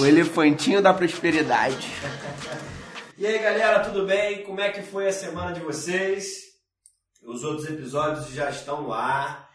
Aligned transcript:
O 0.00 0.06
elefantinho 0.06 0.80
da 0.80 0.94
prosperidade. 0.94 1.86
E 3.18 3.26
aí 3.26 3.38
galera, 3.38 3.80
tudo 3.80 4.06
bem? 4.06 4.42
Como 4.44 4.58
é 4.58 4.70
que 4.70 4.80
foi 4.80 5.08
a 5.08 5.12
semana 5.12 5.52
de 5.52 5.60
vocês? 5.60 6.26
Os 7.22 7.44
outros 7.44 7.68
episódios 7.68 8.30
já 8.30 8.48
estão 8.48 8.80
no 8.80 8.94
ar. 8.94 9.50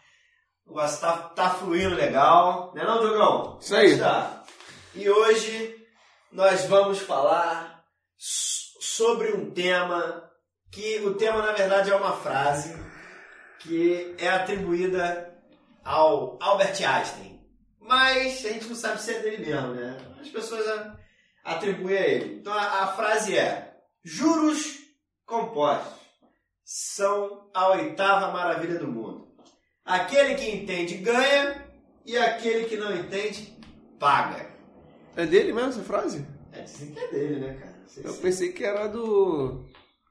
O 0.64 0.70
negócio 0.70 1.00
tá, 1.00 1.16
tá 1.16 1.50
fluindo 1.50 1.96
legal, 1.96 2.72
né 2.76 2.84
não, 2.84 3.00
Diogão? 3.00 3.58
Isso 3.60 3.74
aí. 3.74 3.94
Está. 3.94 4.44
E 4.94 5.10
hoje 5.10 5.76
nós 6.30 6.64
vamos 6.66 7.00
falar 7.00 7.84
sobre 8.16 9.32
um 9.32 9.50
tema 9.50 10.30
que 10.70 11.00
o 11.00 11.14
tema 11.14 11.42
na 11.42 11.52
verdade 11.52 11.90
é 11.90 11.96
uma 11.96 12.16
frase 12.16 12.72
que 13.58 14.14
é 14.16 14.28
atribuída 14.28 15.34
ao 15.84 16.38
Albert 16.40 16.80
Einstein. 16.86 17.35
Mas 17.86 18.44
a 18.44 18.48
gente 18.50 18.66
não 18.68 18.74
sabe 18.74 19.00
se 19.00 19.12
é 19.14 19.20
dele 19.20 19.44
mesmo, 19.46 19.74
né? 19.74 19.96
As 20.20 20.28
pessoas 20.28 20.64
atribuem 21.44 21.96
a 21.96 22.06
ele. 22.06 22.34
Então 22.40 22.52
a, 22.52 22.82
a 22.82 22.86
frase 22.88 23.36
é: 23.36 23.76
juros 24.04 24.78
compostos 25.24 25.94
são 26.64 27.48
a 27.54 27.68
oitava 27.70 28.32
maravilha 28.32 28.78
do 28.78 28.88
mundo. 28.88 29.28
Aquele 29.84 30.34
que 30.34 30.50
entende 30.50 30.96
ganha 30.96 31.64
e 32.04 32.16
aquele 32.18 32.64
que 32.64 32.76
não 32.76 32.94
entende 32.94 33.56
paga. 33.98 34.50
É 35.14 35.24
dele 35.24 35.52
mesmo 35.52 35.70
essa 35.70 35.82
frase? 35.82 36.26
É, 36.52 36.62
dizem 36.62 36.92
que 36.92 36.98
é 36.98 37.08
dele, 37.08 37.40
né, 37.40 37.54
cara? 37.54 37.76
Eu 38.04 38.12
se- 38.12 38.20
pensei 38.20 38.52
que 38.52 38.64
era 38.64 38.88
do. 38.88 39.64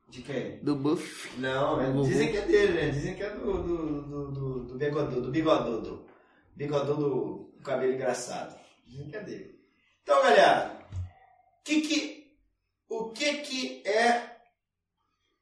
De 0.08 0.22
quem? 0.22 0.60
do 0.64 0.76
Buff. 0.76 1.30
Não, 1.40 1.82
é- 1.82 1.92
dizem 2.08 2.32
que 2.32 2.38
é 2.38 2.42
dele, 2.46 2.74
né? 2.74 2.90
Dizem 2.90 3.16
que 3.16 3.24
é 3.24 3.30
do, 3.32 3.54
do, 3.64 4.02
do, 4.04 4.32
do, 4.32 4.60
do 4.66 4.76
bigodudo, 4.76 5.22
do 5.24 5.32
bigodudo. 5.32 6.06
Bigodudo 6.56 7.54
cabelo 7.66 7.94
engraçado. 7.94 8.64
Dele. 8.86 9.60
Então, 10.04 10.22
galera, 10.22 10.88
que 11.66 11.82
que, 11.82 12.38
o 12.88 13.10
que 13.10 13.38
que 13.40 13.88
é 13.88 14.38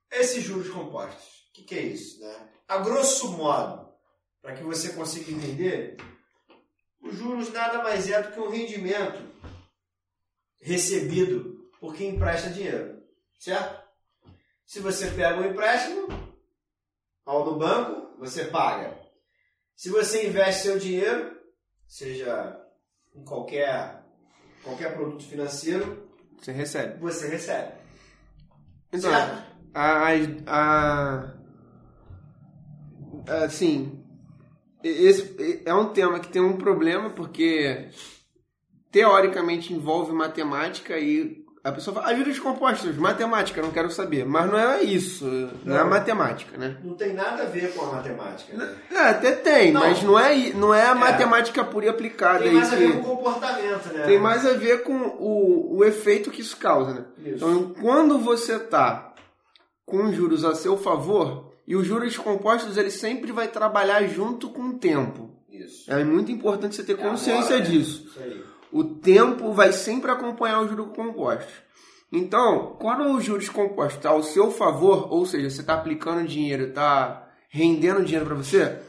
esses 0.09 0.41
juros 0.41 0.69
compostos? 0.69 1.45
O 1.49 1.53
que 1.53 1.63
que 1.63 1.75
é 1.75 1.81
isso, 1.81 2.21
né? 2.21 2.49
A 2.67 2.77
grosso 2.77 3.33
modo, 3.33 3.93
para 4.41 4.55
que 4.55 4.63
você 4.63 4.93
consiga 4.93 5.31
entender, 5.31 5.97
os 7.01 7.15
juros 7.15 7.51
nada 7.51 7.83
mais 7.83 8.09
é 8.09 8.23
do 8.23 8.31
que 8.31 8.39
um 8.39 8.49
rendimento 8.49 9.21
recebido 10.61 11.69
por 11.79 11.93
quem 11.93 12.15
empresta 12.15 12.49
dinheiro, 12.49 13.03
certo? 13.37 13.83
Se 14.65 14.79
você 14.79 15.11
pega 15.11 15.41
um 15.41 15.51
empréstimo 15.51 16.07
ao 17.25 17.43
do 17.43 17.57
banco, 17.57 18.17
você 18.17 18.45
paga. 18.45 18.97
Se 19.75 19.89
você 19.89 20.27
investe 20.27 20.63
seu 20.63 20.79
dinheiro, 20.79 21.37
seja 21.93 22.59
em 23.15 23.23
qualquer, 23.23 24.03
qualquer 24.63 24.93
produto 24.95 25.23
financeiro, 25.23 26.07
Você 26.41 26.51
recebe. 26.51 26.99
você 26.99 27.27
recebe. 27.27 27.71
Então, 28.91 29.11
Certo? 29.11 29.43
a, 29.75 30.09
a, 30.09 30.13
a- 33.27 33.43
assim, 33.45 34.03
esse 34.83 35.61
é 35.65 35.73
um 35.73 35.93
tema 35.93 36.19
que 36.19 36.29
tem 36.29 36.41
um 36.41 36.57
problema 36.57 37.11
porque 37.11 37.89
teoricamente 38.91 39.71
envolve 39.73 40.11
matemática 40.13 40.97
e 40.97 41.42
a 41.63 41.71
pessoa 41.71 41.93
fala, 41.95 42.07
ah, 42.07 42.15
juros 42.15 42.37
compostos, 42.39 42.97
matemática, 42.97 43.61
não 43.61 43.71
quero 43.71 43.89
saber. 43.89 44.25
Mas 44.25 44.51
não 44.51 44.57
é 44.59 44.83
isso, 44.83 45.25
não, 45.63 45.75
é 45.77 45.79
Não. 45.83 45.89
matemática, 45.89 46.57
né? 46.57 46.77
Não 46.83 46.93
tem 46.93 47.13
nada 47.13 47.43
a 47.43 47.45
ver 47.45 47.73
com 47.73 47.85
a 47.85 47.91
matemática. 47.93 48.57
Né? 48.57 48.75
É, 48.91 48.97
até 49.09 49.31
tem, 49.31 49.71
Não. 49.71 49.79
mas 49.81 50.03
não 50.03 50.19
é, 50.19 50.49
não 50.53 50.73
é 50.73 50.85
a 50.87 50.91
É. 50.91 50.93
matemática 50.93 51.63
pura 51.63 51.85
e 51.85 51.89
aplicada. 51.89 52.39
Tem 52.39 52.49
aí 52.49 52.55
mais 52.55 52.73
a 52.73 52.75
que- 52.77 52.85
ver 52.87 52.93
com 52.93 52.99
o 52.99 53.15
comportamento, 53.15 53.93
né? 53.93 54.03
tem 54.05 54.19
mais 54.19 54.45
a 54.45 54.53
ver 54.53 54.83
com 54.83 54.93
o, 54.93 55.77
o 55.77 55.85
efeito 55.85 56.29
que 56.31 56.41
isso 56.41 56.57
causa, 56.57 56.93
né? 56.93 57.05
Isso. 57.19 57.35
Então, 57.35 57.73
quando 57.81 58.19
você 58.19 58.59
tá 58.59 59.13
com 59.85 60.11
juros 60.11 60.43
a 60.43 60.55
seu 60.55 60.77
favor, 60.77 61.51
e 61.65 61.77
os 61.77 61.87
juros 61.87 62.17
compostos, 62.17 62.75
ele 62.75 62.91
sempre 62.91 63.31
vai 63.31 63.47
trabalhar 63.47 64.05
junto 64.07 64.49
com 64.49 64.63
o 64.63 64.73
tempo. 64.77 65.29
Isso. 65.49 65.89
É 65.89 66.03
muito 66.03 66.29
importante 66.29 66.75
você 66.75 66.83
ter 66.83 66.93
É 66.93 66.95
consciência 66.97 67.55
agora, 67.55 67.59
né? 67.59 67.77
disso. 67.77 68.03
Isso 68.07 68.19
aí. 68.19 68.43
O 68.73 68.83
tempo 68.83 69.53
vai 69.53 69.71
sempre 69.71 70.09
acompanhar 70.09 70.61
os 70.61 70.69
juros 70.71 70.95
compostos. 70.95 71.53
Então, 72.11 72.75
quando 72.79 73.15
os 73.15 73.23
juros 73.23 73.47
compostos 73.47 73.97
estão 73.97 74.13
ao 74.13 74.23
seu 74.23 74.49
favor, 74.49 75.13
ou 75.13 75.25
seja, 75.27 75.47
você 75.47 75.61
está 75.61 75.75
aplicando 75.75 76.27
dinheiro, 76.27 76.69
está 76.69 77.31
rendendo 77.49 78.03
dinheiro 78.03 78.25
para 78.25 78.35
você, 78.35 78.79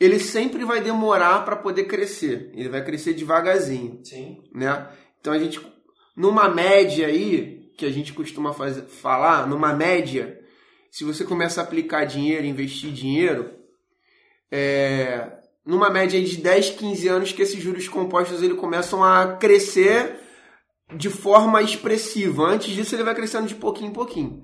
ele 0.00 0.18
sempre 0.18 0.64
vai 0.64 0.80
demorar 0.80 1.44
para 1.44 1.56
poder 1.56 1.84
crescer. 1.84 2.50
Ele 2.54 2.70
vai 2.70 2.82
crescer 2.82 3.12
devagarzinho 3.12 4.00
Sim. 4.02 4.42
né? 4.54 4.88
Então 5.20 5.34
a 5.34 5.38
gente, 5.38 5.60
numa 6.16 6.48
média 6.48 7.06
aí, 7.06 7.70
que 7.76 7.84
a 7.84 7.90
gente 7.90 8.14
costuma 8.14 8.54
fazer, 8.54 8.82
falar, 8.82 9.46
numa 9.46 9.74
média, 9.74 10.40
se 10.90 11.04
você 11.04 11.22
começa 11.22 11.60
a 11.60 11.64
aplicar 11.64 12.06
dinheiro, 12.06 12.46
investir 12.46 12.92
dinheiro, 12.92 13.54
é, 14.50 15.35
numa 15.66 15.90
média 15.90 16.22
de 16.22 16.36
10, 16.36 16.70
15 16.70 17.08
anos 17.08 17.32
que 17.32 17.42
esses 17.42 17.60
juros 17.60 17.88
compostos 17.88 18.40
ele 18.42 18.54
começam 18.54 19.02
a 19.02 19.36
crescer 19.36 20.20
de 20.94 21.10
forma 21.10 21.60
expressiva. 21.60 22.44
Antes 22.44 22.72
disso 22.72 22.94
ele 22.94 23.02
vai 23.02 23.14
crescendo 23.14 23.48
de 23.48 23.54
pouquinho 23.56 23.90
em 23.90 23.92
pouquinho. 23.92 24.42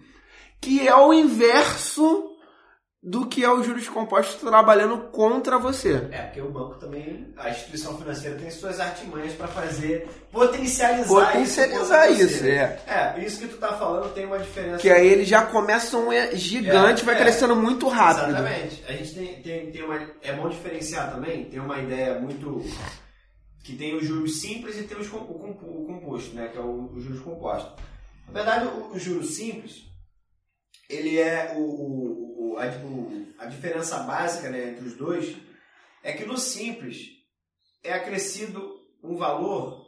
Que 0.61 0.87
é 0.87 0.95
o 0.95 1.13
inverso 1.13 2.32
do 3.05 3.27
que 3.27 3.43
é 3.43 3.53
os 3.53 3.67
juros 3.67 3.89
compostos 3.89 4.37
trabalhando 4.41 4.97
contra 5.11 5.59
você. 5.59 6.07
É, 6.13 6.23
porque 6.23 6.41
o 6.41 6.53
banco 6.53 6.77
também, 6.77 7.33
a 7.37 7.51
instituição 7.51 7.99
financeira 7.99 8.37
tem 8.39 8.49
suas 8.49 8.79
artimanhas 8.79 9.33
para 9.35 9.49
fazer, 9.49 10.09
potencializar, 10.31 11.09
Potencializar 11.09 12.09
isso. 12.11 12.23
isso, 12.23 12.39
você. 12.39 12.51
é. 12.51 12.81
É, 12.87 13.25
isso 13.25 13.41
que 13.41 13.49
tu 13.49 13.57
tá 13.57 13.73
falando 13.73 14.13
tem 14.15 14.25
uma 14.25 14.39
diferença. 14.39 14.79
Que 14.79 14.89
aí 14.89 15.05
ele 15.09 15.25
já 15.25 15.45
começa 15.45 15.97
um 15.97 16.13
é, 16.13 16.37
gigante, 16.37 17.03
É, 17.03 17.05
vai 17.05 17.17
é. 17.17 17.19
crescendo 17.19 17.57
muito 17.57 17.89
rápido. 17.89 18.29
Exatamente. 18.31 18.85
A 18.87 18.93
gente 18.93 19.15
tem, 19.15 19.43
tem, 19.43 19.71
tem 19.73 19.83
uma. 19.83 20.01
É 20.23 20.33
bom 20.35 20.49
diferenciar 20.49 21.13
também, 21.13 21.47
tem 21.47 21.59
uma 21.59 21.81
ideia 21.81 22.21
muito. 22.21 22.65
que 23.65 23.75
tem 23.75 23.97
os 23.97 24.07
juros 24.07 24.41
simples 24.41 24.79
e 24.79 24.85
tem 24.85 24.97
os, 24.97 25.13
o, 25.13 25.17
o 25.17 25.85
composto, 25.89 26.37
né? 26.37 26.47
Que 26.53 26.59
é 26.59 26.61
o, 26.61 26.89
o 26.93 27.01
juros 27.01 27.21
composto. 27.21 27.73
Na 28.29 28.33
verdade, 28.33 28.67
o, 28.67 28.93
o 28.93 28.99
juros 28.99 29.35
simples, 29.35 29.83
ele 30.89 31.19
é 31.19 31.53
o, 31.57 31.61
o, 31.61 32.42
o- 32.55 32.59
a, 32.59 32.67
o- 32.67 33.27
a 33.39 33.47
diferença 33.47 33.99
básica 34.01 34.49
né, 34.51 34.71
entre 34.71 34.87
os 34.87 34.95
dois 34.95 35.37
é 36.03 36.13
que 36.13 36.25
no 36.25 36.37
simples 36.39 37.09
é 37.83 37.93
acrescido 37.93 38.81
um 39.03 39.17
valor 39.17 39.83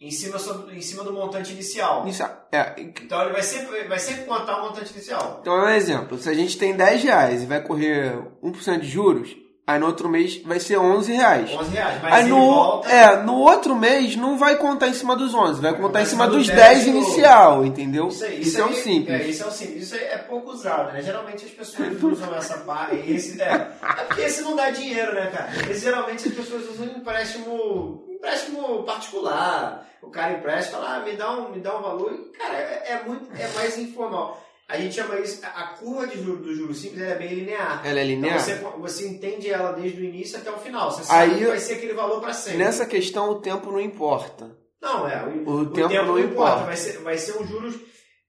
em 0.00 0.10
cima, 0.10 0.38
sobre- 0.38 0.74
em 0.76 0.80
cima 0.80 1.04
do 1.04 1.12
montante 1.12 1.52
inicial. 1.52 2.06
Isso, 2.08 2.22
é, 2.50 2.74
Então 2.80 3.22
ele 3.22 3.32
vai 3.32 3.42
sempre, 3.42 3.84
vai 3.84 3.98
sempre 4.00 4.24
contar 4.24 4.60
o 4.60 4.66
montante 4.68 4.92
inicial. 4.92 5.38
então 5.40 5.54
é 5.56 5.72
um 5.72 5.76
exemplo. 5.76 6.18
Se 6.18 6.28
a 6.28 6.34
gente 6.34 6.58
tem 6.58 6.76
10 6.76 7.02
reais 7.04 7.42
e 7.42 7.46
vai 7.46 7.62
correr 7.62 8.12
1% 8.42 8.80
de 8.80 8.88
juros, 8.88 9.36
aí 9.66 9.78
no 9.78 9.86
outro 9.86 10.08
mês 10.08 10.42
vai 10.42 10.58
ser 10.60 10.76
11 10.78 11.12
reais. 11.12 11.50
11 11.52 11.70
reais. 11.70 12.02
Mas 12.02 12.12
Aí 12.14 12.24
no, 12.28 12.36
volta. 12.54 12.88
é, 12.90 13.16
no 13.22 13.34
outro 13.38 13.74
mês 13.76 14.16
não 14.16 14.36
vai 14.36 14.56
contar 14.56 14.88
em 14.88 14.94
cima 14.94 15.14
dos 15.16 15.34
11, 15.34 15.60
vai 15.60 15.70
contar 15.72 15.82
contar 15.86 16.02
em 16.02 16.06
cima 16.06 16.24
cima 16.24 16.30
do 16.32 16.38
dos 16.38 16.46
10 16.48 16.58
10 16.58 16.84
do- 16.84 16.90
inicial, 16.90 17.64
entendeu? 17.64 18.08
Isso, 18.08 18.24
aí, 18.24 18.40
Isso 18.40 18.60
é 18.60 18.64
o 18.64 18.68
aí- 18.68 18.74
simples. 18.74 19.20
É, 19.20 19.24
isso 19.24 19.42
é 19.42 19.46
o 19.46 19.50
simples. 19.50 19.82
Isso 19.84 19.94
é 19.96 20.18
pouco 20.18 20.50
usado, 20.50 20.92
né? 20.92 21.00
Geralmente 21.02 21.44
as 21.44 21.50
pessoas 21.52 21.88
usam 22.02 22.34
essa 22.34 22.58
parte. 22.58 22.96
Esse, 23.10 23.40
é, 23.40 23.46
é 23.52 24.04
porque 24.08 24.22
esse 24.22 24.42
não 24.42 24.56
dá 24.56 24.70
dinheiro, 24.70 25.14
né, 25.14 25.26
cara? 25.26 25.50
Esse, 25.70 25.80
geralmente 25.84 26.28
as 26.28 26.34
pessoas 26.34 26.68
usam 26.70 26.86
empréstimo, 26.86 28.04
empréstimo 28.10 28.82
particular. 28.84 29.86
O 30.02 30.10
cara 30.10 30.32
empresta 30.32 30.72
fala, 30.78 30.96
ah, 30.96 31.00
me 31.00 31.12
dá 31.16 31.30
um, 31.30 31.50
me 31.50 31.60
dá 31.60 31.78
um 31.78 31.82
valor. 31.82 32.12
E, 32.12 32.36
cara, 32.36 32.54
é, 32.58 32.82
é 32.92 33.02
muito, 33.06 33.30
é 33.40 33.46
mais 33.54 33.78
informal. 33.78 34.42
A 34.72 34.78
gente 34.78 34.94
chama 34.94 35.18
isso, 35.20 35.40
a 35.44 35.64
curva 35.78 36.06
de 36.06 36.22
juros 36.22 36.40
do 36.46 36.54
juro 36.54 36.74
simples 36.74 37.02
é 37.02 37.14
bem 37.14 37.34
linear. 37.34 37.82
Ela 37.86 38.00
é 38.00 38.04
linear? 38.04 38.36
Então 38.40 38.70
você, 38.72 38.78
você 38.78 39.08
entende 39.08 39.50
ela 39.50 39.72
desde 39.72 40.00
o 40.00 40.04
início 40.04 40.38
até 40.38 40.50
o 40.50 40.58
final. 40.58 40.90
Você 40.90 41.04
sabe 41.04 41.32
Aí 41.32 41.38
que 41.38 41.46
vai 41.46 41.58
ser 41.58 41.74
aquele 41.74 41.92
valor 41.94 42.20
para 42.20 42.32
sempre. 42.32 42.58
Nessa 42.58 42.86
questão 42.86 43.30
o 43.30 43.40
tempo 43.40 43.70
não 43.70 43.80
importa. 43.80 44.56
Não, 44.80 45.06
é. 45.08 45.22
O, 45.24 45.48
O 45.50 45.54
o 45.60 45.66
tempo 45.70 45.88
tempo, 45.88 46.06
não 46.06 46.12
não 46.12 46.18
importa. 46.18 46.32
importa. 46.52 46.64
Vai 46.64 46.76
ser, 46.76 46.98
vai 46.98 47.18
ser 47.18 47.36
um 47.38 47.46
juros. 47.46 47.74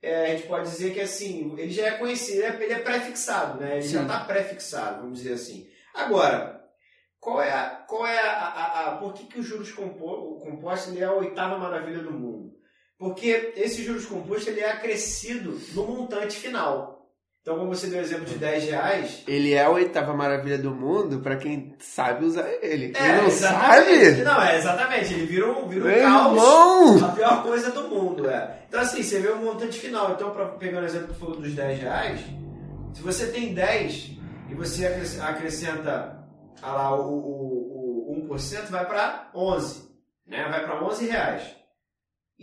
é, 0.02 0.26
a 0.26 0.36
gente 0.36 0.48
pode 0.48 0.70
dizer 0.70 0.94
que 0.94 1.00
assim, 1.02 1.56
ele 1.58 1.72
já 1.72 1.88
é 1.88 1.92
conhecido, 1.92 2.40
ele 2.44 2.74
é, 2.74 2.76
é 2.76 2.80
pré-fixado, 2.80 3.60
né? 3.62 3.78
Ele 3.78 3.82
já 3.88 4.00
Sim. 4.00 4.06
está 4.06 4.20
pré-fixado, 4.26 5.02
vamos 5.02 5.20
dizer 5.20 5.34
assim. 5.34 5.66
Agora, 5.96 6.62
qual 7.20 7.42
é 7.42 7.52
a. 7.52 7.70
Qual 7.88 8.06
é 8.06 8.20
a, 8.20 8.32
a- 8.34 8.88
a- 8.90 8.98
por 8.98 9.14
que, 9.14 9.26
que 9.26 9.40
os 9.40 9.46
juros 9.46 9.72
compo, 9.72 10.06
o 10.06 10.40
composto 10.42 10.90
ele 10.90 11.00
é 11.02 11.06
a 11.06 11.14
oitava 11.14 11.58
maravilha 11.58 12.00
do 12.04 12.12
mundo? 12.12 12.33
Porque 13.04 13.54
esse 13.58 13.84
juros 13.84 14.06
composto 14.06 14.50
ele 14.50 14.62
é 14.62 14.72
acrescido 14.72 15.60
no 15.74 15.84
montante 15.88 16.38
final. 16.38 16.92
Então, 17.42 17.58
como 17.58 17.76
você 17.76 17.88
deu 17.88 18.00
o 18.00 18.02
exemplo 18.02 18.24
de 18.24 18.36
10 18.36 18.64
reais. 18.64 19.24
Ele 19.28 19.52
é 19.54 19.66
a 19.66 19.70
oitava 19.70 20.14
maravilha 20.14 20.58
do 20.58 20.72
mundo 20.72 21.20
pra 21.20 21.36
quem 21.36 21.76
sabe 21.78 22.24
usar 22.24 22.48
ele. 22.62 22.94
Quem 22.94 23.06
É, 23.06 23.18
não 23.18 23.26
exatamente. 23.28 24.12
sabe, 24.12 24.24
Não, 24.24 24.42
é 24.42 24.58
exatamente. 24.58 25.14
Ele 25.14 25.26
vira 25.26 25.52
um, 25.52 25.68
vira 25.68 25.84
um 25.84 25.88
meu 25.90 26.02
caos. 26.04 26.32
irmão! 26.32 27.06
A 27.06 27.12
pior 27.12 27.44
coisa 27.44 27.72
do 27.72 27.90
mundo, 27.90 28.30
é. 28.30 28.64
Então, 28.70 28.80
assim, 28.80 29.04
você 29.04 29.20
vê 29.20 29.28
o 29.28 29.36
montante 29.44 29.78
final. 29.78 30.14
Então, 30.14 30.32
pra, 30.32 30.46
pegando 30.52 30.84
o 30.84 30.86
exemplo 30.86 31.14
dos 31.36 31.54
10 31.54 31.80
reais, 31.82 32.22
se 32.94 33.02
você 33.02 33.28
tem 33.28 33.54
10 33.54 34.12
e 34.50 34.56
você 34.56 34.86
acres- 34.88 35.20
acrescenta 35.20 36.24
ah 36.62 36.72
lá, 36.72 36.96
o, 36.96 37.10
o, 37.12 38.24
o 38.24 38.28
1,5% 38.30 38.70
vai 38.70 38.86
para 38.86 39.30
11, 39.36 39.82
né? 40.26 40.48
Vai 40.50 40.64
para 40.64 40.82
11 40.86 41.08
reais. 41.08 41.44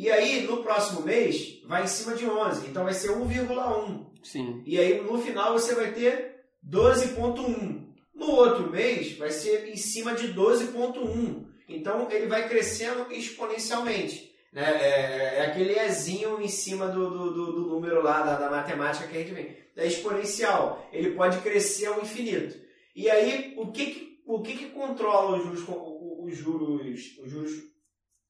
E 0.00 0.10
aí, 0.10 0.46
no 0.46 0.62
próximo 0.62 1.02
mês, 1.02 1.60
vai 1.66 1.84
em 1.84 1.86
cima 1.86 2.14
de 2.14 2.24
11. 2.24 2.66
Então, 2.66 2.84
vai 2.84 2.94
ser 2.94 3.10
1,1. 3.10 4.06
Sim. 4.22 4.62
E 4.64 4.78
aí, 4.78 4.98
no 5.02 5.20
final, 5.20 5.52
você 5.52 5.74
vai 5.74 5.92
ter 5.92 6.36
12,1. 6.66 7.84
No 8.14 8.30
outro 8.30 8.70
mês, 8.70 9.18
vai 9.18 9.30
ser 9.30 9.68
em 9.68 9.76
cima 9.76 10.14
de 10.14 10.32
12,1. 10.32 11.44
Então, 11.68 12.10
ele 12.10 12.28
vai 12.28 12.48
crescendo 12.48 13.12
exponencialmente. 13.12 14.34
Né? 14.50 14.62
É, 14.62 15.36
é 15.36 15.44
aquele 15.44 15.78
Ezinho 15.78 16.40
em 16.40 16.48
cima 16.48 16.88
do, 16.88 17.10
do, 17.10 17.34
do, 17.34 17.52
do 17.52 17.68
número 17.68 18.02
lá 18.02 18.22
da, 18.22 18.36
da, 18.36 18.50
matemática 18.50 19.06
que 19.06 19.18
a 19.18 19.20
gente 19.20 19.34
vem. 19.34 19.54
É 19.76 19.86
exponencial. 19.86 20.88
Ele 20.94 21.10
pode 21.10 21.40
crescer 21.40 21.88
ao 21.88 22.00
infinito. 22.00 22.58
E 22.96 23.10
aí, 23.10 23.52
o 23.58 23.70
que, 23.70 23.84
que 23.84 24.10
o 24.24 24.40
que, 24.40 24.56
que 24.56 24.66
controla 24.70 25.36
os 25.36 25.44
juros, 25.44 25.64
os 25.68 26.36
juros, 26.36 27.18
os 27.22 27.30
juros, 27.30 27.69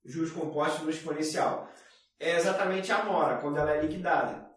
juros 0.05 0.33
compostos 0.33 0.83
no 0.83 0.91
exponencial? 0.91 1.71
É 2.19 2.37
exatamente 2.37 2.93
a 2.93 3.05
mora, 3.05 3.39
quando 3.39 3.59
ela 3.59 3.73
é 3.73 3.81
liquidada. 3.81 4.49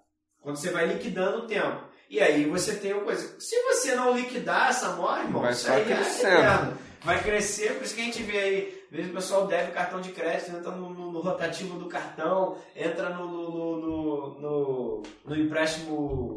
Quando 0.42 0.58
você 0.58 0.72
vai 0.72 0.86
liquidando 0.86 1.40
o 1.40 1.48
tempo. 1.48 1.88
E 2.10 2.20
aí 2.22 2.46
você 2.46 2.76
tem 2.76 2.94
uma 2.94 3.06
coisa. 3.06 3.40
Se 3.40 3.56
você 3.64 3.96
não 3.96 4.16
liquidar 4.16 4.70
essa 4.70 4.90
mora, 4.96 5.24
irmão, 5.24 5.42
vai 5.42 5.54
isso 5.54 5.72
aí 5.72 5.86
crescendo. 5.86 6.78
é 6.80 6.94
Vai 7.04 7.22
crescer, 7.22 7.74
por 7.76 7.84
isso 7.84 7.96
que 7.96 8.02
a 8.02 8.06
gente 8.06 8.24
vê 8.24 8.38
aí, 8.38 8.86
às 8.86 8.92
vezes 8.96 9.12
o 9.12 9.14
pessoal 9.14 9.46
deve 9.46 9.74
cartão 9.74 10.00
de 10.00 10.14
crédito, 10.14 10.56
entra 10.56 10.72
no, 10.72 10.90
no, 10.90 11.12
no 11.12 11.20
rotativo 11.20 11.78
do 11.78 11.90
cartão, 11.90 12.58
entra 12.74 13.10
no, 13.10 13.28
no, 13.28 14.40
no, 14.40 15.04
no, 15.26 15.36
empréstimo. 15.36 16.36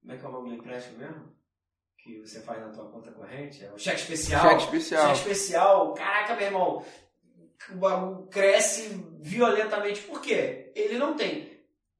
Como 0.00 0.12
é 0.12 0.16
que 0.16 0.24
é 0.24 0.28
o 0.28 0.32
nome 0.32 0.48
do 0.48 0.56
empréstimo 0.56 0.98
mesmo? 0.98 1.32
Que 2.02 2.18
você 2.18 2.40
faz 2.40 2.60
na 2.60 2.70
tua 2.70 2.90
conta 2.90 3.12
corrente? 3.12 3.64
É 3.64 3.72
o 3.72 3.78
cheque 3.78 4.00
especial. 4.00 4.42
Cheque 4.42 4.62
especial. 4.64 5.14
Cheque 5.14 5.30
especial. 5.30 5.94
Caraca, 5.94 6.34
meu 6.34 6.46
irmão, 6.46 6.84
o 7.70 7.76
bagulho 7.76 8.26
cresce 8.28 9.04
violentamente. 9.20 10.02
Por 10.02 10.20
quê? 10.20 10.72
Ele 10.74 10.98
não 10.98 11.14
tem. 11.14 11.50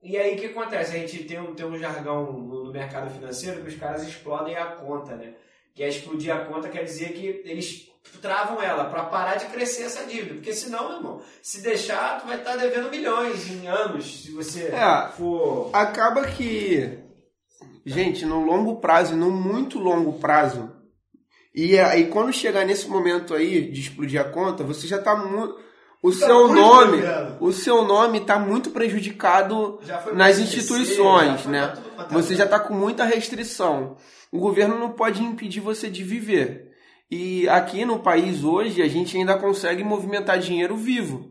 E 0.02 0.16
aí 0.16 0.34
o 0.34 0.38
que 0.38 0.46
acontece? 0.46 0.96
A 0.96 0.98
gente 0.98 1.24
tem 1.24 1.38
um, 1.38 1.54
tem 1.54 1.66
um 1.66 1.78
jargão 1.78 2.32
no, 2.32 2.64
no 2.64 2.72
mercado 2.72 3.12
financeiro 3.12 3.62
que 3.62 3.68
os 3.68 3.76
caras 3.76 4.02
explodem 4.02 4.56
a 4.56 4.66
conta, 4.66 5.14
né? 5.14 5.34
que 5.74 5.82
é 5.82 5.88
explodir 5.88 6.34
a 6.34 6.44
conta, 6.44 6.68
quer 6.68 6.84
dizer 6.84 7.12
que 7.12 7.42
eles 7.44 7.90
travam 8.20 8.62
ela 8.62 8.84
para 8.84 9.04
parar 9.04 9.36
de 9.36 9.46
crescer 9.46 9.84
essa 9.84 10.04
dívida. 10.04 10.34
Porque 10.34 10.52
senão, 10.52 10.96
irmão, 10.96 11.22
se 11.42 11.62
deixar, 11.62 12.20
tu 12.20 12.26
vai 12.26 12.38
estar 12.38 12.52
tá 12.52 12.56
devendo 12.56 12.90
milhões 12.90 13.50
em 13.50 13.68
anos, 13.68 14.24
se 14.24 14.30
você 14.30 14.66
é, 14.66 15.08
for. 15.12 15.70
Acaba 15.72 16.26
que. 16.26 16.98
Gente, 17.84 18.26
no 18.26 18.40
longo 18.40 18.76
prazo, 18.76 19.16
no 19.16 19.30
muito 19.30 19.78
longo 19.78 20.18
prazo, 20.18 20.70
e 21.54 21.78
aí 21.78 22.06
quando 22.06 22.32
chegar 22.32 22.64
nesse 22.64 22.88
momento 22.88 23.34
aí 23.34 23.70
de 23.70 23.80
explodir 23.80 24.20
a 24.20 24.24
conta, 24.24 24.64
você 24.64 24.86
já 24.86 24.96
está 24.96 25.16
muito. 25.16 25.58
O 26.02 26.10
tá 26.10 26.26
seu 26.26 26.48
nome, 26.48 26.98
o 27.40 27.52
seu 27.52 27.84
nome 27.84 28.18
está 28.18 28.38
muito 28.38 28.70
prejudicado 28.70 29.78
nas 30.14 30.38
instituições, 30.38 31.44
né? 31.44 31.74
Tá 31.96 32.04
você 32.10 32.34
já 32.34 32.44
está 32.44 32.58
com 32.58 32.72
muita 32.72 33.04
restrição. 33.04 33.96
O 34.32 34.38
governo 34.38 34.78
não 34.78 34.92
pode 34.92 35.22
impedir 35.22 35.60
você 35.60 35.90
de 35.90 36.02
viver. 36.02 36.70
E 37.10 37.48
aqui 37.48 37.84
no 37.84 37.98
país 37.98 38.44
hoje 38.44 38.80
a 38.80 38.88
gente 38.88 39.16
ainda 39.16 39.36
consegue 39.36 39.82
movimentar 39.82 40.38
dinheiro 40.38 40.76
vivo. 40.76 41.28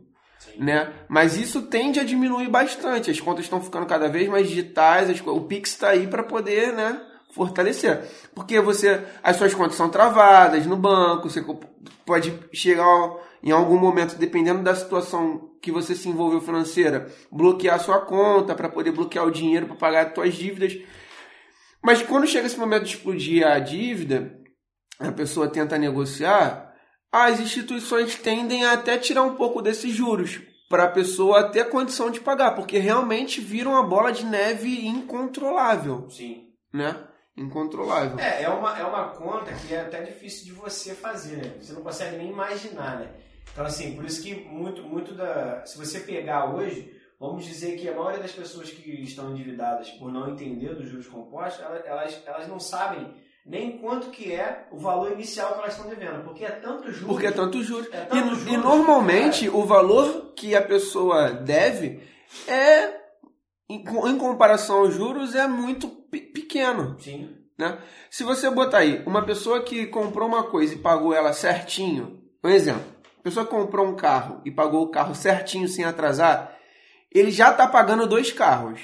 Né? 0.57 0.91
Mas 1.07 1.37
isso 1.37 1.63
tende 1.63 1.99
a 1.99 2.03
diminuir 2.03 2.49
bastante. 2.49 3.09
As 3.09 3.19
contas 3.19 3.45
estão 3.45 3.61
ficando 3.61 3.85
cada 3.85 4.09
vez 4.09 4.27
mais 4.27 4.47
digitais, 4.47 5.09
as, 5.09 5.21
o 5.25 5.41
Pix 5.41 5.71
está 5.71 5.89
aí 5.89 6.07
para 6.07 6.23
poder 6.23 6.73
né, 6.73 7.01
fortalecer. 7.31 8.03
Porque 8.33 8.59
você 8.59 9.05
as 9.23 9.35
suas 9.35 9.53
contas 9.53 9.75
são 9.75 9.89
travadas 9.89 10.65
no 10.65 10.75
banco, 10.75 11.29
você 11.29 11.43
pode 12.05 12.37
chegar 12.53 13.15
em 13.41 13.51
algum 13.51 13.77
momento, 13.77 14.17
dependendo 14.17 14.61
da 14.61 14.75
situação 14.75 15.49
que 15.61 15.71
você 15.71 15.95
se 15.95 16.09
envolveu 16.09 16.41
financeira, 16.41 17.11
bloquear 17.31 17.75
a 17.75 17.79
sua 17.79 17.99
conta 18.01 18.55
para 18.55 18.69
poder 18.69 18.91
bloquear 18.91 19.25
o 19.25 19.31
dinheiro 19.31 19.67
para 19.67 19.75
pagar 19.75 20.07
as 20.07 20.13
suas 20.13 20.33
dívidas. 20.33 20.77
Mas 21.81 22.01
quando 22.01 22.27
chega 22.27 22.47
esse 22.47 22.59
momento 22.59 22.83
de 22.83 22.95
explodir 22.95 23.45
a 23.45 23.59
dívida, 23.59 24.37
a 24.99 25.11
pessoa 25.11 25.47
tenta 25.47 25.77
negociar, 25.77 26.73
as 27.11 27.39
instituições 27.39 28.15
tendem 28.15 28.65
a 28.65 28.73
até 28.73 28.97
tirar 28.97 29.23
um 29.23 29.35
pouco 29.35 29.61
desses 29.61 29.93
juros 29.93 30.41
para 30.69 30.83
a 30.83 30.91
pessoa 30.91 31.49
ter 31.49 31.67
condição 31.69 32.11
de 32.11 32.19
pagar, 32.19 32.51
porque 32.51 32.77
realmente 32.77 33.41
vira 33.41 33.67
uma 33.67 33.81
bola 33.81 34.11
de 34.11 34.25
neve 34.25 34.85
incontrolável. 34.85 36.07
Sim. 36.09 36.49
Né? 36.71 36.95
Incontrolável. 37.39 38.19
É, 38.19 38.43
é 38.43 38.49
uma, 38.49 38.77
é 38.77 38.83
uma 38.83 39.09
conta 39.09 39.53
que 39.53 39.73
é 39.73 39.81
até 39.81 40.01
difícil 40.01 40.45
de 40.45 40.51
você 40.51 40.93
fazer, 40.93 41.37
né? 41.37 41.53
Você 41.61 41.73
não 41.73 41.81
consegue 41.81 42.17
nem 42.17 42.29
imaginar, 42.29 42.99
né? 42.99 43.09
Então, 43.51 43.65
assim, 43.65 43.95
por 43.95 44.05
isso 44.05 44.21
que 44.21 44.35
muito, 44.35 44.83
muito 44.83 45.13
da. 45.13 45.65
Se 45.65 45.77
você 45.77 46.01
pegar 46.01 46.53
hoje, 46.53 46.93
vamos 47.19 47.45
dizer 47.45 47.77
que 47.77 47.87
a 47.87 47.93
maioria 47.95 48.19
das 48.19 48.31
pessoas 48.31 48.69
que 48.69 48.89
estão 49.03 49.31
endividadas 49.31 49.89
por 49.91 50.11
não 50.11 50.29
entender 50.29 50.75
dos 50.75 50.89
juros 50.89 51.07
compostos, 51.07 51.63
elas, 51.85 52.21
elas 52.25 52.47
não 52.47 52.59
sabem 52.59 53.13
nem 53.45 53.79
quanto 53.79 54.09
que 54.09 54.31
é 54.31 54.67
o 54.71 54.77
valor 54.77 55.11
inicial 55.11 55.53
que 55.53 55.59
elas 55.59 55.73
estão 55.73 55.89
devendo, 55.89 56.23
porque 56.23 56.45
é 56.45 56.51
tanto 56.51 56.91
juros. 56.91 57.07
Porque 57.07 57.27
é 57.27 57.31
tanto 57.31 57.63
juros. 57.63 57.87
É 57.91 58.01
tanto 58.01 58.17
e, 58.17 58.29
juros 58.29 58.47
e 58.47 58.57
normalmente 58.57 59.45
cara. 59.47 59.57
o 59.57 59.65
valor 59.65 60.33
que 60.35 60.55
a 60.55 60.61
pessoa 60.61 61.31
deve 61.31 62.01
é, 62.47 62.99
em, 63.67 63.83
em 63.83 64.17
comparação 64.17 64.79
aos 64.79 64.93
juros, 64.93 65.35
é 65.35 65.47
muito 65.47 65.98
pequeno. 66.49 66.99
Sim. 66.99 67.29
Né? 67.57 67.77
Se 68.09 68.23
você 68.23 68.49
botar 68.49 68.79
aí 68.79 69.03
uma 69.05 69.21
pessoa 69.23 69.61
que 69.61 69.85
comprou 69.85 70.27
uma 70.27 70.43
coisa 70.43 70.73
e 70.73 70.79
pagou 70.79 71.13
ela 71.13 71.31
certinho, 71.31 72.19
um 72.43 72.49
exemplo, 72.49 72.83
a 73.19 73.21
pessoa 73.21 73.45
comprou 73.45 73.85
um 73.85 73.95
carro 73.95 74.41
e 74.43 74.49
pagou 74.51 74.81
o 74.81 74.89
carro 74.89 75.13
certinho 75.13 75.67
sem 75.67 75.85
atrasar, 75.85 76.57
ele 77.13 77.31
já 77.31 77.51
está 77.51 77.67
pagando 77.67 78.07
dois 78.07 78.31
carros. 78.31 78.81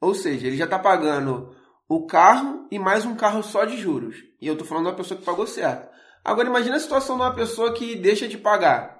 Ou 0.00 0.14
seja, 0.14 0.46
ele 0.46 0.56
já 0.56 0.64
está 0.64 0.78
pagando 0.78 1.54
o 1.88 2.06
carro 2.06 2.66
e 2.70 2.78
mais 2.78 3.04
um 3.04 3.14
carro 3.14 3.42
só 3.42 3.64
de 3.64 3.76
juros. 3.76 4.16
E 4.40 4.46
eu 4.46 4.54
estou 4.54 4.66
falando 4.66 4.86
uma 4.86 4.94
pessoa 4.94 5.18
que 5.18 5.24
pagou 5.24 5.46
certo. 5.46 5.88
Agora 6.24 6.48
imagine 6.48 6.76
a 6.76 6.80
situação 6.80 7.16
de 7.16 7.22
uma 7.22 7.34
pessoa 7.34 7.74
que 7.74 7.94
deixa 7.94 8.26
de 8.26 8.38
pagar. 8.38 8.93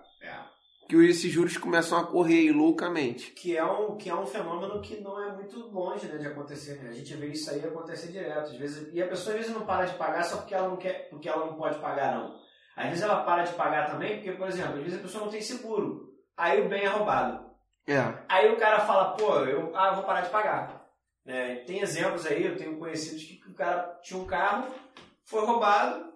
Que 0.89 0.97
esses 1.07 1.33
juros 1.33 1.57
começam 1.57 1.99
a 1.99 2.07
correr 2.07 2.53
loucamente. 2.53 3.31
Que 3.33 3.57
é, 3.57 3.65
um, 3.65 3.97
que 3.97 4.11
é 4.11 4.15
um 4.15 4.27
fenômeno 4.27 4.81
que 4.81 5.01
não 5.01 5.23
é 5.23 5.33
muito 5.33 5.59
longe 5.69 6.07
né, 6.07 6.19
de 6.19 6.27
acontecer. 6.27 6.83
Né? 6.83 6.91
A 6.91 6.93
gente 6.93 7.15
vê 7.15 7.29
isso 7.29 7.51
aí 7.51 7.65
acontecer 7.65 8.13
direto. 8.13 8.51
Às 8.51 8.57
vezes, 8.57 8.93
e 8.93 9.03
a 9.03 9.09
pessoa 9.09 9.35
às 9.35 9.41
vezes 9.41 9.55
não 9.55 9.65
para 9.65 9.87
de 9.87 9.95
pagar 9.95 10.23
só 10.25 10.39
porque 10.39 10.55
ela 10.55 10.69
não 10.69 10.77
quer, 10.77 11.09
porque 11.09 11.29
ela 11.29 11.47
não 11.47 11.55
pode 11.55 11.79
pagar, 11.79 12.15
não. 12.15 12.35
Às 12.77 12.89
vezes 12.89 13.03
ela 13.03 13.23
para 13.23 13.45
de 13.45 13.53
pagar 13.55 13.91
também 13.91 14.17
porque, 14.17 14.33
por 14.33 14.49
exemplo, 14.49 14.77
às 14.77 14.83
vezes 14.83 14.99
a 14.99 15.03
pessoa 15.03 15.25
não 15.25 15.31
tem 15.31 15.41
seguro. 15.41 16.13
Aí 16.37 16.61
o 16.61 16.69
bem 16.69 16.85
é 16.85 16.89
roubado. 16.89 17.45
É. 17.87 18.01
Aí 18.29 18.53
o 18.53 18.57
cara 18.57 18.81
fala, 18.81 19.15
pô, 19.15 19.41
eu, 19.41 19.75
ah, 19.77 19.89
eu 19.89 19.95
vou 19.97 20.05
parar 20.05 20.23
de 20.23 20.31
pagar. 20.31 20.85
É, 21.27 21.57
tem 21.57 21.81
exemplos 21.81 22.27
aí, 22.27 22.45
eu 22.45 22.57
tenho 22.57 22.79
conhecidos 22.79 23.25
que 23.25 23.51
o 23.51 23.55
cara 23.55 23.99
tinha 24.03 24.21
um 24.21 24.27
carro, 24.27 24.69
foi 25.25 25.45
roubado 25.45 26.13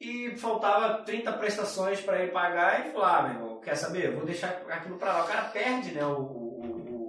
e 0.00 0.36
faltava 0.36 1.04
30 1.04 1.32
prestações 1.34 2.00
para 2.00 2.20
ele 2.20 2.32
pagar 2.32 2.80
e 2.80 2.90
falou, 2.90 3.06
ah, 3.06 3.22
meu 3.22 3.32
irmão, 3.32 3.43
quer 3.64 3.76
saber? 3.76 4.14
Vou 4.14 4.24
deixar 4.24 4.62
aquilo 4.68 4.98
para 4.98 5.12
lá. 5.12 5.24
O 5.24 5.28
cara 5.28 5.42
perde 5.44 5.92
né, 5.92 6.04
o, 6.04 6.20
o, 6.20 7.08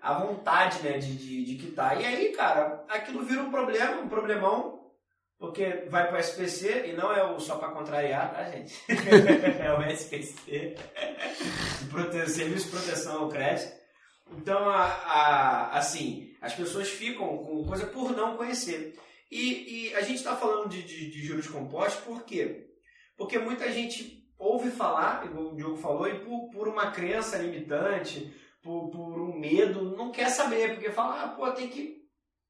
a 0.00 0.14
vontade 0.14 0.82
né, 0.82 0.98
de, 0.98 1.14
de, 1.14 1.44
de 1.44 1.54
quitar. 1.56 2.00
E 2.00 2.04
aí, 2.04 2.32
cara, 2.32 2.84
aquilo 2.88 3.24
vira 3.24 3.42
um 3.42 3.50
problema, 3.50 4.00
um 4.00 4.08
problemão 4.08 4.82
porque 5.42 5.86
vai 5.88 6.06
para 6.06 6.18
o 6.18 6.20
SPC 6.20 6.86
e 6.86 6.92
não 6.92 7.12
é 7.12 7.24
o 7.24 7.40
só 7.40 7.56
para 7.56 7.72
contrariar, 7.72 8.32
tá, 8.32 8.44
gente? 8.44 8.80
é 9.60 9.72
o 9.72 9.82
SPC, 9.90 10.76
Serviço 12.28 12.66
de 12.66 12.70
Proteção 12.70 13.22
ao 13.22 13.28
Crédito. 13.28 13.72
Então, 14.36 14.70
a, 14.70 14.84
a, 14.84 15.78
assim, 15.78 16.32
as 16.40 16.54
pessoas 16.54 16.88
ficam 16.88 17.38
com 17.38 17.64
coisa 17.64 17.86
por 17.86 18.16
não 18.16 18.36
conhecer. 18.36 18.96
E, 19.28 19.88
e 19.88 19.94
a 19.96 20.02
gente 20.02 20.18
está 20.18 20.36
falando 20.36 20.68
de, 20.68 20.80
de, 20.80 21.10
de, 21.10 21.26
juros 21.26 21.48
compostos 21.48 22.04
por 22.04 22.22
quê? 22.22 22.68
Porque 23.16 23.36
muita 23.36 23.72
gente 23.72 24.21
ouve 24.42 24.70
falar, 24.70 25.22
como 25.22 25.52
o 25.52 25.56
Diogo 25.56 25.76
falou, 25.76 26.08
e 26.08 26.18
por, 26.18 26.50
por 26.50 26.68
uma 26.68 26.90
crença 26.90 27.38
limitante, 27.38 28.34
por, 28.62 28.90
por 28.90 29.20
um 29.20 29.38
medo, 29.38 29.96
não 29.96 30.10
quer 30.10 30.28
saber, 30.28 30.74
porque 30.74 30.90
fala, 30.90 31.24
ah, 31.24 31.28
pô, 31.28 31.50
tem 31.52 31.68
que, 31.68 32.02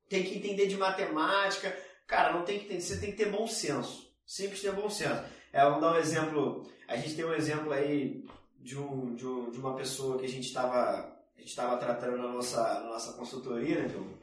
tem 0.09 0.25
que 0.25 0.37
entender 0.37 0.67
de 0.67 0.77
matemática, 0.77 1.75
Cara, 2.13 2.35
não 2.35 2.45
tem 2.45 2.59
que 2.59 2.67
ter, 2.67 2.79
você 2.79 2.99
tem 2.99 3.11
que 3.11 3.17
ter 3.17 3.31
bom 3.31 3.47
senso. 3.47 4.13
Sempre 4.27 4.61
ter 4.61 4.73
bom 4.73 4.91
senso. 4.91 5.25
É, 5.51 5.65
vamos 5.65 5.81
dar 5.81 5.95
um 5.95 5.97
exemplo. 5.97 6.71
A 6.87 6.95
gente 6.95 7.15
tem 7.15 7.25
um 7.25 7.33
exemplo 7.33 7.73
aí 7.73 8.23
de, 8.59 8.79
um, 8.79 9.15
de, 9.15 9.27
um, 9.27 9.51
de 9.51 9.59
uma 9.59 9.75
pessoa 9.75 10.19
que 10.19 10.27
a 10.27 10.29
gente 10.29 10.47
estava 10.47 11.11
estava 11.39 11.79
tratando 11.79 12.19
na 12.19 12.29
nossa, 12.29 12.63
na 12.81 12.91
nossa 12.91 13.15
consultoria, 13.15 13.81
né, 13.81 13.89
Diogo? 13.89 14.19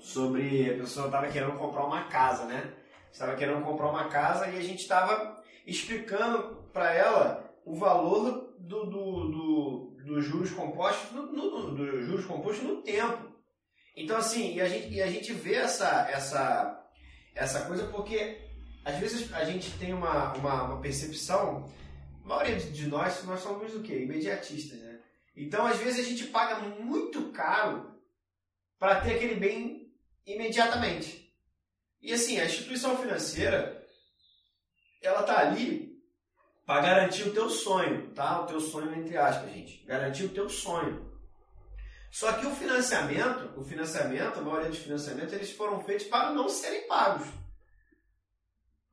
Sobre 0.00 0.68
a 0.68 0.78
pessoa 0.78 1.06
estava 1.06 1.28
querendo 1.28 1.56
comprar 1.56 1.86
uma 1.86 2.08
casa, 2.08 2.44
né? 2.44 2.74
Estava 3.12 3.36
querendo 3.36 3.64
comprar 3.64 3.88
uma 3.88 4.08
casa 4.08 4.48
e 4.48 4.58
a 4.58 4.60
gente 4.60 4.80
estava 4.80 5.40
explicando 5.64 6.57
para 6.78 6.94
ela 6.94 7.52
o 7.64 7.74
valor 7.74 8.54
do, 8.56 8.86
do, 8.86 9.30
do, 9.30 9.96
do 10.04 10.20
juros 10.20 10.52
compostos 10.52 11.10
no, 11.10 11.32
no, 11.32 11.74
do 11.74 12.02
juros 12.02 12.24
compostos 12.24 12.64
no 12.64 12.82
tempo. 12.82 13.32
Então 13.96 14.16
assim, 14.16 14.54
e 14.54 14.60
a 14.60 14.68
gente, 14.68 14.94
e 14.94 15.02
a 15.02 15.08
gente 15.08 15.32
vê 15.32 15.56
essa, 15.56 16.08
essa 16.08 16.88
essa 17.34 17.64
coisa 17.66 17.88
porque 17.88 18.46
às 18.84 18.96
vezes 18.96 19.32
a 19.34 19.44
gente 19.44 19.76
tem 19.76 19.92
uma, 19.92 20.32
uma, 20.34 20.62
uma 20.62 20.80
percepção, 20.80 21.68
a 22.24 22.28
maioria 22.28 22.56
de 22.56 22.86
nós, 22.86 23.24
nós 23.24 23.40
somos 23.40 23.74
o 23.74 23.82
quê? 23.82 23.98
Imediatistas, 23.98 24.78
né? 24.78 25.00
Então, 25.36 25.66
às 25.66 25.78
vezes, 25.78 26.04
a 26.04 26.08
gente 26.08 26.26
paga 26.28 26.58
muito 26.60 27.30
caro 27.30 27.94
para 28.78 29.00
ter 29.00 29.14
aquele 29.14 29.34
bem 29.34 29.92
imediatamente. 30.26 31.32
E 32.00 32.12
assim, 32.12 32.40
a 32.40 32.46
instituição 32.46 32.96
financeira, 32.96 33.86
ela 35.00 35.22
tá 35.22 35.38
ali 35.38 35.87
para 36.68 36.82
garantir 36.82 37.22
o 37.22 37.32
teu 37.32 37.48
sonho, 37.48 38.10
tá? 38.10 38.42
O 38.42 38.44
teu 38.44 38.60
sonho 38.60 38.94
entre 38.94 39.16
aspas, 39.16 39.50
gente. 39.50 39.82
Garantir 39.86 40.24
o 40.24 40.28
teu 40.28 40.50
sonho. 40.50 41.10
Só 42.10 42.30
que 42.34 42.46
o 42.46 42.54
financiamento, 42.54 43.58
o 43.58 43.64
financiamento, 43.64 44.38
a 44.38 44.42
maioria 44.42 44.68
dos 44.68 44.80
financiamentos, 44.80 45.32
eles 45.32 45.50
foram 45.50 45.82
feitos 45.82 46.06
para 46.08 46.30
não 46.30 46.46
serem 46.46 46.86
pagos. 46.86 47.26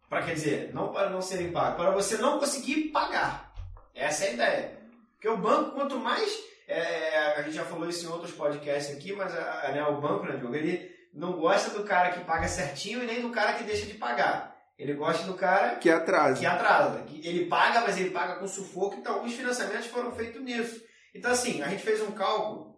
Para 0.08 0.24
quer 0.24 0.36
dizer, 0.36 0.74
não 0.74 0.94
para 0.94 1.10
não 1.10 1.22
serem 1.22 1.51
pagos, 1.51 1.75
para 1.75 1.91
você 1.91 2.15
não 2.15 2.39
conseguir 2.39 2.91
pagar. 2.94 3.53
Essa 3.94 4.24
é 4.24 4.29
a 4.29 4.34
ideia. 4.34 4.79
Porque 5.15 5.27
o 5.27 5.36
banco, 5.36 5.72
quanto 5.72 6.00
mais. 6.00 6.32
É, 6.70 7.34
a 7.36 7.41
gente 7.41 7.55
já 7.55 7.65
falou 7.65 7.89
isso 7.89 8.05
em 8.05 8.10
outros 8.10 8.32
podcasts 8.32 8.96
aqui, 8.96 9.12
mas 9.12 9.36
a, 9.36 9.72
né, 9.74 9.86
o 9.86 10.00
banco, 10.00 10.24
né, 10.24 10.38
Diogo, 10.38 10.55
ele 10.55 10.96
não 11.13 11.34
gosta 11.34 11.77
do 11.77 11.84
cara 11.84 12.13
que 12.13 12.24
paga 12.24 12.48
certinho 12.48 13.03
e 13.03 13.05
nem 13.05 13.22
do 13.22 13.32
cara 13.32 13.51
que 13.55 13.65
deixa 13.65 13.86
de 13.86 13.96
pagar. 13.96 14.55
Ele 14.77 14.94
gosta 14.94 15.25
do 15.25 15.36
cara 15.36 15.75
que 15.75 15.89
atrasa. 15.89 16.39
Que 16.39 16.46
atrasa. 16.46 17.05
Ele 17.24 17.46
paga, 17.46 17.82
mas 17.82 17.98
ele 17.98 18.10
paga 18.10 18.36
com 18.36 18.48
sufoco. 18.48 18.96
Então, 18.96 19.24
os 19.24 19.34
financiamentos 19.34 19.88
foram 19.88 20.12
feitos 20.12 20.41
nisso. 20.41 20.84
Então, 21.13 21.32
assim, 21.32 21.62
a 21.62 21.70
gente 21.70 21.84
fez 21.84 22.01
um 22.01 22.12
cálculo. 22.12 22.75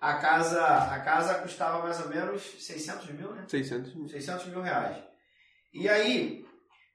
A 0.00 0.14
casa, 0.14 0.66
a 0.66 1.00
casa 1.00 1.34
custava 1.36 1.82
mais 1.82 2.00
ou 2.00 2.08
menos 2.08 2.42
600 2.42 3.10
mil, 3.10 3.32
né? 3.34 3.44
600 3.48 3.94
mil. 3.94 4.08
600 4.08 4.46
mil 4.46 4.62
reais. 4.62 5.02
E 5.72 5.88
aí, 5.88 6.46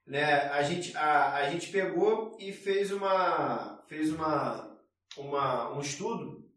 né, 0.06 0.48
a 0.50 0.62
gente, 0.62 0.96
a, 0.96 1.34
a 1.34 1.50
gente 1.50 1.70
pegou 1.70 2.36
e 2.40 2.52
fez 2.52 2.90
uma, 2.90 3.82
fez 3.88 4.12
uma, 4.12 4.76
uma, 5.16 5.76
um 5.76 5.80
estudo. 5.80 6.48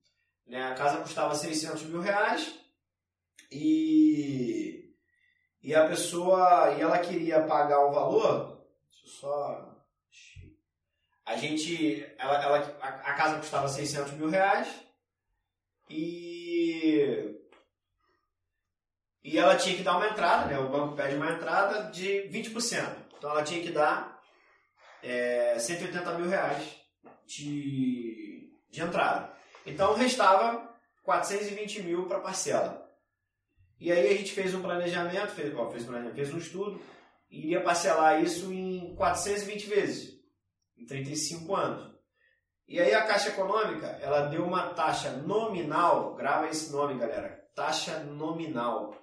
Né? 0.47 0.63
A 0.63 0.73
casa 0.73 0.97
custava 0.97 1.35
600 1.35 1.83
mil 1.83 1.99
reais 1.99 2.53
e, 3.51 4.82
e 5.63 5.73
a 5.73 5.87
pessoa, 5.87 6.75
e 6.77 6.81
ela 6.81 6.99
queria 6.99 7.41
pagar 7.43 7.85
o 7.85 7.91
valor, 7.91 8.67
deixa 8.91 9.05
eu 9.05 9.11
só... 9.11 9.73
A 11.25 11.37
gente, 11.37 12.05
ela, 12.17 12.43
ela, 12.43 12.57
a, 12.81 13.13
casa 13.13 13.37
custava 13.37 13.69
600 13.69 14.11
mil 14.13 14.29
reais 14.29 14.67
e 15.89 17.39
e 19.23 19.37
ela 19.37 19.55
tinha 19.55 19.77
que 19.77 19.83
dar 19.83 19.95
uma 19.95 20.09
entrada, 20.09 20.47
né? 20.47 20.59
O 20.59 20.67
banco 20.67 20.97
pede 20.97 21.15
uma 21.15 21.31
entrada 21.31 21.89
de 21.91 22.29
20%. 22.29 22.85
Então 23.17 23.31
ela 23.31 23.41
tinha 23.41 23.63
que 23.63 23.71
dar 23.71 24.21
é, 25.01 25.57
180 25.57 26.13
mil 26.15 26.29
reais 26.29 26.75
de, 27.25 28.51
de 28.69 28.81
entrada. 28.81 29.33
Então 29.65 29.93
restava 29.93 30.77
420 31.03 31.83
mil 31.83 32.05
para 32.05 32.19
parcela. 32.19 32.82
E 33.83 33.91
aí 33.91 34.13
a 34.13 34.17
gente 34.17 34.31
fez 34.31 34.55
um 34.55 34.61
planejamento, 34.61 35.33
fez, 35.33 35.53
ó, 35.53 35.69
fez, 35.69 35.85
fez 36.15 36.33
um 36.33 36.37
estudo, 36.37 36.81
e 37.29 37.39
iria 37.39 37.61
parcelar 37.61 38.23
isso 38.23 38.53
em 38.53 38.95
420 38.95 39.67
vezes, 39.67 40.13
em 40.77 40.85
35 40.85 41.53
anos. 41.53 41.93
E 42.65 42.79
aí 42.79 42.93
a 42.93 43.05
Caixa 43.05 43.31
Econômica, 43.31 43.87
ela 44.01 44.27
deu 44.27 44.45
uma 44.45 44.69
taxa 44.69 45.11
nominal, 45.17 46.15
grava 46.15 46.47
esse 46.47 46.71
nome 46.71 46.97
galera, 46.97 47.45
taxa 47.53 47.99
nominal, 48.05 48.95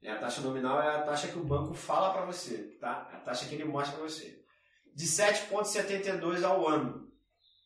né? 0.00 0.12
A 0.12 0.20
taxa 0.20 0.40
nominal 0.40 0.80
é 0.80 0.94
a 0.94 1.02
taxa 1.02 1.26
que 1.26 1.36
o 1.36 1.44
banco 1.44 1.74
fala 1.74 2.12
para 2.12 2.24
você, 2.24 2.58
tá? 2.78 3.10
A 3.12 3.18
taxa 3.18 3.44
que 3.44 3.56
ele 3.56 3.64
mostra 3.64 3.96
para 3.96 4.08
você. 4.08 4.38
De 4.94 5.04
7,72 5.04 6.44
ao 6.44 6.68
ano. 6.68 7.08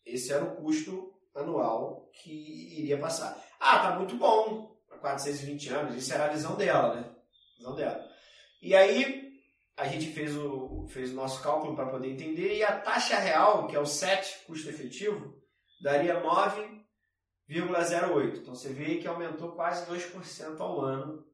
Esse 0.06 0.32
era 0.32 0.42
o 0.42 0.56
custo 0.56 1.12
anual 1.34 2.08
que 2.14 2.80
iria 2.80 2.98
passar. 2.98 3.38
Ah, 3.60 3.78
tá 3.78 3.98
muito 3.98 4.16
bom 4.16 4.71
420 5.02 5.68
anos. 5.68 5.97
Isso 5.97 6.14
era 6.14 6.25
a 6.25 6.28
visão 6.28 6.56
dela, 6.56 6.94
né? 6.94 7.04
Visão 7.59 7.75
dela. 7.75 8.02
E 8.62 8.75
aí 8.75 9.30
a 9.76 9.87
gente 9.87 10.06
fez 10.12 10.35
o, 10.37 10.87
fez 10.88 11.11
o 11.11 11.14
nosso 11.14 11.42
cálculo 11.42 11.75
para 11.75 11.87
poder 11.87 12.09
entender 12.09 12.56
e 12.56 12.62
a 12.62 12.80
taxa 12.80 13.18
real, 13.18 13.66
que 13.66 13.76
é 13.76 13.80
o 13.80 13.85
7 13.85 14.47
custo 14.47 14.71
efetivo, 14.71 15.37
daria 15.82 16.23
9,08. 16.23 18.38
Então 18.38 18.54
você 18.54 18.73
vê 18.73 18.97
que 18.97 19.06
aumentou 19.06 19.52
quase 19.52 19.85
2% 19.90 20.59
ao 20.61 20.80
ano 20.80 21.26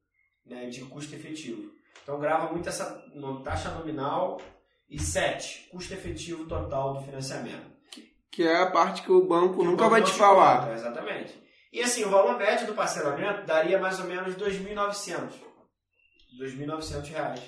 né, 0.44 0.66
de 0.66 0.80
custo 0.86 1.14
efetivo. 1.14 1.70
Então 2.02 2.18
grava 2.18 2.52
muito 2.52 2.68
essa 2.68 3.00
taxa 3.44 3.70
nominal 3.70 4.40
e 4.88 4.98
7, 4.98 5.68
custo 5.70 5.92
efetivo 5.92 6.46
total 6.46 6.94
do 6.94 7.02
financiamento. 7.02 7.78
Que 8.30 8.44
é 8.44 8.62
a 8.62 8.70
parte 8.70 9.02
que 9.02 9.12
o 9.12 9.26
banco 9.26 9.58
que 9.58 9.64
nunca 9.64 9.86
o 9.86 9.86
banco 9.88 9.90
vai 9.90 10.02
te 10.02 10.12
falar. 10.12 10.60
Conta, 10.60 10.74
exatamente. 10.74 11.47
E 11.72 11.82
assim, 11.82 12.04
o 12.04 12.10
valor 12.10 12.38
médio 12.38 12.66
do 12.66 12.74
parcelamento 12.74 13.46
daria 13.46 13.78
mais 13.78 13.98
ou 14.00 14.06
menos 14.06 14.34
2.900. 14.36 15.32
2.900 16.38 17.08
reais. 17.08 17.40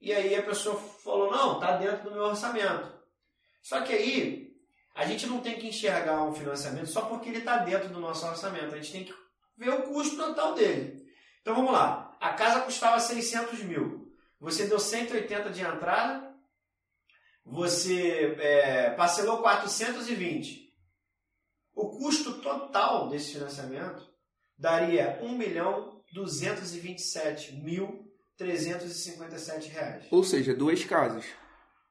E 0.00 0.12
aí 0.12 0.34
a 0.34 0.42
pessoa 0.42 0.76
falou, 0.76 1.30
não, 1.30 1.58
tá 1.58 1.76
dentro 1.76 2.04
do 2.04 2.12
meu 2.12 2.24
orçamento. 2.24 2.92
Só 3.62 3.80
que 3.80 3.92
aí, 3.92 4.56
a 4.94 5.04
gente 5.06 5.26
não 5.26 5.40
tem 5.40 5.58
que 5.58 5.68
enxergar 5.68 6.22
um 6.22 6.32
financiamento 6.32 6.86
só 6.86 7.02
porque 7.02 7.28
ele 7.28 7.38
está 7.38 7.58
dentro 7.58 7.88
do 7.88 8.00
nosso 8.00 8.26
orçamento. 8.26 8.74
A 8.74 8.78
gente 8.78 8.92
tem 8.92 9.04
que 9.04 9.14
ver 9.56 9.70
o 9.70 9.82
custo 9.82 10.16
total 10.16 10.54
dele. 10.54 11.06
Então 11.40 11.54
vamos 11.54 11.72
lá. 11.72 12.16
A 12.20 12.32
casa 12.32 12.60
custava 12.60 13.00
600 13.00 13.60
mil. 13.62 14.12
Você 14.40 14.66
deu 14.66 14.78
180 14.78 15.50
de 15.50 15.62
entrada. 15.62 16.34
Você 17.44 18.36
é, 18.38 18.90
parcelou 18.90 19.38
420. 19.38 20.67
O 21.78 21.90
custo 21.96 22.40
total 22.40 23.08
desse 23.08 23.34
financiamento 23.34 24.02
daria 24.58 25.20
1 25.22 25.28
milhão 25.38 26.02
227 26.12 27.54
mil 27.54 28.04
357 28.36 29.68
reais. 29.68 30.04
Ou 30.10 30.24
seja, 30.24 30.52
duas 30.52 30.84
casas. 30.84 31.24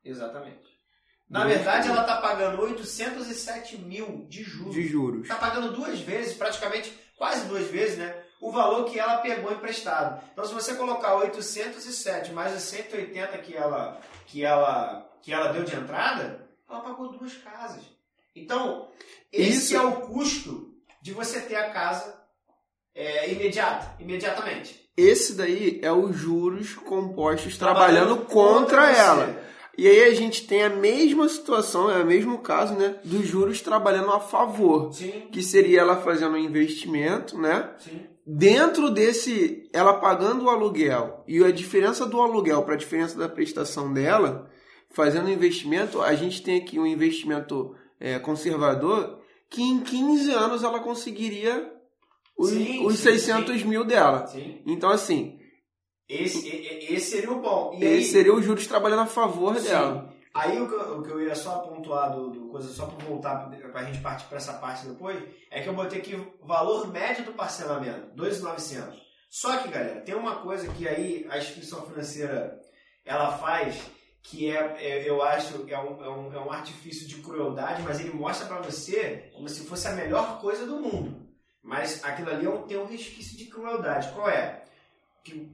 Exatamente. 0.04 0.68
Na 1.30 1.44
duas 1.44 1.56
verdade, 1.56 1.88
casas. 1.88 1.92
ela 1.92 2.02
está 2.02 2.18
pagando 2.20 2.62
807 2.64 3.78
mil 3.78 4.28
de 4.28 4.44
juros. 4.44 4.74
De 4.74 4.86
juros. 4.86 5.22
Está 5.22 5.36
pagando 5.38 5.72
duas 5.72 6.02
vezes, 6.02 6.36
praticamente 6.36 6.94
quase 7.18 7.48
duas 7.48 7.68
vezes, 7.68 7.98
né? 7.98 8.24
o 8.42 8.52
valor 8.52 8.84
que 8.86 9.00
ela 9.00 9.20
pegou 9.20 9.54
emprestado. 9.54 10.22
Então, 10.34 10.46
se 10.46 10.54
você 10.54 10.76
colocar 10.76 11.16
807 11.16 12.34
mais 12.34 12.54
os 12.54 12.64
180 12.64 13.38
que 13.38 13.56
ela, 13.56 14.02
que 14.26 14.44
ela, 14.44 15.10
que 15.22 15.32
ela 15.32 15.54
deu 15.54 15.64
de 15.64 15.78
entrada, 15.78 16.46
ela 16.70 16.82
pagou 16.82 17.18
duas 17.18 17.34
casas. 17.38 17.97
Então, 18.42 18.90
esse 19.32 19.74
Isso. 19.74 19.78
é 19.78 19.82
o 19.82 20.02
custo 20.02 20.74
de 21.02 21.12
você 21.14 21.40
ter 21.42 21.56
a 21.56 21.70
casa 21.70 22.18
é, 22.96 23.32
imediata, 23.32 23.96
imediatamente. 24.00 24.88
Esse 24.96 25.34
daí 25.36 25.80
é 25.84 25.92
os 25.92 26.16
juros 26.16 26.74
compostos 26.74 27.58
trabalhando, 27.58 28.16
trabalhando 28.16 28.26
contra, 28.26 28.82
contra 28.82 28.92
ela. 28.92 29.48
E 29.78 29.88
aí 29.88 30.06
a 30.06 30.14
gente 30.14 30.48
tem 30.48 30.64
a 30.64 30.70
mesma 30.70 31.30
situação, 31.30 31.90
é 31.92 32.02
o 32.02 32.06
mesmo 32.06 32.40
caso, 32.40 32.74
né? 32.74 33.00
Dos 33.04 33.28
juros 33.28 33.62
trabalhando 33.62 34.12
a 34.12 34.20
favor. 34.20 34.92
Sim. 34.92 35.28
Que 35.32 35.44
seria 35.44 35.82
ela 35.82 36.02
fazendo 36.02 36.34
um 36.34 36.38
investimento, 36.38 37.38
né? 37.38 37.76
Sim 37.78 38.18
dentro 38.28 38.92
desse, 38.92 39.70
ela 39.72 39.94
pagando 39.94 40.44
o 40.44 40.50
aluguel 40.50 41.24
e 41.26 41.42
a 41.42 41.50
diferença 41.50 42.06
do 42.06 42.20
aluguel 42.20 42.62
para 42.64 42.74
a 42.74 42.78
diferença 42.78 43.18
da 43.18 43.30
prestação 43.30 43.94
dela, 43.94 44.52
fazendo 44.90 45.30
investimento, 45.30 46.02
a 46.02 46.14
gente 46.14 46.44
tem 46.44 46.58
aqui 46.58 46.78
um 46.78 46.86
investimento 46.86 47.74
é, 48.00 48.20
conservador 48.20 49.20
que 49.50 49.62
em 49.62 49.80
15 49.80 50.32
anos 50.32 50.64
ela 50.64 50.80
conseguiria 50.80 51.74
os, 52.38 52.50
sim, 52.50 52.86
os 52.86 52.98
sim, 52.98 53.04
600 53.04 53.62
sim. 53.62 53.68
mil 53.68 53.84
dela. 53.84 54.26
Então, 54.66 54.90
assim. 54.90 55.40
Esse, 56.08 56.48
esse 56.48 57.12
seria 57.12 57.32
o 57.32 57.42
bom. 57.42 57.74
E 57.74 57.84
esse 57.84 57.88
aí, 57.88 58.04
seria 58.06 58.34
os 58.34 58.46
juros 58.46 58.68
trabalhando 58.68 59.02
a 59.02 59.08
favor 59.08 59.60
dela. 59.60 60.14
Aí 60.34 60.62
o 60.62 60.68
que, 60.68 60.74
eu, 60.76 61.00
o 61.00 61.04
que 61.04 61.10
eu 61.10 61.22
ia 61.22 61.34
só 61.34 61.60
pontuar 61.60 62.14
do, 62.14 62.30
do 62.30 62.48
coisa, 62.50 62.70
só 62.70 62.86
para 62.86 63.06
voltar 63.06 63.50
para 63.50 63.82
a 63.82 63.84
gente 63.84 64.00
partir 64.02 64.28
para 64.28 64.38
essa 64.38 64.54
parte 64.54 64.86
depois, 64.86 65.22
é 65.50 65.62
que 65.62 65.68
eu 65.68 65.74
botei 65.74 66.00
aqui 66.00 66.16
o 66.16 66.46
valor 66.46 66.88
médio 66.92 67.26
do 67.26 67.34
parcelamento, 67.34 68.16
2.900. 68.16 68.94
Só 69.30 69.58
que, 69.58 69.70
galera, 69.70 70.02
tem 70.02 70.16
uma 70.16 70.36
coisa 70.36 70.72
que 70.74 70.88
aí 70.88 71.26
a 71.30 71.40
instituição 71.40 71.82
financeira 71.88 72.60
ela 73.04 73.38
faz 73.38 73.82
que 74.30 74.52
é, 74.52 74.58
é 74.80 75.10
eu 75.10 75.22
acho, 75.22 75.66
é 75.70 75.80
um, 75.80 76.04
é, 76.04 76.10
um, 76.10 76.34
é 76.34 76.40
um 76.40 76.52
artifício 76.52 77.08
de 77.08 77.16
crueldade, 77.22 77.82
mas 77.82 78.00
ele 78.00 78.14
mostra 78.14 78.46
para 78.46 78.62
você 78.62 79.32
como 79.34 79.48
se 79.48 79.66
fosse 79.66 79.88
a 79.88 79.94
melhor 79.94 80.42
coisa 80.42 80.66
do 80.66 80.82
mundo. 80.82 81.26
Mas 81.64 82.04
aquilo 82.04 82.30
ali 82.30 82.46
é 82.46 82.50
um, 82.50 82.68
tem 82.68 82.78
um 82.78 82.86
resquício 82.86 83.38
de 83.38 83.46
crueldade. 83.46 84.12
Qual 84.14 84.30
é? 84.30 84.66
Que 85.24 85.50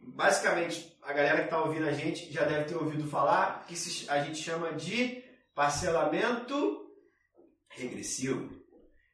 basicamente, 0.00 0.96
a 1.02 1.12
galera 1.12 1.38
que 1.38 1.44
está 1.44 1.60
ouvindo 1.60 1.86
a 1.86 1.92
gente 1.92 2.32
já 2.32 2.44
deve 2.44 2.64
ter 2.64 2.76
ouvido 2.76 3.08
falar 3.08 3.66
que 3.66 3.74
a 4.08 4.24
gente 4.24 4.42
chama 4.42 4.72
de 4.72 5.22
parcelamento 5.54 6.86
regressivo. 7.68 8.50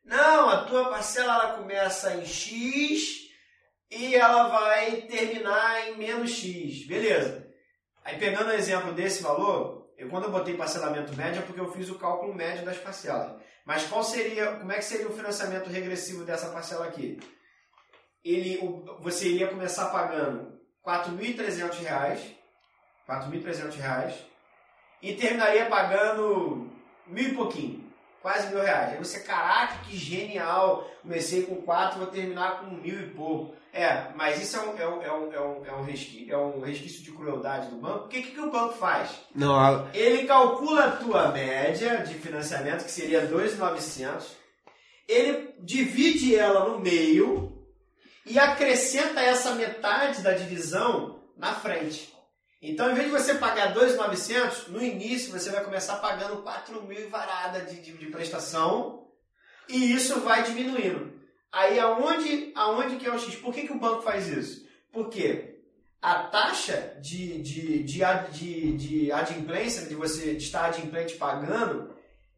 Não, 0.05 0.49
a 0.49 0.65
tua 0.65 0.91
parcela 0.91 1.35
ela 1.35 1.55
começa 1.55 2.15
em 2.15 2.25
X 2.25 3.29
e 3.91 4.15
ela 4.15 4.49
vai 4.49 5.03
terminar 5.03 5.89
em 5.89 5.97
menos 5.97 6.31
X. 6.31 6.87
Beleza. 6.87 7.42
Aí 8.05 8.19
pegando 8.19 8.49
o 8.49 8.55
exemplo 8.55 8.93
desse 8.93 9.23
valor, 9.23 9.89
eu 9.97 10.09
quando 10.09 10.25
eu 10.25 10.31
botei 10.31 10.57
parcelamento 10.57 11.17
médio 11.17 11.41
é 11.41 11.43
porque 11.45 11.61
eu 11.61 11.71
fiz 11.71 11.89
o 11.89 11.99
cálculo 11.99 12.35
médio 12.35 12.65
das 12.65 12.79
parcelas. 12.79 13.41
Mas 13.65 13.85
qual 13.87 14.03
seria, 14.03 14.57
como 14.57 14.73
é 14.73 14.77
que 14.77 14.85
seria 14.85 15.09
o 15.09 15.13
financiamento 15.13 15.69
regressivo 15.69 16.25
dessa 16.25 16.49
parcela 16.51 16.87
aqui? 16.87 17.21
Ele, 18.25 18.59
você 19.01 19.29
iria 19.29 19.49
começar 19.49 19.87
pagando 19.91 20.61
R$ 20.85 20.93
4.300, 20.93 21.79
R$ 21.79 21.85
reais 23.81 24.15
e 25.01 25.15
terminaria 25.15 25.67
pagando 25.67 26.71
mil 27.07 27.29
e 27.29 27.35
pouquinho, 27.35 27.92
quase 28.23 28.49
mil 28.49 28.63
reais. 28.63 28.93
Aí 28.93 28.99
você, 28.99 29.21
caraca, 29.21 29.85
que 29.85 29.97
genial! 29.97 30.89
Comecei 31.03 31.43
com 31.43 31.57
quatro, 31.57 31.99
vou 31.99 32.07
terminar 32.07 32.61
com 32.61 32.71
mil 32.77 32.99
e 32.99 33.11
pouco. 33.11 33.55
É, 33.73 34.09
mas 34.15 34.41
isso 34.41 34.57
é 34.57 34.61
um, 34.61 34.79
é 34.79 34.87
um, 34.87 35.03
é 35.03 35.13
um, 35.13 35.33
é 35.33 35.41
um, 35.41 35.67
é 35.67 35.73
um, 35.73 35.83
resquício, 35.83 36.33
é 36.33 36.37
um 36.37 36.61
resquício 36.61 37.03
de 37.03 37.11
crueldade 37.11 37.69
do 37.69 37.77
banco. 37.77 38.05
O 38.05 38.09
que, 38.09 38.23
que, 38.23 38.41
o 38.41 38.51
banco 38.51 38.75
faz? 38.75 39.11
Não. 39.35 39.89
Ele 39.95 40.27
calcula 40.27 40.85
a 40.85 40.97
tua 40.97 41.29
média 41.29 41.99
de 41.99 42.15
financiamento, 42.15 42.85
que 42.85 42.91
seria 42.91 43.27
2,900. 43.27 44.37
Ele 45.09 45.55
divide 45.61 46.37
ela 46.37 46.69
no 46.69 46.79
meio 46.79 47.53
e 48.27 48.39
acrescenta 48.39 49.21
essa 49.21 49.55
metade 49.55 50.23
da 50.23 50.33
divisão 50.33 51.23
na 51.37 51.55
frente. 51.55 52.13
Então, 52.63 52.93
em 52.93 52.95
vez 52.95 53.07
de 53.07 53.13
você 53.13 53.35
pagar 53.35 53.75
2,900, 53.75 54.69
no 54.69 54.81
início 54.81 55.33
você 55.33 55.51
vai 55.51 55.65
começar 55.65 55.97
pagando 55.97 56.43
4 56.43 56.81
mil 56.85 57.11
varada 57.11 57.63
de, 57.63 57.81
de, 57.81 57.93
de 57.93 58.07
prestação 58.07 59.09
e 59.69 59.93
isso 59.93 60.21
vai 60.21 60.45
diminuindo. 60.45 61.13
Aí 61.51 61.81
aonde, 61.81 62.53
aonde 62.55 62.97
que 62.97 63.07
é 63.07 63.13
o 63.13 63.19
X? 63.19 63.35
Por 63.35 63.53
que, 63.53 63.67
que 63.67 63.73
o 63.73 63.81
banco 63.81 64.03
faz 64.03 64.29
isso? 64.29 64.65
Porque 64.93 65.59
a 66.01 66.23
taxa 66.25 66.97
de, 67.01 67.43
de, 67.43 67.83
de, 67.83 68.01
de, 68.31 68.77
de 68.77 69.13
adimplência, 69.13 69.89
de 69.89 69.97
você 69.97 70.33
estar 70.33 70.67
adimplente 70.67 71.17
pagando, 71.17 71.93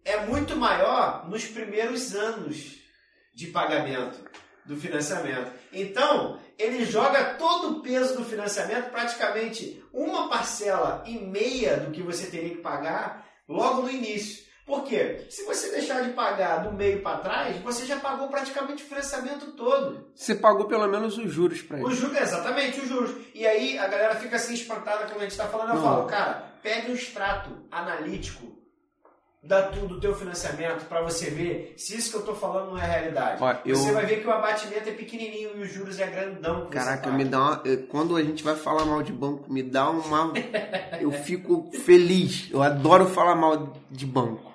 é 0.04 0.24
muito 0.24 0.56
maior 0.56 1.28
nos 1.28 1.44
primeiros 1.44 2.14
anos 2.14 2.76
de 3.34 3.48
pagamento 3.48 4.24
do 4.64 4.76
financiamento. 4.76 5.52
Então, 5.70 6.40
ele 6.58 6.84
joga 6.84 7.34
todo 7.34 7.70
o 7.78 7.80
peso 7.82 8.16
do 8.16 8.24
financiamento, 8.24 8.90
praticamente 8.90 9.82
uma 9.92 10.28
parcela 10.28 11.02
e 11.06 11.18
meia 11.18 11.78
do 11.78 11.90
que 11.90 12.02
você 12.02 12.26
teria 12.26 12.50
que 12.50 12.62
pagar 12.62 13.26
logo 13.48 13.82
no 13.82 13.90
início. 13.90 14.44
Por 14.66 14.82
quê? 14.84 15.26
Se 15.28 15.44
você 15.44 15.70
deixar 15.70 16.02
de 16.02 16.14
pagar 16.14 16.62
do 16.62 16.72
meio 16.72 17.02
para 17.02 17.18
trás, 17.18 17.56
você 17.58 17.84
já 17.84 18.00
pagou 18.00 18.28
praticamente 18.28 18.82
o 18.82 18.86
financiamento 18.86 19.52
todo. 19.52 20.08
Você 20.14 20.34
pagou 20.34 20.66
pelo 20.66 20.88
menos 20.88 21.18
os 21.18 21.30
juros 21.30 21.60
para 21.60 21.76
ele. 21.76 21.86
Os 21.86 21.96
juros, 21.96 22.16
exatamente, 22.16 22.80
os 22.80 22.88
juros. 22.88 23.14
E 23.34 23.46
aí 23.46 23.78
a 23.78 23.86
galera 23.86 24.14
fica 24.14 24.36
assim 24.36 24.54
espantada 24.54 25.04
quando 25.04 25.18
a 25.18 25.24
gente 25.24 25.32
está 25.32 25.46
falando. 25.48 25.68
Eu 25.68 25.74
Não. 25.74 25.82
falo, 25.82 26.06
cara, 26.06 26.54
pegue 26.62 26.90
um 26.90 26.94
extrato 26.94 27.50
analítico 27.70 28.53
da 29.44 29.60
do 29.60 30.00
teu 30.00 30.14
financiamento 30.14 30.86
para 30.86 31.02
você 31.02 31.28
ver 31.28 31.74
se 31.76 31.96
isso 31.96 32.10
que 32.10 32.16
eu 32.16 32.20
estou 32.20 32.34
falando 32.34 32.70
não 32.70 32.78
é 32.78 32.86
realidade. 32.86 33.42
Ó, 33.42 33.54
eu... 33.64 33.76
Você 33.76 33.92
vai 33.92 34.06
ver 34.06 34.22
que 34.22 34.26
o 34.26 34.30
abatimento 34.30 34.88
é 34.88 34.92
pequenininho 34.92 35.50
e 35.56 35.62
os 35.62 35.72
juros 35.72 36.00
é 36.00 36.06
grandão. 36.06 36.66
Caraca, 36.70 37.10
me 37.10 37.24
dá 37.24 37.38
uma... 37.38 37.62
Quando 37.90 38.16
a 38.16 38.22
gente 38.22 38.42
vai 38.42 38.56
falar 38.56 38.86
mal 38.86 39.02
de 39.02 39.12
banco, 39.12 39.52
me 39.52 39.62
dá 39.62 39.90
uma. 39.90 40.32
eu 40.98 41.12
fico 41.12 41.70
feliz. 41.84 42.48
Eu 42.50 42.62
adoro 42.62 43.06
falar 43.06 43.34
mal 43.34 43.74
de 43.90 44.06
banco. 44.06 44.50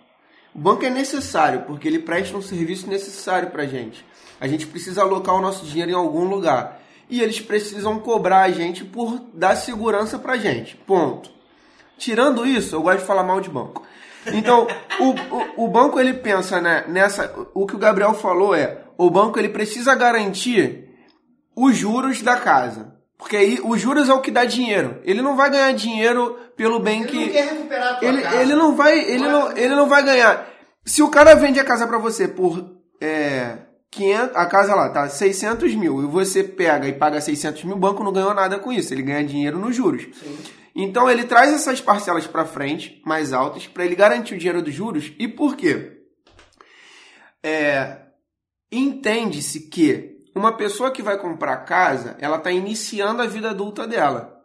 O 0.55 0.59
banco 0.59 0.83
é 0.83 0.89
necessário, 0.89 1.61
porque 1.61 1.87
ele 1.87 1.99
presta 1.99 2.35
um 2.35 2.41
serviço 2.41 2.87
necessário 2.87 3.51
para 3.51 3.63
a 3.63 3.67
gente. 3.67 4.03
A 4.41 4.47
gente 4.47 4.65
precisa 4.65 5.01
alocar 5.03 5.35
o 5.35 5.41
nosso 5.41 5.65
dinheiro 5.65 5.91
em 5.91 5.95
algum 5.95 6.23
lugar. 6.23 6.81
E 7.07 7.21
eles 7.21 7.39
precisam 7.39 7.99
cobrar 7.99 8.41
a 8.41 8.51
gente 8.51 8.83
por 8.83 9.19
dar 9.33 9.55
segurança 9.55 10.17
para 10.17 10.33
a 10.33 10.37
gente. 10.37 10.75
Ponto. 10.75 11.29
Tirando 11.97 12.45
isso, 12.45 12.75
eu 12.75 12.81
gosto 12.81 12.99
de 12.99 13.05
falar 13.05 13.23
mal 13.23 13.39
de 13.39 13.49
banco. 13.49 13.83
Então, 14.27 14.67
o, 14.99 15.63
o, 15.63 15.65
o, 15.65 15.67
banco 15.67 15.99
ele 15.99 16.13
pensa 16.13 16.59
né, 16.59 16.83
nessa. 16.87 17.33
O 17.53 17.65
que 17.65 17.75
o 17.75 17.79
Gabriel 17.79 18.13
falou 18.13 18.53
é: 18.53 18.79
o 18.97 19.09
banco 19.09 19.39
ele 19.39 19.49
precisa 19.49 19.95
garantir 19.95 20.89
os 21.55 21.75
juros 21.75 22.21
da 22.21 22.37
casa. 22.37 22.95
Porque 23.17 23.35
aí 23.35 23.59
os 23.63 23.81
juros 23.81 24.07
é 24.07 24.13
o 24.13 24.21
que 24.21 24.31
dá 24.31 24.45
dinheiro. 24.45 24.99
Ele 25.03 25.21
não 25.21 25.35
vai 25.35 25.49
ganhar 25.49 25.71
dinheiro 25.73 26.37
pelo 26.55 26.79
bem 26.79 27.01
ele 27.01 27.09
que. 27.09 27.17
Ele 27.17 27.25
não 27.25 27.33
quer 27.33 27.53
recuperar 27.53 27.93
a 27.93 27.95
tua 27.95 28.07
ele, 28.07 28.21
casa. 28.21 28.35
ele 28.37 28.55
não 28.55 28.75
vai. 28.75 28.99
Ele 28.99 29.27
não, 29.27 29.57
ele 29.57 29.75
não 29.75 29.87
vai 29.87 30.03
ganhar. 30.03 30.47
Se 30.85 31.03
o 31.03 31.09
cara 31.09 31.35
vende 31.35 31.59
a 31.59 31.65
casa 31.65 31.87
para 31.87 31.97
você 31.97 32.27
por. 32.27 32.77
É, 33.01 33.57
500, 33.91 34.35
a 34.35 34.45
casa 34.45 34.75
lá 34.75 34.89
tá 34.89 35.09
600 35.09 35.73
mil 35.73 36.03
e 36.03 36.05
você 36.05 36.43
pega 36.43 36.87
e 36.87 36.93
paga 36.93 37.19
600 37.19 37.63
mil, 37.63 37.75
o 37.75 37.79
banco 37.79 38.03
não 38.03 38.13
ganhou 38.13 38.33
nada 38.35 38.59
com 38.59 38.71
isso. 38.71 38.93
Ele 38.93 39.01
ganha 39.01 39.23
dinheiro 39.23 39.57
nos 39.57 39.75
juros. 39.75 40.03
Sim. 40.13 40.37
Então 40.81 41.09
ele 41.09 41.25
traz 41.25 41.53
essas 41.53 41.81
parcelas 41.81 42.25
para 42.25 42.45
frente, 42.45 43.01
mais 43.05 43.33
altas, 43.33 43.67
para 43.67 43.85
ele 43.85 43.95
garantir 43.95 44.35
o 44.35 44.37
dinheiro 44.37 44.61
dos 44.61 44.73
juros. 44.73 45.11
E 45.19 45.27
por 45.27 45.55
quê? 45.55 46.03
É, 47.43 48.09
Entende-se 48.71 49.61
que 49.61 50.19
uma 50.35 50.55
pessoa 50.55 50.91
que 50.91 51.01
vai 51.01 51.17
comprar 51.17 51.57
casa, 51.65 52.15
ela 52.19 52.37
está 52.37 52.51
iniciando 52.51 53.21
a 53.21 53.25
vida 53.25 53.49
adulta 53.49 53.87
dela. 53.87 54.37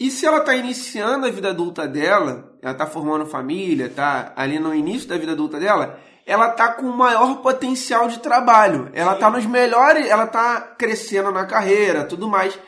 E 0.00 0.10
se 0.10 0.26
ela 0.26 0.38
está 0.38 0.54
iniciando 0.54 1.26
a 1.26 1.30
vida 1.30 1.50
adulta 1.50 1.86
dela, 1.86 2.56
ela 2.62 2.72
está 2.72 2.86
formando 2.86 3.26
família, 3.26 3.86
está 3.86 4.32
ali 4.34 4.58
no 4.58 4.74
início 4.74 5.08
da 5.08 5.18
vida 5.18 5.32
adulta 5.32 5.58
dela, 5.58 6.00
ela 6.26 6.50
está 6.50 6.72
com 6.72 6.86
maior 6.86 7.36
potencial 7.42 8.08
de 8.08 8.18
trabalho. 8.18 8.90
Ela 8.94 9.14
está 9.14 9.30
nos 9.30 9.44
melhores, 9.44 10.08
ela 10.08 10.24
está 10.24 10.60
crescendo 10.60 11.30
na 11.30 11.44
carreira, 11.44 12.04
tudo 12.04 12.28
mais. 12.28 12.58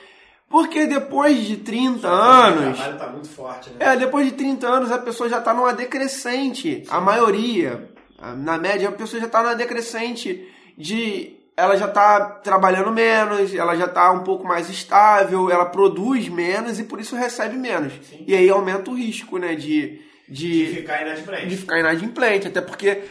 Porque 0.48 0.86
depois 0.86 1.46
de 1.46 1.58
30 1.58 2.08
anos. 2.08 2.70
O 2.70 2.74
trabalho 2.74 2.98
tá 2.98 3.06
muito 3.08 3.28
forte, 3.28 3.70
né? 3.70 3.76
É, 3.80 3.96
depois 3.96 4.26
de 4.26 4.32
30 4.32 4.66
anos 4.66 4.92
a 4.92 4.98
pessoa 4.98 5.28
já 5.28 5.38
está 5.38 5.52
numa 5.52 5.74
decrescente. 5.74 6.84
A 6.88 7.00
maioria, 7.00 7.90
na 8.38 8.56
média, 8.56 8.88
a 8.88 8.92
pessoa 8.92 9.20
já 9.20 9.26
está 9.26 9.42
numa 9.42 9.54
decrescente 9.54 10.48
de 10.76 11.38
ela 11.58 11.76
já 11.76 11.86
está 11.86 12.20
trabalhando 12.20 12.92
menos, 12.92 13.52
ela 13.52 13.74
já 13.74 13.86
está 13.86 14.12
um 14.12 14.22
pouco 14.22 14.46
mais 14.46 14.70
estável, 14.70 15.50
ela 15.50 15.66
produz 15.66 16.28
menos 16.28 16.78
e 16.78 16.84
por 16.84 17.00
isso 17.00 17.16
recebe 17.16 17.56
menos. 17.56 17.92
Sim. 18.08 18.22
E 18.28 18.34
aí 18.36 18.48
aumenta 18.48 18.88
o 18.92 18.94
risco, 18.94 19.38
né, 19.38 19.56
de, 19.56 20.00
de, 20.28 20.66
de 20.66 20.74
ficar 20.76 21.02
inadimplente. 21.02 21.46
De 21.48 21.56
ficar 21.56 21.80
inadimplente, 21.80 22.46
até 22.46 22.60
porque 22.60 23.02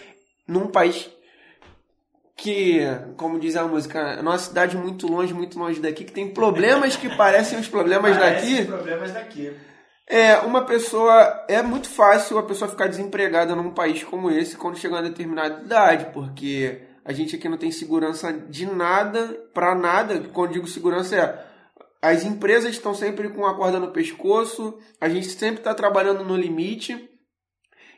num 0.47 0.67
país 0.67 1.09
que, 2.37 2.81
como 3.17 3.39
diz 3.39 3.55
a 3.55 3.67
música, 3.67 3.99
é 3.99 4.21
uma 4.21 4.37
cidade 4.37 4.77
muito 4.77 5.07
longe, 5.07 5.33
muito 5.33 5.57
longe 5.57 5.81
daqui, 5.81 6.03
que 6.05 6.11
tem 6.11 6.29
problemas 6.29 6.95
que 6.95 7.09
parecem 7.17 7.59
os 7.59 7.67
problemas 7.67 8.15
Parece 8.15 8.45
daqui. 8.45 8.61
Os 8.61 8.67
problemas 8.67 9.11
daqui. 9.11 9.53
É, 10.07 10.37
uma 10.37 10.63
pessoa. 10.63 11.45
É 11.49 11.61
muito 11.63 11.89
fácil 11.89 12.37
a 12.37 12.43
pessoa 12.43 12.69
ficar 12.69 12.87
desempregada 12.87 13.55
num 13.55 13.71
país 13.71 14.03
como 14.03 14.29
esse 14.29 14.55
quando 14.55 14.77
chegar 14.77 14.99
a 14.99 15.01
determinada 15.01 15.63
idade, 15.63 16.11
porque 16.13 16.81
a 17.03 17.11
gente 17.11 17.35
aqui 17.35 17.49
não 17.49 17.57
tem 17.57 17.71
segurança 17.71 18.31
de 18.31 18.67
nada, 18.67 19.27
para 19.51 19.73
nada. 19.73 20.21
Quando 20.31 20.53
digo 20.53 20.67
segurança 20.67 21.15
é. 21.15 21.47
As 21.99 22.23
empresas 22.23 22.69
estão 22.69 22.93
sempre 22.93 23.29
com 23.29 23.47
a 23.47 23.55
corda 23.55 23.79
no 23.79 23.91
pescoço, 23.91 24.77
a 25.01 25.09
gente 25.09 25.27
sempre 25.29 25.57
está 25.57 25.73
trabalhando 25.73 26.23
no 26.23 26.37
limite. 26.37 27.09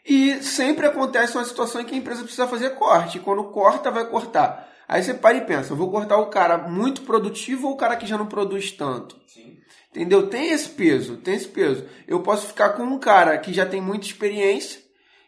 E 0.05 0.41
sempre 0.41 0.85
acontece 0.85 1.35
uma 1.35 1.45
situação 1.45 1.81
em 1.81 1.85
que 1.85 1.93
a 1.93 1.97
empresa 1.97 2.23
precisa 2.23 2.47
fazer 2.47 2.71
corte. 2.71 3.19
Quando 3.19 3.43
corta, 3.45 3.91
vai 3.91 4.05
cortar. 4.05 4.67
Aí 4.87 5.03
você 5.03 5.13
para 5.13 5.37
e 5.37 5.41
pensa, 5.41 5.75
vou 5.75 5.91
cortar 5.91 6.17
o 6.17 6.27
cara 6.27 6.57
muito 6.57 7.01
produtivo 7.03 7.67
ou 7.67 7.73
o 7.73 7.77
cara 7.77 7.95
que 7.95 8.07
já 8.07 8.17
não 8.17 8.25
produz 8.25 8.71
tanto? 8.71 9.15
Sim. 9.27 9.57
Entendeu? 9.91 10.27
Tem 10.27 10.51
esse 10.51 10.69
peso, 10.69 11.17
tem 11.17 11.35
esse 11.35 11.47
peso. 11.47 11.85
Eu 12.07 12.21
posso 12.21 12.47
ficar 12.47 12.69
com 12.69 12.83
um 12.83 12.97
cara 12.97 13.37
que 13.37 13.53
já 13.53 13.65
tem 13.65 13.79
muita 13.79 14.07
experiência 14.07 14.81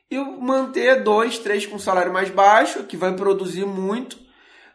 e 0.10 0.18
manter 0.18 1.04
dois, 1.04 1.38
três 1.38 1.66
com 1.66 1.78
salário 1.78 2.12
mais 2.12 2.30
baixo, 2.30 2.84
que 2.84 2.98
vai 2.98 3.16
produzir 3.16 3.66
muito, 3.66 4.20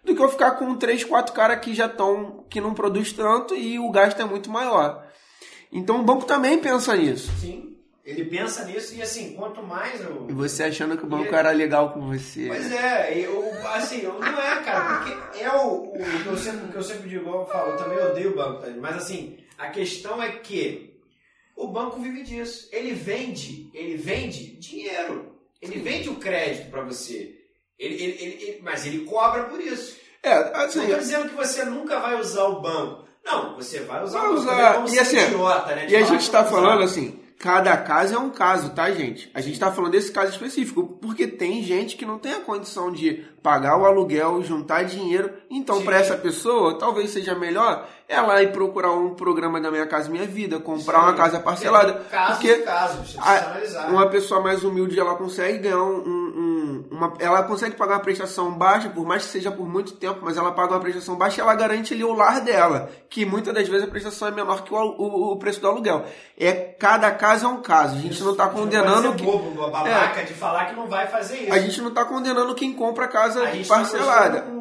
do 0.04 0.14
que 0.14 0.22
eu 0.22 0.28
ficar 0.28 0.52
com 0.52 0.74
três, 0.76 1.04
quatro 1.04 1.34
caras 1.34 1.58
que 1.58 1.74
já 1.74 1.86
estão, 1.86 2.44
que 2.48 2.60
não 2.60 2.72
produz 2.72 3.12
tanto 3.12 3.54
e 3.54 3.78
o 3.78 3.90
gasto 3.90 4.20
é 4.22 4.24
muito 4.24 4.50
maior. 4.50 5.04
Então 5.70 6.00
o 6.00 6.04
banco 6.04 6.24
também 6.24 6.58
pensa 6.58 6.96
nisso. 6.96 7.30
Sim. 7.40 7.75
Ele 8.06 8.24
pensa 8.24 8.64
nisso 8.64 8.94
e 8.94 9.02
assim, 9.02 9.32
quanto 9.32 9.60
mais 9.64 10.00
eu. 10.00 10.28
E 10.30 10.32
você 10.32 10.62
achando 10.62 10.96
que 10.96 11.04
o 11.04 11.08
banco 11.08 11.34
era 11.34 11.50
legal 11.50 11.92
com 11.92 12.06
você. 12.06 12.46
Pois 12.46 12.70
é, 12.70 13.18
eu, 13.18 13.52
assim, 13.74 14.02
eu, 14.02 14.20
não 14.20 14.40
é, 14.40 14.62
cara, 14.62 14.98
porque 14.98 15.40
é 15.42 15.52
o, 15.52 15.92
o, 15.92 16.22
que 16.22 16.26
eu 16.26 16.36
sempre, 16.36 16.66
o 16.66 16.68
que 16.68 16.76
eu 16.76 16.82
sempre 16.84 17.08
digo, 17.08 17.28
eu 17.28 17.44
falo, 17.46 17.72
eu 17.72 17.76
também 17.76 17.98
odeio 17.98 18.30
o 18.30 18.36
banco, 18.36 18.62
tá? 18.62 18.70
mas 18.78 18.96
assim, 18.96 19.36
a 19.58 19.70
questão 19.70 20.22
é 20.22 20.30
que 20.30 20.96
o 21.56 21.66
banco 21.66 21.98
vive 21.98 22.22
disso. 22.22 22.68
Ele 22.70 22.92
vende, 22.92 23.70
ele 23.74 23.96
vende 23.96 24.54
dinheiro. 24.56 25.34
Ele 25.60 25.80
vende 25.80 26.08
o 26.08 26.16
crédito 26.16 26.70
para 26.70 26.82
você. 26.82 27.34
Ele, 27.76 27.94
ele, 28.02 28.22
ele, 28.22 28.60
mas 28.62 28.86
ele 28.86 29.04
cobra 29.04 29.44
por 29.44 29.60
isso. 29.60 29.96
É, 30.22 30.32
assim, 30.32 30.78
não 30.78 30.84
estou 30.84 30.98
dizendo 31.00 31.28
que 31.30 31.34
você 31.34 31.64
nunca 31.64 31.98
vai 31.98 32.20
usar 32.20 32.44
o 32.44 32.60
banco. 32.60 33.04
Não, 33.24 33.56
você 33.56 33.80
vai 33.80 34.04
usar 34.04 34.20
vai 34.20 34.28
o 34.28 34.34
banco. 34.34 34.42
Usar. 34.42 34.74
Como 34.74 34.88
e 34.88 34.98
assim, 34.98 35.18
idiota, 35.18 35.74
né? 35.74 35.86
E 35.88 35.96
a 35.96 36.02
gente 36.02 36.20
está 36.20 36.44
falando 36.44 36.82
assim, 36.82 37.18
cada 37.38 37.76
caso 37.76 38.14
é 38.14 38.18
um 38.18 38.30
caso, 38.30 38.70
tá, 38.70 38.90
gente? 38.90 39.30
A 39.34 39.40
gente 39.40 39.58
tá 39.58 39.70
falando 39.70 39.92
desse 39.92 40.10
caso 40.10 40.32
específico, 40.32 40.98
porque 41.00 41.26
tem 41.26 41.62
gente 41.62 41.96
que 41.96 42.06
não 42.06 42.18
tem 42.18 42.32
a 42.32 42.40
condição 42.40 42.90
de 42.90 43.24
pagar 43.46 43.78
o 43.78 43.86
aluguel, 43.86 44.42
juntar 44.42 44.82
dinheiro. 44.82 45.30
Então, 45.48 45.80
para 45.84 45.98
essa 46.00 46.16
pessoa, 46.16 46.76
talvez 46.76 47.10
seja 47.10 47.32
melhor 47.32 47.86
ela 48.08 48.40
ir 48.42 48.52
procurar 48.52 48.92
um 48.92 49.14
programa 49.14 49.60
da 49.60 49.70
Minha 49.70 49.86
Casa 49.86 50.08
Minha 50.08 50.26
Vida, 50.26 50.60
comprar 50.60 50.98
Sim. 50.98 51.04
uma 51.04 51.14
casa 51.14 51.40
parcelada. 51.40 51.94
Caso 52.10 52.32
porque 52.32 52.54
caso, 52.58 53.18
a, 53.18 53.86
uma 53.88 54.08
pessoa 54.08 54.40
mais 54.40 54.62
humilde, 54.62 54.98
ela 54.98 55.16
consegue 55.16 55.58
ganhar 55.58 55.82
um, 55.82 55.98
um, 55.98 56.84
uma, 56.90 57.14
ela 57.18 57.42
consegue 57.42 57.74
pagar 57.74 57.94
uma 57.94 58.00
prestação 58.00 58.52
baixa, 58.52 58.88
por 58.88 59.04
mais 59.04 59.24
que 59.24 59.30
seja 59.30 59.50
por 59.50 59.66
muito 59.68 59.92
tempo, 59.94 60.20
mas 60.22 60.36
ela 60.36 60.52
paga 60.52 60.74
uma 60.74 60.80
prestação 60.80 61.16
baixa 61.16 61.40
e 61.40 61.42
ela 61.42 61.54
garante 61.54 61.94
ali 61.94 62.04
o 62.04 62.12
lar 62.12 62.40
dela, 62.40 62.88
que 63.10 63.24
muitas 63.24 63.52
das 63.52 63.68
vezes 63.68 63.86
a 63.86 63.90
prestação 63.90 64.28
é 64.28 64.30
menor 64.30 64.62
que 64.62 64.72
o, 64.72 64.76
o, 64.76 65.32
o 65.32 65.36
preço 65.36 65.60
do 65.60 65.66
aluguel. 65.66 66.04
É 66.38 66.52
cada 66.52 67.10
caso 67.10 67.46
é 67.46 67.48
um 67.48 67.60
caso. 67.60 67.96
A 67.96 67.98
gente 67.98 68.12
isso, 68.12 68.24
não 68.24 68.32
está 68.32 68.48
condenando 68.48 69.14
que 69.14 69.24
bobo, 69.24 69.68
babaca 69.68 70.20
é, 70.20 70.24
de 70.24 70.34
falar 70.34 70.66
que 70.66 70.76
não 70.76 70.86
vai 70.86 71.08
fazer 71.08 71.38
isso. 71.38 71.52
A 71.52 71.58
gente 71.58 71.80
não 71.80 71.88
está 71.88 72.04
condenando 72.04 72.54
quem 72.54 72.72
compra 72.72 73.08
casa 73.08 73.35
a 73.42 73.50
tá 73.50 73.68
parcelada. 73.68 74.40
Tá 74.42 74.56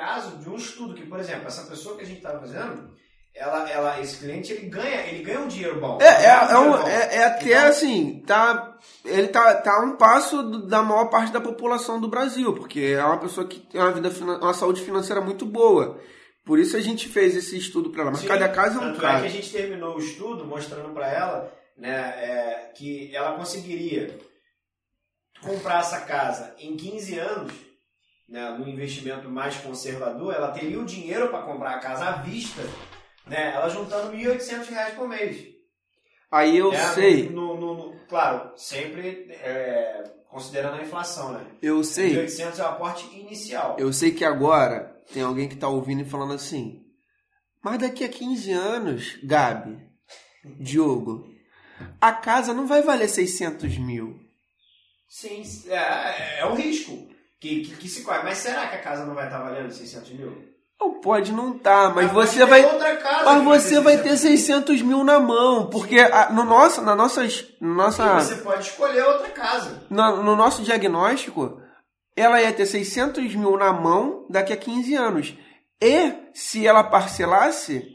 caso 0.00 0.38
de 0.38 0.48
um 0.48 0.56
estudo 0.56 0.94
que, 0.94 1.06
por 1.06 1.20
exemplo, 1.20 1.46
essa 1.46 1.68
pessoa 1.68 1.96
que 1.96 2.02
a 2.02 2.06
gente 2.06 2.18
estava 2.18 2.40
fazendo, 2.40 2.90
ela, 3.34 3.70
ela, 3.70 4.00
esse 4.00 4.18
cliente 4.18 4.52
ele 4.52 4.68
ganha, 4.68 5.06
ele 5.06 5.22
ganha 5.22 5.40
um 5.40 5.48
dinheiro 5.48 5.78
bom. 5.78 5.98
É, 6.00 6.26
é, 6.26 6.58
um 6.58 6.86
é, 6.86 6.90
é, 6.90 7.16
é, 7.16 7.24
até 7.24 7.46
então, 7.46 7.68
assim, 7.68 8.22
tá, 8.26 8.78
ele 9.04 9.28
tá, 9.28 9.54
tá 9.56 9.72
a 9.72 9.84
um 9.84 9.96
passo 9.96 10.42
da 10.66 10.82
maior 10.82 11.06
parte 11.06 11.32
da 11.32 11.40
população 11.40 12.00
do 12.00 12.08
Brasil, 12.08 12.54
porque 12.54 12.96
é 12.98 13.04
uma 13.04 13.18
pessoa 13.18 13.46
que 13.46 13.60
tem 13.60 13.80
uma 13.80 13.92
vida, 13.92 14.08
uma 14.08 14.54
saúde 14.54 14.82
financeira 14.82 15.20
muito 15.20 15.44
boa. 15.44 16.00
Por 16.44 16.58
isso 16.58 16.76
a 16.76 16.80
gente 16.80 17.08
fez 17.08 17.36
esse 17.36 17.56
estudo 17.56 17.90
para 17.90 18.02
ela. 18.02 18.10
Mas 18.10 18.20
Sim, 18.20 18.26
cada 18.26 18.48
caso 18.48 18.80
é 18.80 18.86
um 18.86 18.96
caso. 18.96 19.18
É 19.18 19.20
que 19.20 19.26
a 19.26 19.40
gente 19.40 19.52
terminou 19.52 19.96
o 19.96 20.00
estudo 20.00 20.44
mostrando 20.44 20.92
para 20.92 21.08
ela, 21.08 21.52
né, 21.76 22.14
é, 22.16 22.72
que 22.74 23.14
ela 23.14 23.36
conseguiria 23.36 24.18
comprar 25.42 25.80
essa 25.80 26.00
casa 26.00 26.54
em 26.58 26.76
15 26.76 27.18
anos 27.18 27.69
né, 28.30 28.56
no 28.56 28.68
investimento 28.68 29.28
mais 29.28 29.56
conservador, 29.56 30.32
ela 30.32 30.52
teria 30.52 30.80
o 30.80 30.84
dinheiro 30.84 31.28
para 31.28 31.42
comprar 31.42 31.74
a 31.74 31.80
casa 31.80 32.06
à 32.06 32.12
vista, 32.12 32.62
né, 33.26 33.52
ela 33.54 33.68
juntando 33.68 34.12
R$ 34.12 34.24
1.800 34.24 34.94
por 34.94 35.08
mês. 35.08 35.50
Aí 36.30 36.56
eu 36.56 36.70
né, 36.70 36.78
sei. 36.94 37.28
No, 37.28 37.58
no, 37.58 37.74
no, 37.74 38.06
claro, 38.06 38.52
sempre 38.56 39.32
é, 39.32 40.04
considerando 40.28 40.78
a 40.78 40.82
inflação, 40.82 41.32
né? 41.32 41.44
Eu 41.60 41.82
sei. 41.82 42.14
1.800 42.14 42.58
é 42.60 42.62
o 42.62 42.66
aporte 42.66 43.18
inicial. 43.18 43.76
Eu 43.80 43.92
sei 43.92 44.12
que 44.12 44.24
agora 44.24 44.96
tem 45.12 45.24
alguém 45.24 45.48
que 45.48 45.54
está 45.54 45.66
ouvindo 45.68 46.02
e 46.02 46.08
falando 46.08 46.32
assim, 46.32 46.84
mas 47.60 47.80
daqui 47.80 48.04
a 48.04 48.08
15 48.08 48.52
anos, 48.52 49.18
Gabi, 49.24 49.76
Diogo, 50.60 51.28
a 52.00 52.12
casa 52.12 52.54
não 52.54 52.68
vai 52.68 52.80
valer 52.80 53.08
600 53.08 53.76
mil. 53.78 54.20
Sim, 55.08 55.42
é, 55.68 56.38
é 56.38 56.46
um 56.46 56.54
risco 56.54 57.09
que, 57.40 57.62
que, 57.62 57.76
que 57.76 57.88
se 57.88 58.02
corre. 58.02 58.22
Mas 58.22 58.38
será 58.38 58.68
que 58.68 58.76
a 58.76 58.82
casa 58.82 59.04
não 59.04 59.14
vai 59.14 59.24
estar 59.24 59.40
valendo 59.40 59.72
600 59.72 60.10
mil? 60.10 60.50
Não 60.78 61.00
pode 61.00 61.30
não 61.30 61.58
tá, 61.58 61.92
mas, 61.94 62.10
você 62.10 62.42
vai, 62.46 62.62
mas 62.62 63.44
você 63.44 63.80
vai 63.80 63.98
ter 63.98 64.16
600 64.16 64.80
mil 64.80 65.04
na 65.04 65.20
mão, 65.20 65.68
porque 65.68 65.98
a, 65.98 66.30
no 66.32 66.42
nosso, 66.42 66.80
na 66.80 66.96
nossas, 66.96 67.48
nossa, 67.60 68.02
e 68.02 68.24
você 68.24 68.36
pode 68.36 68.66
escolher 68.66 69.04
outra 69.04 69.28
casa. 69.28 69.82
No, 69.90 70.22
no 70.22 70.34
nosso 70.34 70.62
diagnóstico, 70.62 71.60
ela 72.16 72.40
ia 72.40 72.50
ter 72.50 72.64
600 72.64 73.34
mil 73.34 73.58
na 73.58 73.74
mão 73.74 74.24
daqui 74.30 74.54
a 74.54 74.56
15 74.56 74.94
anos. 74.94 75.34
E 75.82 76.14
se 76.32 76.66
ela 76.66 76.82
parcelasse, 76.82 77.94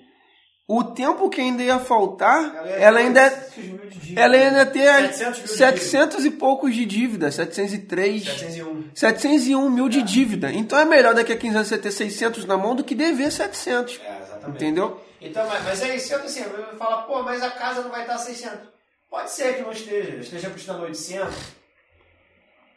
o 0.68 0.84
tempo 0.84 1.30
que 1.30 1.40
ainda 1.40 1.62
ia 1.62 1.78
faltar, 1.78 2.44
ela, 2.44 2.70
ela 2.70 3.00
ainda, 3.00 3.50
ela 4.16 4.36
ainda 4.36 4.66
ter 4.66 5.14
700, 5.14 5.52
700 5.52 6.26
e 6.26 6.32
poucos 6.32 6.74
de 6.74 6.86
dívida, 6.86 7.32
703, 7.32 8.24
701. 8.24 8.90
701 8.96 9.70
mil 9.70 9.88
de 9.88 10.02
dívida. 10.02 10.52
Então 10.52 10.80
é 10.80 10.86
melhor 10.86 11.14
daqui 11.14 11.32
a 11.32 11.38
15 11.38 11.56
anos 11.56 11.68
você 11.68 11.78
ter 11.78 11.92
600 11.92 12.46
na 12.46 12.58
mão 12.58 12.76
do 12.76 12.84
que 12.84 12.96
dever 12.96 13.32
700. 13.32 14.02
É, 14.04 14.22
exatamente. 14.22 14.50
Entendeu? 14.50 15.02
Então, 15.22 15.48
mas, 15.48 15.64
mas 15.64 15.82
é 15.84 15.96
isso, 15.96 16.16
assim, 16.16 16.42
eu 16.42 16.78
falo, 16.78 17.04
pô, 17.04 17.22
mas 17.22 17.44
a 17.44 17.52
casa 17.52 17.82
não 17.82 17.92
vai 17.92 18.02
estar 18.02 18.18
600. 18.18 18.68
Pode 19.08 19.32
ser 19.32 19.56
que 19.56 19.62
não 19.62 19.72
esteja, 19.72 20.16
esteja 20.18 20.50
custando 20.50 20.84
800. 20.84 21.36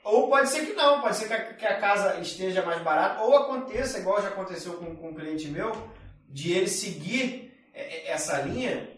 Ou 0.04 0.28
pode 0.28 0.48
ser 0.48 0.66
que 0.66 0.72
não, 0.74 1.00
pode 1.00 1.16
ser 1.16 1.26
que 1.26 1.32
a, 1.32 1.54
que 1.54 1.66
a 1.66 1.80
casa 1.80 2.18
esteja 2.20 2.62
mais 2.62 2.82
barata, 2.82 3.22
ou 3.22 3.36
aconteça, 3.36 3.98
igual 3.98 4.22
já 4.22 4.28
aconteceu 4.28 4.74
com, 4.74 4.94
com 4.94 5.08
um 5.08 5.14
cliente 5.14 5.48
meu, 5.48 5.72
de 6.28 6.52
ele 6.52 6.68
seguir 6.68 7.08
é, 7.22 7.44
é, 7.44 7.47
essa 8.06 8.42
linha 8.42 8.88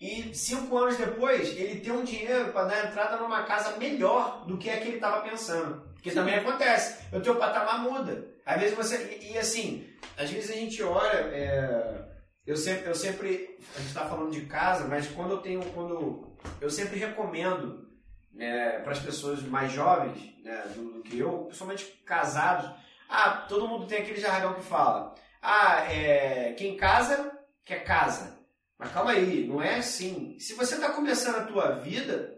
e 0.00 0.34
cinco 0.34 0.76
anos 0.76 0.96
depois 0.96 1.56
ele 1.56 1.80
tem 1.80 1.92
um 1.92 2.04
dinheiro 2.04 2.52
para 2.52 2.64
dar 2.64 2.86
entrada 2.86 3.16
numa 3.16 3.44
casa 3.44 3.78
melhor 3.78 4.44
do 4.46 4.58
que 4.58 4.68
a 4.68 4.78
que 4.78 4.88
ele 4.88 4.96
estava 4.96 5.22
pensando. 5.22 5.82
Porque 5.94 6.10
Sim. 6.10 6.16
também 6.16 6.34
acontece. 6.34 7.02
O 7.10 7.20
teu 7.20 7.36
patamar 7.36 7.80
muda. 7.80 8.26
Às 8.44 8.60
vezes 8.60 8.76
você. 8.76 9.18
E, 9.22 9.32
e 9.32 9.38
assim, 9.38 9.88
às 10.18 10.28
vezes 10.30 10.50
a 10.50 10.54
gente 10.54 10.82
olha. 10.82 11.16
É, 11.32 12.04
eu 12.46 12.56
sempre, 12.56 12.90
eu 12.90 12.94
sempre. 12.94 13.58
A 13.74 13.78
gente 13.78 13.88
está 13.88 14.04
falando 14.04 14.30
de 14.30 14.42
casa, 14.42 14.86
mas 14.86 15.06
quando 15.08 15.30
eu 15.30 15.38
tenho. 15.38 15.64
Quando, 15.72 16.36
eu 16.60 16.68
sempre 16.68 16.98
recomendo 16.98 17.88
né, 18.30 18.80
para 18.80 18.92
as 18.92 18.98
pessoas 18.98 19.42
mais 19.42 19.72
jovens 19.72 20.18
né, 20.44 20.64
do, 20.74 20.92
do, 20.92 21.02
que 21.02 21.18
eu, 21.18 21.44
principalmente 21.44 21.84
casados. 22.04 22.70
Ah, 23.08 23.46
todo 23.48 23.68
mundo 23.68 23.86
tem 23.86 24.02
aquele 24.02 24.20
jargão 24.20 24.52
que 24.52 24.62
fala. 24.62 25.14
Ah, 25.40 25.90
é, 25.90 26.52
quem 26.52 26.76
casa 26.76 27.33
que 27.64 27.74
é 27.74 27.80
casa. 27.80 28.38
Mas 28.78 28.92
calma 28.92 29.12
aí, 29.12 29.46
não 29.46 29.62
é 29.62 29.76
assim. 29.76 30.38
Se 30.38 30.54
você 30.54 30.74
está 30.74 30.90
começando 30.90 31.36
a 31.36 31.44
tua 31.44 31.70
vida, 31.76 32.34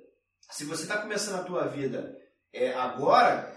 se 0.50 0.64
você 0.64 0.82
está 0.82 0.98
começando 0.98 1.40
a 1.40 1.44
tua 1.44 1.66
vida 1.66 2.16
é, 2.52 2.72
agora, 2.74 3.54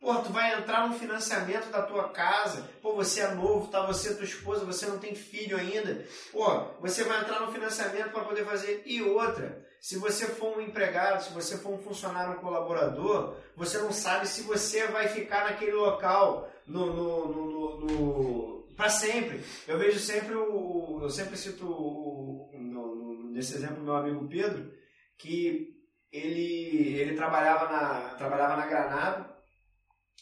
pô, 0.00 0.14
tu 0.16 0.32
vai 0.32 0.58
entrar 0.58 0.88
no 0.88 0.98
financiamento 0.98 1.70
da 1.70 1.82
tua 1.82 2.10
casa. 2.10 2.68
Pô, 2.82 2.94
você 2.94 3.20
é 3.20 3.34
novo, 3.34 3.68
tá? 3.68 3.86
Você 3.86 4.12
e 4.12 4.14
tua 4.16 4.24
esposa, 4.24 4.64
você 4.64 4.86
não 4.86 4.98
tem 4.98 5.14
filho 5.14 5.56
ainda. 5.56 6.04
Pô, 6.32 6.64
você 6.80 7.04
vai 7.04 7.20
entrar 7.20 7.40
no 7.40 7.52
financiamento 7.52 8.10
para 8.10 8.24
poder 8.24 8.44
fazer. 8.44 8.82
E 8.84 9.00
outra, 9.02 9.64
se 9.80 9.96
você 9.96 10.26
for 10.26 10.58
um 10.58 10.60
empregado, 10.60 11.22
se 11.22 11.32
você 11.32 11.56
for 11.56 11.72
um 11.72 11.82
funcionário, 11.82 12.34
um 12.34 12.42
colaborador, 12.42 13.36
você 13.56 13.78
não 13.78 13.92
sabe 13.92 14.26
se 14.26 14.42
você 14.42 14.86
vai 14.88 15.08
ficar 15.08 15.44
naquele 15.44 15.72
local 15.72 16.50
no, 16.66 16.86
no, 16.86 17.28
no, 17.28 17.80
no 17.80 18.61
para 18.82 18.90
sempre. 18.90 19.44
Eu 19.68 19.78
vejo 19.78 20.00
sempre 20.00 20.34
o. 20.34 20.98
Eu 21.00 21.08
sempre 21.08 21.36
cito 21.36 21.64
o, 21.64 22.50
no, 22.52 23.30
nesse 23.30 23.54
exemplo 23.54 23.80
meu 23.80 23.94
amigo 23.94 24.28
Pedro, 24.28 24.72
que 25.16 25.68
ele, 26.10 26.98
ele 26.98 27.14
trabalhava, 27.14 27.70
na, 27.70 28.14
trabalhava 28.16 28.56
na 28.56 28.66
Granada 28.66 29.36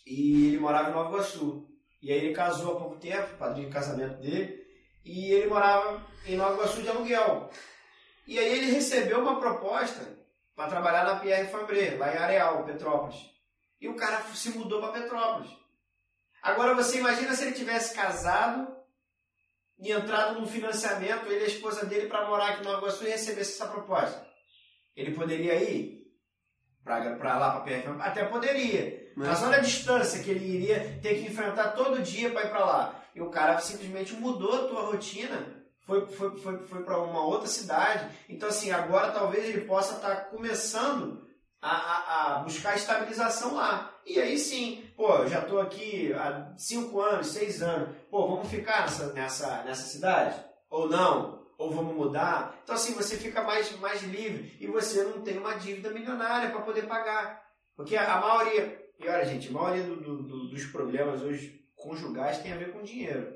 e 0.06 0.48
ele 0.48 0.58
morava 0.58 0.90
em 0.90 0.92
Nova 0.92 1.08
Iguaçu. 1.08 1.66
E 2.02 2.12
aí 2.12 2.18
ele 2.18 2.34
casou 2.34 2.76
há 2.76 2.80
pouco 2.80 2.96
tempo, 2.96 3.38
padrinho 3.38 3.68
de 3.68 3.72
casamento 3.72 4.20
dele, 4.20 4.62
e 5.06 5.32
ele 5.32 5.46
morava 5.46 6.06
em 6.26 6.36
Nova 6.36 6.54
Iguaçu 6.56 6.82
de 6.82 6.88
aluguel. 6.90 7.48
E 8.26 8.38
aí 8.38 8.58
ele 8.58 8.72
recebeu 8.72 9.20
uma 9.20 9.40
proposta 9.40 10.06
para 10.54 10.68
trabalhar 10.68 11.04
na 11.04 11.18
Pierre 11.18 11.50
Fambré, 11.50 11.96
lá 11.96 12.12
em 12.12 12.18
Areal, 12.18 12.64
Petrópolis. 12.64 13.16
E 13.80 13.88
o 13.88 13.96
cara 13.96 14.20
se 14.34 14.50
mudou 14.50 14.82
para 14.82 15.00
Petrópolis. 15.00 15.50
Agora 16.42 16.74
você 16.74 16.98
imagina 16.98 17.34
se 17.34 17.44
ele 17.44 17.52
tivesse 17.52 17.94
casado 17.94 18.76
e 19.78 19.92
entrado 19.92 20.38
num 20.38 20.46
financiamento, 20.46 21.26
ele 21.26 21.40
e 21.40 21.44
a 21.44 21.48
esposa 21.48 21.86
dele, 21.86 22.08
para 22.08 22.26
morar 22.26 22.50
aqui 22.50 22.64
no 22.64 22.72
Iguaçu 22.72 23.04
e 23.04 23.10
recebesse 23.10 23.54
essa 23.54 23.66
proposta. 23.66 24.26
Ele 24.94 25.14
poderia 25.14 25.54
ir 25.54 26.00
para 26.84 27.38
lá, 27.38 27.50
para 27.52 27.60
PRF? 27.60 28.00
Até 28.00 28.24
poderia. 28.24 29.12
Mas... 29.16 29.28
mas 29.28 29.42
olha 29.42 29.58
a 29.58 29.62
distância 29.62 30.22
que 30.22 30.30
ele 30.30 30.44
iria 30.44 30.98
ter 31.02 31.14
que 31.14 31.30
enfrentar 31.30 31.70
todo 31.70 32.02
dia 32.02 32.30
para 32.30 32.44
ir 32.44 32.50
para 32.50 32.64
lá. 32.64 33.04
E 33.14 33.20
o 33.20 33.30
cara 33.30 33.58
simplesmente 33.58 34.14
mudou 34.14 34.52
a 34.52 34.68
tua 34.68 34.82
rotina, 34.82 35.60
foi, 35.86 36.06
foi, 36.06 36.36
foi, 36.38 36.58
foi 36.66 36.84
para 36.84 36.98
uma 36.98 37.24
outra 37.24 37.48
cidade. 37.48 38.08
Então, 38.28 38.48
assim, 38.48 38.70
agora 38.70 39.12
talvez 39.12 39.44
ele 39.44 39.62
possa 39.62 39.96
estar 39.96 40.14
tá 40.14 40.24
começando 40.24 41.26
a, 41.60 41.70
a, 41.70 42.36
a, 42.36 42.38
buscar 42.40 42.76
estabilização 42.76 43.54
lá. 43.54 43.94
E 44.06 44.20
aí 44.20 44.38
sim, 44.38 44.79
pô, 45.00 45.14
eu 45.14 45.28
já 45.28 45.40
estou 45.40 45.58
aqui 45.58 46.12
há 46.12 46.52
cinco 46.58 47.00
anos, 47.00 47.28
seis 47.28 47.62
anos, 47.62 47.88
pô, 48.10 48.28
vamos 48.28 48.50
ficar 48.50 48.82
nessa, 48.82 49.12
nessa, 49.14 49.62
nessa 49.64 49.82
cidade? 49.84 50.38
Ou 50.68 50.90
não? 50.90 51.40
Ou 51.56 51.70
vamos 51.70 51.94
mudar? 51.94 52.60
Então 52.62 52.74
assim, 52.74 52.92
você 52.92 53.16
fica 53.16 53.42
mais, 53.42 53.74
mais 53.78 54.02
livre 54.02 54.54
e 54.60 54.66
você 54.66 55.02
não 55.04 55.22
tem 55.22 55.38
uma 55.38 55.54
dívida 55.54 55.90
milionária 55.90 56.50
para 56.50 56.60
poder 56.60 56.82
pagar. 56.82 57.42
Porque 57.74 57.96
a, 57.96 58.14
a, 58.14 58.20
maioria, 58.20 58.78
e 58.98 59.08
olha 59.08 59.24
gente, 59.24 59.48
a 59.48 59.52
maioria 59.52 59.84
do, 59.84 59.96
do, 59.96 60.48
dos 60.48 60.66
problemas 60.66 61.22
hoje 61.22 61.64
conjugais 61.76 62.38
tem 62.38 62.52
a 62.52 62.58
ver 62.58 62.70
com 62.70 62.82
dinheiro. 62.82 63.34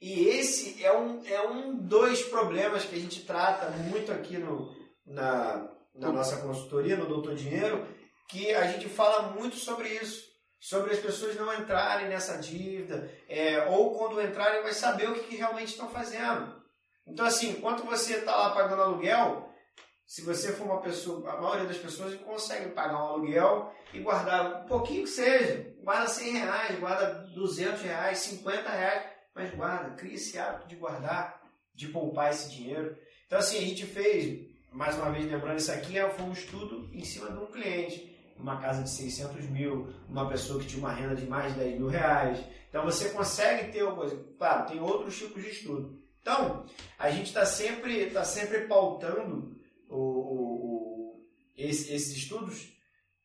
E 0.00 0.26
esse 0.26 0.84
é 0.84 0.92
um, 0.92 1.24
é 1.24 1.40
um 1.46 1.76
dos 1.76 2.24
problemas 2.24 2.84
que 2.84 2.96
a 2.96 2.98
gente 2.98 3.24
trata 3.24 3.70
muito 3.70 4.10
aqui 4.10 4.36
no, 4.36 4.74
na, 5.06 5.70
na 5.94 6.10
nossa 6.10 6.38
consultoria, 6.38 6.96
no 6.96 7.06
Doutor 7.06 7.36
Dinheiro, 7.36 7.86
que 8.28 8.52
a 8.52 8.66
gente 8.66 8.88
fala 8.88 9.30
muito 9.30 9.54
sobre 9.54 9.88
isso. 9.90 10.33
Sobre 10.64 10.94
as 10.94 10.98
pessoas 10.98 11.36
não 11.36 11.52
entrarem 11.52 12.08
nessa 12.08 12.38
dívida, 12.38 13.12
é, 13.28 13.66
ou 13.66 13.98
quando 13.98 14.22
entrarem, 14.22 14.62
vai 14.62 14.72
saber 14.72 15.10
o 15.10 15.12
que, 15.12 15.24
que 15.24 15.36
realmente 15.36 15.72
estão 15.72 15.90
fazendo. 15.90 16.58
Então, 17.06 17.26
assim, 17.26 17.50
enquanto 17.50 17.84
você 17.84 18.14
está 18.14 18.34
lá 18.34 18.54
pagando 18.54 18.80
aluguel, 18.80 19.52
Se 20.06 20.22
você 20.22 20.54
for 20.54 20.64
uma 20.64 20.80
pessoa, 20.80 21.30
a 21.30 21.40
maioria 21.40 21.66
das 21.66 21.76
pessoas 21.76 22.14
consegue 22.14 22.70
pagar 22.70 22.94
um 22.94 23.08
aluguel 23.08 23.74
e 23.92 24.00
guardar 24.00 24.64
um 24.64 24.66
pouquinho 24.66 25.02
que 25.02 25.10
seja. 25.10 25.74
Guarda 25.82 26.08
100 26.08 26.32
reais, 26.32 26.78
guarda 26.78 27.12
200 27.34 27.82
reais, 27.82 28.18
50 28.18 28.70
reais, 28.70 29.04
mas 29.34 29.54
guarda, 29.54 29.96
cria 29.96 30.14
esse 30.14 30.38
hábito 30.38 30.68
de 30.68 30.76
guardar, 30.76 31.42
de 31.74 31.88
poupar 31.88 32.30
esse 32.30 32.50
dinheiro. 32.50 32.96
Então, 33.26 33.38
assim, 33.38 33.58
a 33.58 33.60
gente 33.60 33.84
fez, 33.84 34.46
mais 34.72 34.96
uma 34.96 35.10
vez 35.10 35.30
lembrando 35.30 35.58
isso 35.58 35.72
aqui, 35.72 35.98
é, 35.98 36.08
foi 36.08 36.24
um 36.24 36.32
estudo 36.32 36.88
em 36.90 37.04
cima 37.04 37.30
de 37.30 37.38
um 37.38 37.46
cliente 37.46 38.13
uma 38.38 38.60
casa 38.60 38.82
de 38.82 38.90
600 38.90 39.48
mil, 39.48 39.92
uma 40.08 40.28
pessoa 40.28 40.60
que 40.60 40.66
tinha 40.66 40.80
uma 40.80 40.92
renda 40.92 41.14
de 41.14 41.26
mais 41.26 41.52
de 41.52 41.60
10 41.60 41.78
mil 41.78 41.88
reais. 41.88 42.38
Então 42.68 42.84
você 42.84 43.10
consegue 43.10 43.72
ter 43.72 43.82
uma 43.82 43.94
coisa. 43.94 44.16
Claro, 44.38 44.66
tem 44.66 44.80
outros 44.80 45.16
tipos 45.16 45.42
de 45.42 45.50
estudo. 45.50 45.98
Então, 46.20 46.64
a 46.98 47.10
gente 47.10 47.26
está 47.26 47.44
sempre, 47.44 48.10
tá 48.10 48.24
sempre 48.24 48.62
pautando 48.62 49.56
o, 49.88 49.96
o, 49.96 51.16
o 51.18 51.26
esse, 51.56 51.92
esses 51.92 52.16
estudos 52.16 52.72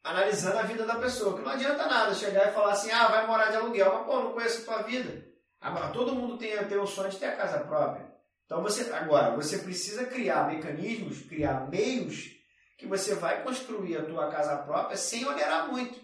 analisando 0.03 0.59
a 0.59 0.63
vida 0.63 0.85
da 0.85 0.95
pessoa. 0.95 1.37
Que 1.37 1.43
não 1.43 1.51
adianta 1.51 1.87
nada 1.87 2.13
chegar 2.13 2.49
e 2.49 2.53
falar 2.53 2.73
assim, 2.73 2.91
ah, 2.91 3.07
vai 3.07 3.25
morar 3.25 3.49
de 3.49 3.55
aluguel, 3.55 3.93
mas 3.93 4.05
pô, 4.05 4.23
não 4.23 4.33
conheço 4.33 4.61
a 4.61 4.73
tua 4.73 4.83
vida. 4.83 5.25
Agora, 5.61 5.91
todo 5.91 6.15
mundo 6.15 6.37
tem, 6.37 6.57
tem 6.65 6.77
o 6.77 6.85
sonho 6.85 7.09
de 7.09 7.17
ter 7.17 7.27
a 7.27 7.35
casa 7.35 7.59
própria. 7.59 8.09
Então 8.49 8.63
você 8.63 8.91
agora 8.91 9.35
você 9.35 9.59
precisa 9.59 10.05
criar 10.05 10.47
mecanismos, 10.47 11.21
criar 11.21 11.69
meios 11.69 12.31
que 12.79 12.87
você 12.87 13.13
vai 13.13 13.43
construir 13.43 13.97
a 13.97 14.05
tua 14.05 14.31
casa 14.31 14.55
própria 14.55 14.95
sem 14.95 15.25
onerar 15.27 15.69
muito. 15.69 15.99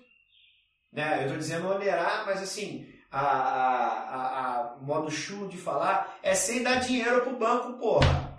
Né? 0.92 1.20
Eu 1.20 1.24
estou 1.24 1.38
dizendo 1.38 1.70
onerar, 1.70 2.26
mas 2.26 2.44
assim, 2.44 2.86
a, 3.10 3.22
a, 3.22 4.16
a, 4.16 4.74
a, 4.74 4.76
modo 4.82 5.10
chulo 5.10 5.48
de 5.48 5.58
falar 5.58 6.18
é 6.22 6.36
sem 6.36 6.62
dar 6.62 6.82
dinheiro 6.82 7.22
pro 7.22 7.38
banco, 7.38 7.74
porra. 7.80 8.38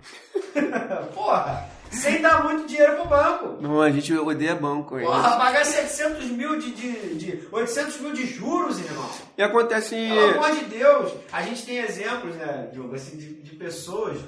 porra! 1.15 1.67
Sem 1.89 2.21
dar 2.21 2.43
muito 2.43 2.67
dinheiro 2.67 2.97
pro 2.97 3.07
banco. 3.07 3.61
Não, 3.61 3.81
a 3.81 3.89
gente 3.89 4.13
odeia 4.13 4.53
banco. 4.53 4.99
Porra, 4.99 5.37
pagar 5.37 5.65
700 5.65 6.25
mil 6.25 6.59
de, 6.59 6.71
de, 6.71 7.15
de 7.15 7.47
800 7.49 8.01
mil 8.01 8.13
de 8.13 8.25
juros, 8.25 8.77
irmão. 8.77 9.09
E 9.37 9.41
acontece... 9.41 9.95
Pelo 9.95 10.43
amor 10.43 10.51
de 10.51 10.65
Deus. 10.65 11.13
A 11.31 11.41
gente 11.43 11.65
tem 11.65 11.77
exemplos, 11.77 12.35
né, 12.35 12.69
Diogo, 12.73 12.93
assim, 12.93 13.17
de, 13.17 13.41
de 13.41 13.55
pessoas 13.55 14.19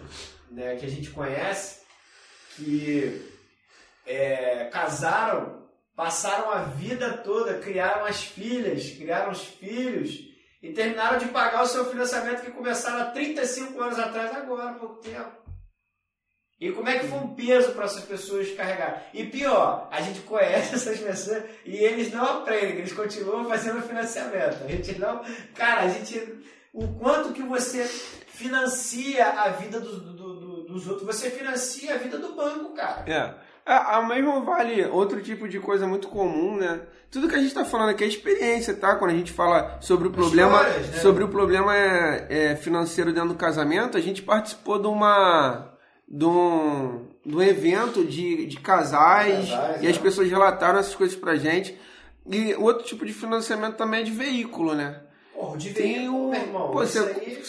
né, 0.50 0.78
que 0.78 0.86
a 0.86 0.90
gente 0.90 1.10
conhece 1.10 1.82
que 2.56 3.29
é, 4.10 4.66
casaram, 4.74 5.70
passaram 5.96 6.50
a 6.50 6.64
vida 6.64 7.14
toda, 7.18 7.60
criaram 7.60 8.06
as 8.06 8.24
filhas, 8.24 8.90
criaram 8.90 9.32
os 9.32 9.46
filhos 9.46 10.28
e 10.64 10.74
terminaram 10.74 11.20
de 11.20 11.28
pagar 11.28 11.62
o 11.62 11.68
seu 11.68 11.86
financiamento 11.86 12.42
que 12.42 12.52
começaram 12.52 13.04
há 13.04 13.06
35 13.12 13.80
anos 13.80 14.00
atrás, 14.00 14.36
agora, 14.36 14.72
há 14.72 14.74
pouco 14.74 14.96
tempo. 14.96 15.38
E 16.60 16.72
como 16.72 16.90
é 16.90 17.00
que 17.00 17.08
foi 17.08 17.20
um 17.20 17.36
peso 17.36 17.72
para 17.72 17.86
essas 17.86 18.04
pessoas 18.04 18.52
carregar? 18.52 19.10
E 19.14 19.26
pior, 19.26 19.88
a 19.92 20.02
gente 20.02 20.22
conhece 20.22 20.74
essas 20.76 21.00
pessoas 21.00 21.44
e 21.64 21.78
eles 21.78 22.12
não 22.12 22.26
aprendem, 22.26 22.80
eles 22.80 22.92
continuam 22.92 23.48
fazendo 23.48 23.82
financiamento. 23.82 24.64
A 24.66 24.68
gente 24.68 25.00
não. 25.00 25.24
Cara, 25.54 25.82
a 25.82 25.88
gente. 25.88 26.20
O 26.74 26.88
quanto 27.00 27.34
que 27.34 27.42
você 27.42 27.86
financia 27.86 29.26
a 29.26 29.50
vida 29.50 29.80
do, 29.80 30.00
do, 30.00 30.14
do, 30.14 30.64
dos 30.66 30.88
outros, 30.88 31.06
você 31.08 31.30
financia 31.30 31.96
a 31.96 31.98
vida 31.98 32.18
do 32.18 32.36
banco, 32.36 32.74
cara. 32.74 33.10
É. 33.10 33.49
É, 33.70 34.02
mesmo 34.08 34.44
vale 34.44 34.84
outro 34.86 35.22
tipo 35.22 35.48
de 35.48 35.60
coisa 35.60 35.86
muito 35.86 36.08
comum, 36.08 36.58
né? 36.58 36.82
Tudo 37.12 37.28
que 37.28 37.36
a 37.36 37.38
gente 37.38 37.50
está 37.50 37.64
falando 37.64 37.90
aqui 37.90 38.04
é 38.04 38.08
experiência, 38.08 38.74
tá? 38.74 38.96
Quando 38.96 39.12
a 39.12 39.16
gente 39.16 39.32
fala 39.32 39.78
sobre 39.80 40.08
o 40.08 40.12
problema, 40.12 40.58
Histórias, 40.58 40.90
né? 40.90 40.98
sobre 40.98 41.24
o 41.24 41.28
problema 41.28 41.78
é, 41.78 42.28
é, 42.30 42.56
financeiro 42.56 43.14
dentro 43.14 43.30
do 43.30 43.36
casamento, 43.36 43.96
a 43.96 44.02
gente 44.02 44.24
participou 44.24 44.80
de 44.80 44.88
uma 44.88 45.72
de 46.08 46.26
um, 46.26 47.06
de 47.24 47.36
um 47.36 47.42
evento 47.44 48.04
de, 48.04 48.48
de 48.48 48.60
casais, 48.60 49.48
casais 49.48 49.84
e 49.84 49.88
as 49.88 49.98
é. 49.98 50.00
pessoas 50.00 50.28
relataram 50.28 50.80
essas 50.80 50.96
coisas 50.96 51.16
pra 51.16 51.36
gente. 51.36 51.80
E 52.26 52.56
outro 52.56 52.84
tipo 52.84 53.06
de 53.06 53.14
financiamento 53.14 53.76
também 53.76 54.02
é 54.02 54.04
de 54.04 54.12
veículo, 54.12 54.74
né? 54.74 55.00
Porra, 55.32 55.58
de 55.58 55.74
Tem 55.76 55.94
veículo, 55.94 56.30
o, 56.30 56.34
irmão, 56.34 56.72
pô, 56.72 56.80
você, 56.80 56.98
aí... 56.98 57.44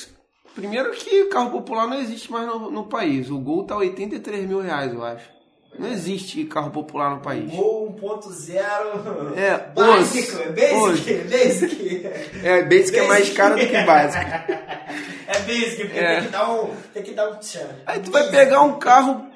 Primeiro 0.54 0.90
que 0.90 1.24
carro 1.26 1.50
popular 1.50 1.86
não 1.86 1.98
existe 1.98 2.30
mais 2.30 2.46
no, 2.46 2.70
no 2.70 2.84
país. 2.84 3.30
O 3.30 3.38
Gol 3.38 3.64
tá 3.64 3.74
83 3.76 4.46
mil 4.46 4.60
reais, 4.60 4.92
eu 4.92 5.02
acho. 5.02 5.39
Não 5.80 5.88
existe 5.88 6.44
carro 6.44 6.70
popular 6.70 7.08
no 7.08 7.20
país. 7.22 7.50
Gol 7.50 7.96
1.0. 7.98 9.34
É, 9.34 9.56
basic, 9.74 10.30
os, 10.30 10.46
basic, 10.54 10.74
os. 10.76 11.24
basic. 11.32 12.06
É, 12.44 12.62
basic, 12.62 12.98
é 12.98 13.06
mais 13.06 13.30
caro 13.30 13.56
do 13.56 13.66
que 13.66 13.82
básico. 13.82 14.24
É 15.32 15.38
basic, 15.42 15.84
porque 15.84 15.98
é. 15.98 16.16
tem 16.16 16.24
que 16.24 16.32
dar 16.32 16.50
um, 16.50 16.74
tem 16.92 17.02
que 17.04 17.12
dar 17.12 17.30
um 17.30 17.38
tchan. 17.38 17.68
Aí 17.86 18.00
tu 18.00 18.10
vai 18.10 18.28
pegar 18.30 18.62
um 18.62 18.80
carro, 18.80 19.30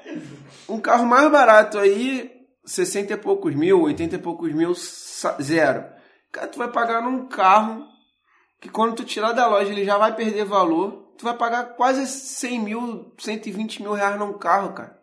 um 0.67 0.77
carro 0.77 1.05
mais 1.05 1.31
barato 1.31 1.79
aí, 1.79 2.29
60 2.65 3.13
e 3.13 3.17
poucos 3.17 3.55
mil, 3.55 3.81
80 3.81 4.15
e 4.15 4.19
poucos 4.19 4.51
mil, 4.51 4.73
zero. 5.41 5.85
Cara, 6.33 6.47
tu 6.49 6.57
vai 6.57 6.69
pagar 6.69 7.01
num 7.01 7.27
carro 7.27 7.85
que 8.59 8.67
quando 8.67 8.95
tu 8.95 9.05
tirar 9.05 9.31
da 9.31 9.47
loja 9.47 9.71
ele 9.71 9.85
já 9.85 9.97
vai 9.97 10.13
perder 10.13 10.43
valor. 10.43 11.13
Tu 11.17 11.23
vai 11.23 11.33
pagar 11.33 11.75
quase 11.77 12.05
100 12.05 12.59
mil, 12.59 13.13
120 13.17 13.81
mil 13.81 13.93
reais 13.93 14.19
num 14.19 14.33
carro, 14.33 14.73
cara. 14.73 14.99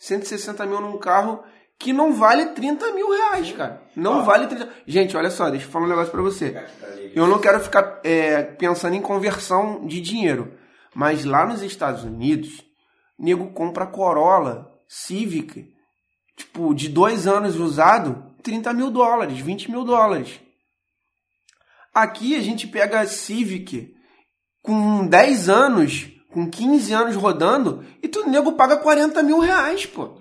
160 0.00 0.66
mil 0.66 0.80
num 0.80 0.98
carro 0.98 1.44
que 1.78 1.92
não 1.92 2.12
vale 2.12 2.46
30 2.46 2.92
mil 2.92 3.10
reais, 3.10 3.52
cara. 3.52 3.82
Não 3.94 4.24
vale 4.24 4.46
30 4.46 4.68
Gente, 4.86 5.16
olha 5.16 5.30
só, 5.30 5.48
deixa 5.48 5.66
eu 5.66 5.70
falar 5.70 5.86
um 5.86 5.88
negócio 5.88 6.10
pra 6.10 6.22
você. 6.22 6.66
Eu 7.14 7.26
não 7.26 7.38
quero 7.38 7.60
ficar 7.60 8.00
é, 8.02 8.42
pensando 8.42 8.94
em 8.96 9.00
conversão 9.00 9.86
de 9.86 10.00
dinheiro. 10.00 10.58
Mas 10.94 11.24
lá 11.24 11.46
nos 11.46 11.62
Estados 11.62 12.02
Unidos, 12.02 12.62
nego 13.18 13.52
compra 13.52 13.86
Corolla 13.86 14.70
Civic, 14.88 15.72
tipo, 16.36 16.74
de 16.74 16.88
dois 16.88 17.26
anos 17.26 17.56
usado, 17.56 18.34
30 18.42 18.72
mil 18.72 18.90
dólares, 18.90 19.38
20 19.38 19.70
mil 19.70 19.84
dólares. 19.84 20.40
Aqui 21.94 22.36
a 22.36 22.40
gente 22.40 22.66
pega 22.66 23.06
Civic 23.06 23.94
com 24.62 25.06
10 25.06 25.48
anos, 25.48 26.09
com 26.32 26.48
15 26.48 26.92
anos 26.92 27.16
rodando, 27.16 27.84
e 28.02 28.08
tu 28.08 28.28
nego 28.28 28.52
paga 28.52 28.76
40 28.76 29.22
mil 29.22 29.38
reais, 29.38 29.86
pô. 29.86 30.18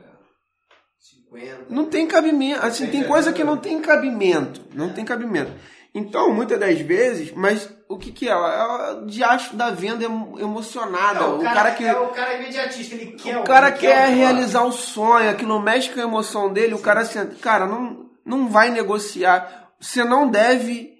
50. 1.29 1.65
Não 1.69 1.85
tem 1.85 2.07
cabimento. 2.07 2.65
Assim, 2.65 2.87
tem 2.87 3.03
coisa 3.03 3.31
que 3.31 3.43
não 3.43 3.57
tem 3.57 3.79
cabimento. 3.79 4.61
Não 4.73 4.89
tem 4.89 5.05
cabimento. 5.05 5.51
Então, 5.93 6.31
muitas 6.33 6.59
das 6.59 6.79
vezes, 6.79 7.31
mas 7.31 7.69
o 7.87 7.97
que 7.97 8.11
que 8.11 8.29
é? 8.29 8.31
É 8.31 8.91
o 8.93 9.05
diacho 9.05 9.55
da 9.55 9.71
venda 9.71 10.03
emocionada. 10.03 11.19
É, 11.19 11.27
o, 11.27 11.39
cara, 11.39 11.51
o 11.51 11.53
cara 11.53 11.71
que, 11.71 11.83
é 11.85 11.99
o 11.99 12.07
cara 12.09 12.33
imediatista, 12.35 12.95
ele 12.95 13.13
quer 13.13 13.37
o 13.37 13.43
cara 13.43 13.71
quer, 13.71 13.79
quer 13.79 14.13
realizar 14.13 14.63
o 14.63 14.71
sonho, 14.71 15.29
aquilo 15.29 15.59
mexe 15.59 15.89
com 15.89 15.99
a 15.99 16.03
emoção 16.03 16.53
dele, 16.53 16.75
Sim. 16.75 16.79
o 16.79 16.83
cara 16.83 17.01
assim, 17.01 17.25
cara, 17.41 17.65
não, 17.65 18.09
não 18.23 18.47
vai 18.47 18.69
negociar. 18.69 19.71
Você 19.79 20.03
não 20.03 20.29
deve 20.29 20.93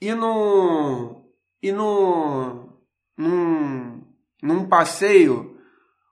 ir 0.00 0.14
no. 0.14 1.24
ir 1.60 1.72
no. 1.72 2.68
num, 3.18 3.79
num 4.42 4.68
passeio 4.68 5.56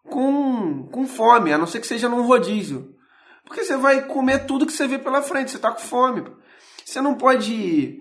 com, 0.09 0.89
com 0.91 1.07
fome, 1.07 1.53
a 1.53 1.59
não 1.59 1.67
ser 1.67 1.81
que 1.81 1.87
seja 1.87 2.09
num 2.09 2.23
rodízio. 2.23 2.95
Porque 3.45 3.65
você 3.65 3.77
vai 3.77 4.03
comer 4.03 4.47
tudo 4.47 4.67
que 4.67 4.73
você 4.73 4.87
vê 4.87 4.99
pela 4.99 5.23
frente, 5.23 5.51
você 5.51 5.59
tá 5.59 5.71
com 5.71 5.81
fome. 5.81 6.25
Você 6.85 7.01
não 7.01 7.15
pode 7.15 8.01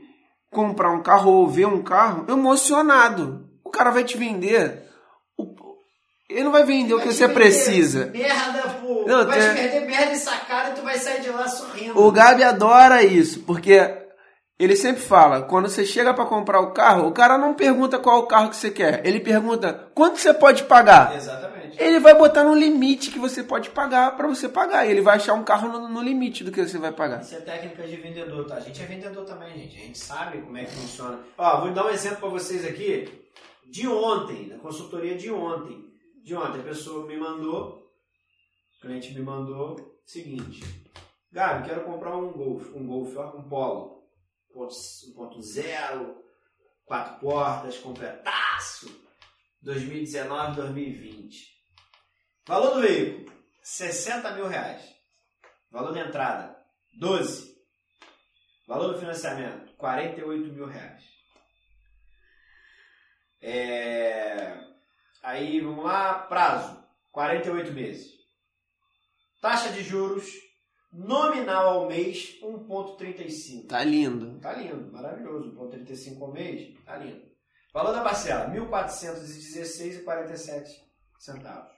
comprar 0.51 0.91
um 0.91 1.01
carro 1.01 1.31
ou 1.31 1.47
ver 1.47 1.67
um 1.67 1.81
carro 1.81 2.25
emocionado. 2.29 3.47
O 3.63 3.69
cara 3.69 3.91
vai 3.91 4.03
te 4.03 4.17
vender. 4.17 4.83
Ele 6.29 6.43
não 6.43 6.51
vai 6.51 6.63
vender 6.63 6.93
vai 6.93 7.03
o 7.03 7.07
que 7.07 7.13
você 7.13 7.27
precisa. 7.29 8.07
Merda, 8.07 8.69
pô. 8.81 9.05
Não, 9.07 9.25
vai 9.25 9.39
tem... 9.39 9.49
te 9.49 9.55
perder 9.55 9.87
merda 9.87 10.13
e 10.13 10.17
sacada 10.17 10.71
e 10.71 10.73
tu 10.73 10.81
vai 10.81 10.97
sair 10.97 11.21
de 11.21 11.29
lá 11.29 11.47
sorrindo. 11.47 11.97
O 11.97 12.11
Gabi 12.11 12.43
adora 12.43 13.03
isso, 13.03 13.41
porque 13.43 14.06
ele 14.59 14.75
sempre 14.75 15.01
fala, 15.01 15.43
quando 15.43 15.69
você 15.69 15.85
chega 15.85 16.13
para 16.15 16.25
comprar 16.25 16.59
o 16.61 16.71
carro, 16.71 17.07
o 17.07 17.11
cara 17.11 17.37
não 17.37 17.53
pergunta 17.53 17.99
qual 17.99 18.19
o 18.21 18.25
carro 18.25 18.49
que 18.49 18.55
você 18.55 18.71
quer. 18.71 19.05
Ele 19.05 19.19
pergunta 19.19 19.91
quanto 19.93 20.17
você 20.17 20.33
pode 20.33 20.63
pagar. 20.63 21.15
Exatamente. 21.15 21.79
Ele 21.79 21.99
vai 21.99 22.15
botar 22.15 22.43
no 22.43 22.55
limite 22.55 23.11
que 23.11 23.19
você 23.19 23.43
pode 23.43 23.69
pagar 23.69 24.17
para 24.17 24.27
você 24.27 24.49
pagar. 24.49 24.87
E 24.87 24.89
ele 24.89 25.01
vai 25.01 25.17
achar 25.17 25.35
um 25.35 25.43
carro 25.43 25.67
no, 25.69 25.87
no, 25.87 26.01
limite 26.01 26.43
do 26.43 26.51
que 26.51 26.65
você 26.65 26.79
vai 26.79 26.91
pagar. 26.91 27.21
Isso 27.21 27.35
é 27.35 27.41
técnica 27.41 27.85
de 27.85 27.97
vendedor, 27.97 28.47
tá? 28.47 28.55
A 28.55 28.59
gente 28.59 28.81
é 28.81 28.85
vendedor 28.87 29.25
também, 29.25 29.53
gente. 29.53 29.77
A 29.77 29.81
gente 29.81 29.97
sabe 29.99 30.41
como 30.41 30.57
é 30.57 30.65
que 30.65 30.71
funciona. 30.71 31.19
Ó, 31.37 31.61
vou 31.61 31.71
dar 31.71 31.85
um 31.85 31.89
exemplo 31.89 32.17
para 32.17 32.29
vocês 32.29 32.65
aqui 32.65 33.29
de 33.69 33.87
ontem, 33.87 34.49
da 34.49 34.57
consultoria 34.57 35.15
de 35.15 35.29
ontem. 35.29 35.85
De 36.23 36.35
ontem, 36.35 36.61
a 36.61 36.63
pessoa 36.63 37.05
me 37.05 37.15
mandou, 37.15 37.91
o 38.77 38.81
cliente 38.81 39.13
me 39.13 39.21
mandou 39.21 39.75
o 39.75 39.99
seguinte: 40.03 40.63
Gabi, 41.31 41.69
quero 41.69 41.81
comprar 41.81 42.17
um 42.17 42.31
Golf, 42.31 42.75
um 42.75 42.87
Golf, 42.87 43.15
um 43.35 43.43
Polo 43.43 43.96
1.0, 44.57 46.15
quatro 46.85 47.19
portas, 47.19 47.77
completaço, 47.77 48.89
2019, 49.61 50.55
2020. 50.55 51.57
Valor 52.47 52.75
do 52.75 52.81
veículo, 52.81 53.37
60 53.61 54.31
mil 54.31 54.47
reais. 54.47 54.95
Valor 55.69 55.93
da 55.93 56.01
entrada, 56.01 56.57
12. 56.97 57.55
Valor 58.67 58.93
do 58.93 58.99
financiamento, 58.99 59.73
48 59.75 60.53
mil 60.53 60.65
reais. 60.65 61.03
É... 63.41 64.57
Aí, 65.21 65.59
vamos 65.61 65.83
lá, 65.83 66.19
prazo, 66.19 66.83
48 67.11 67.71
meses. 67.73 68.11
taxa 69.41 69.71
de 69.71 69.83
juros 69.83 70.46
nominal 70.97 71.69
ao 71.69 71.87
mês 71.87 72.37
1,35. 72.41 73.67
Tá 73.67 73.83
lindo. 73.83 74.39
Tá 74.39 74.53
lindo, 74.53 74.91
maravilhoso. 74.91 75.55
1,35 75.55 76.21
ao 76.21 76.33
mês, 76.33 76.73
tá 76.83 76.97
lindo. 76.97 77.27
Valor 77.71 77.93
da 77.93 78.01
parcela, 78.01 78.49
R$ 78.49 78.59
1.416,47 78.59 80.67
centavos. 81.19 81.77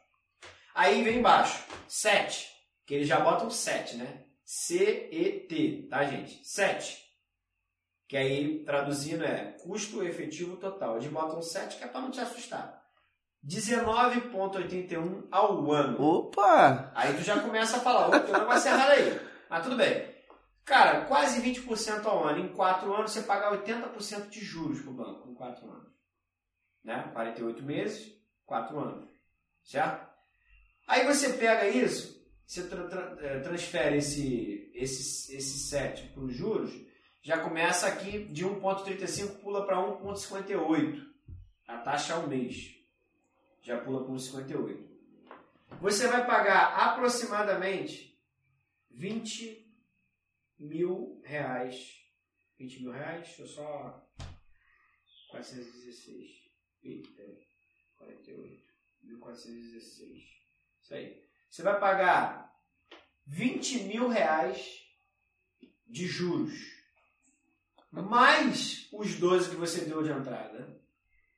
Aí 0.74 1.04
vem 1.04 1.20
embaixo, 1.20 1.68
7, 1.88 2.50
que 2.86 2.94
eles 2.94 3.08
já 3.08 3.20
botam 3.20 3.50
7, 3.50 3.98
né? 3.98 4.24
C-E-T, 4.46 5.88
tá, 5.90 6.06
gente? 6.06 6.40
7. 6.48 7.10
Que 8.08 8.16
aí, 8.16 8.64
traduzindo, 8.64 9.26
é 9.26 9.58
custo 9.62 10.02
efetivo 10.02 10.56
total. 10.58 10.96
Eles 10.96 11.12
botam 11.12 11.42
7, 11.42 11.78
que 11.78 11.84
é 11.84 11.88
para 11.88 12.02
não 12.02 12.12
te 12.12 12.22
assustar. 12.22 12.79
19,81 13.46 15.28
ao 15.32 15.72
ano. 15.72 16.02
Opa! 16.02 16.92
Aí 16.94 17.14
tu 17.16 17.22
já 17.22 17.40
começa 17.40 17.78
a 17.78 17.80
falar, 17.80 18.10
o 18.10 18.20
teu 18.20 18.38
negócio 18.38 18.70
é 18.70 18.74
errado 18.74 18.92
aí. 18.92 19.20
Mas 19.50 19.64
tudo 19.64 19.76
bem. 19.76 20.20
Cara, 20.66 21.06
quase 21.06 21.42
20% 21.42 22.06
ao 22.06 22.28
ano. 22.28 22.40
Em 22.40 22.50
4 22.50 22.94
anos 22.94 23.12
você 23.12 23.24
paga 23.24 23.58
80% 23.58 24.30
de 24.30 24.40
juros 24.40 24.82
pro 24.82 24.94
banco, 24.94 25.30
em 25.30 25.34
4 25.34 25.68
anos. 25.68 25.90
Né? 26.84 27.10
48 27.14 27.64
meses, 27.64 28.14
4 28.46 28.80
anos. 28.80 29.10
Certo? 29.64 30.08
Aí 30.88 31.06
você 31.06 31.34
pega 31.34 31.68
isso, 31.68 32.20
você 32.46 32.68
tra 32.68 32.88
tra 32.88 33.16
é, 33.20 33.40
transfere 33.40 33.98
esse, 33.98 34.72
esse, 34.74 35.36
esse 35.36 35.60
7 35.70 36.08
para 36.10 36.24
os 36.24 36.36
juros, 36.36 36.72
já 37.22 37.38
começa 37.38 37.88
aqui 37.88 38.26
de 38.26 38.46
1,35 38.46 39.40
pula 39.42 39.66
para 39.66 39.78
1,58. 39.78 41.00
A 41.68 41.78
taxa 41.78 42.16
ao 42.16 42.28
mês. 42.28 42.79
Já 43.70 43.80
pula 43.82 44.04
para 44.04 44.16
1,58. 44.16 44.84
Você 45.80 46.08
vai 46.08 46.26
pagar 46.26 46.76
aproximadamente 46.76 48.20
20 48.90 49.72
mil 50.58 51.22
reais. 51.24 52.04
20 52.58 52.82
mil 52.82 52.92
reais? 52.92 53.28
Deixa 53.28 53.44
eu 53.44 53.48
só. 53.48 54.10
416. 55.30 56.50
Eita, 56.82 57.24
48. 57.98 58.60
1416. 59.04 60.24
Isso 60.82 60.94
aí. 60.96 61.24
Você 61.48 61.62
vai 61.62 61.80
pagar 61.80 62.60
20 63.28 63.84
mil 63.84 64.08
reais 64.08 64.84
de 65.86 66.08
juros. 66.08 66.58
Mais 67.92 68.90
os 68.92 69.14
12 69.20 69.52
que 69.52 69.56
você 69.58 69.86
deu 69.86 70.02
de 70.02 70.10
entrada. 70.10 70.82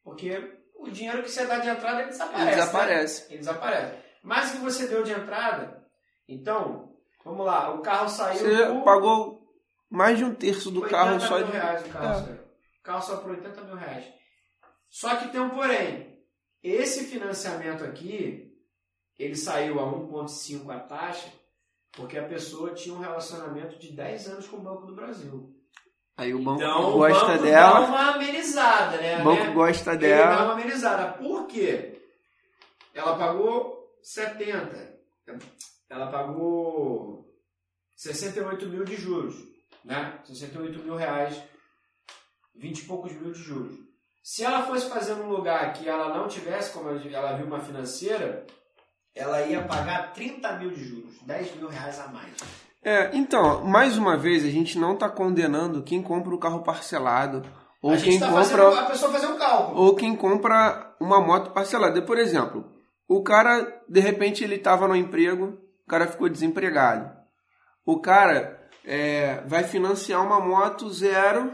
Porque 0.02 0.61
o 0.84 0.92
dinheiro 0.92 1.24
que 1.24 1.30
você 1.32 1.46
dá 1.46 1.60
de 1.60 1.70
entrada 1.70 2.02
ele 2.02 2.10
desaparece. 2.10 2.42
Ele 2.48 2.56
desaparece. 2.56 3.22
Né? 3.22 3.28
Ele 3.30 3.38
desaparece. 3.40 3.98
Mais 4.24 4.50
o 4.50 4.54
que 4.54 4.58
você 4.60 4.88
deu 4.88 5.04
de 5.04 5.12
entrada. 5.12 5.84
Então, 6.28 6.96
vamos 7.26 7.46
lá, 7.46 7.74
o 7.74 7.82
carro 7.82 8.08
saiu. 8.10 8.40
Você 8.40 8.66
por 8.68 8.84
pagou 8.84 9.42
mais 9.90 10.18
de 10.18 10.24
um 10.26 10.34
terço 10.34 10.72
do 10.72 10.82
carro 10.82 11.20
só 11.20 11.38
mil 11.38 11.48
de. 11.48 11.52
reais 11.54 11.86
o 11.86 11.90
carro 11.90 12.06
É. 12.20 12.24
saiu. 12.26 12.36
O 12.36 12.84
carro 12.84 13.02
saiu 13.02 13.18
por 13.20 13.32
80 13.32 13.62
mil 13.64 13.76
reais. 13.76 14.06
Só 14.90 15.16
que 15.16 15.30
tem 15.30 15.40
um 15.42 15.50
porém. 15.50 16.12
Esse 16.64 17.06
financiamento 17.06 17.84
aqui, 17.84 18.54
ele 19.18 19.36
saiu 19.36 19.80
a 19.80 19.84
1,5 19.84 20.70
a 20.70 20.80
taxa, 20.80 21.32
porque 21.94 22.18
a 22.18 22.28
pessoa 22.28 22.74
tinha 22.74 22.94
um 22.94 23.00
relacionamento 23.00 23.80
de 23.80 23.92
10 23.94 24.28
anos 24.30 24.48
com 24.48 24.58
o 24.58 24.62
Banco 24.62 24.86
do 24.86 24.96
Brasil. 24.96 25.56
Aí 26.18 26.34
o 26.34 26.40
banco 26.40 26.62
Então, 26.62 26.92
gosta 26.92 27.26
o 27.26 27.30
banco 27.30 27.44
dela, 27.44 27.80
dá 27.80 27.86
uma 27.88 28.12
amenizada, 28.16 28.98
né? 28.98 29.22
o 29.22 29.24
banco 29.24 29.44
né? 29.44 29.52
gosta 29.52 29.92
Ele 29.94 30.00
dá 30.00 30.08
dela. 30.08 30.44
uma 30.44 30.54
amenizada. 30.54 31.14
Por 31.14 31.48
quê? 31.48 32.00
Ela 32.94 33.18
pagou 33.18 33.90
70. 34.04 35.00
Ela 35.90 36.08
pagou 36.08 37.26
68 37.96 38.68
mil 38.68 38.84
de 38.84 38.96
juros. 38.96 39.36
Né? 39.84 40.20
68 40.26 40.84
mil 40.84 40.96
reais. 40.96 41.42
20 42.56 42.80
e 42.80 42.86
poucos 42.86 43.14
mil 43.14 43.32
de 43.32 43.40
juros. 43.40 43.78
Se 44.22 44.44
ela 44.44 44.66
fosse 44.68 44.88
fazer 44.90 45.16
num 45.16 45.30
lugar 45.30 45.74
que 45.74 45.88
ela 45.88 46.16
não 46.16 46.28
tivesse, 46.28 46.72
como 46.74 46.90
ela 46.90 47.34
viu 47.38 47.48
uma 47.48 47.60
financeira, 47.60 48.46
ela 49.16 49.42
ia 49.42 49.64
pagar 49.64 50.14
30 50.14 50.52
mil 50.58 50.70
de 50.70 50.84
juros. 50.84 51.22
10 51.24 51.56
mil 51.56 51.68
reais 51.68 52.00
a 52.00 52.08
mais. 52.08 52.36
É, 52.84 53.16
então, 53.16 53.64
mais 53.64 53.98
uma 53.98 54.18
vez, 54.18 54.44
a 54.44 54.50
gente 54.50 54.78
não 54.78 54.94
está 54.94 55.08
condenando 55.08 55.84
quem 55.84 56.02
compra 56.02 56.34
o 56.34 56.40
carro 56.40 56.64
parcelado 56.64 57.44
ou 57.82 57.94
a 57.94 57.98
quem 57.98 58.20
tá 58.20 58.28
compra 58.28 58.44
fazendo 58.44 58.80
a 58.80 58.86
pessoa 58.86 59.12
fazer 59.12 59.28
um 59.28 59.38
cálculo. 59.38 59.80
ou 59.80 59.96
quem 59.96 60.16
compra 60.16 60.96
uma 61.00 61.22
moto 61.22 61.52
parcelada. 61.52 62.02
Por 62.02 62.18
exemplo, 62.18 62.66
o 63.08 63.22
cara, 63.22 63.82
de 63.88 64.00
repente, 64.00 64.44
ele 64.44 64.56
estava 64.56 64.88
no 64.88 64.96
emprego, 64.96 65.60
o 65.86 65.90
cara 65.90 66.08
ficou 66.08 66.28
desempregado. 66.28 67.12
O 67.86 68.00
cara 68.00 68.68
é, 68.84 69.44
vai 69.46 69.64
financiar 69.64 70.26
uma 70.26 70.40
moto 70.40 70.90
zero, 70.90 71.52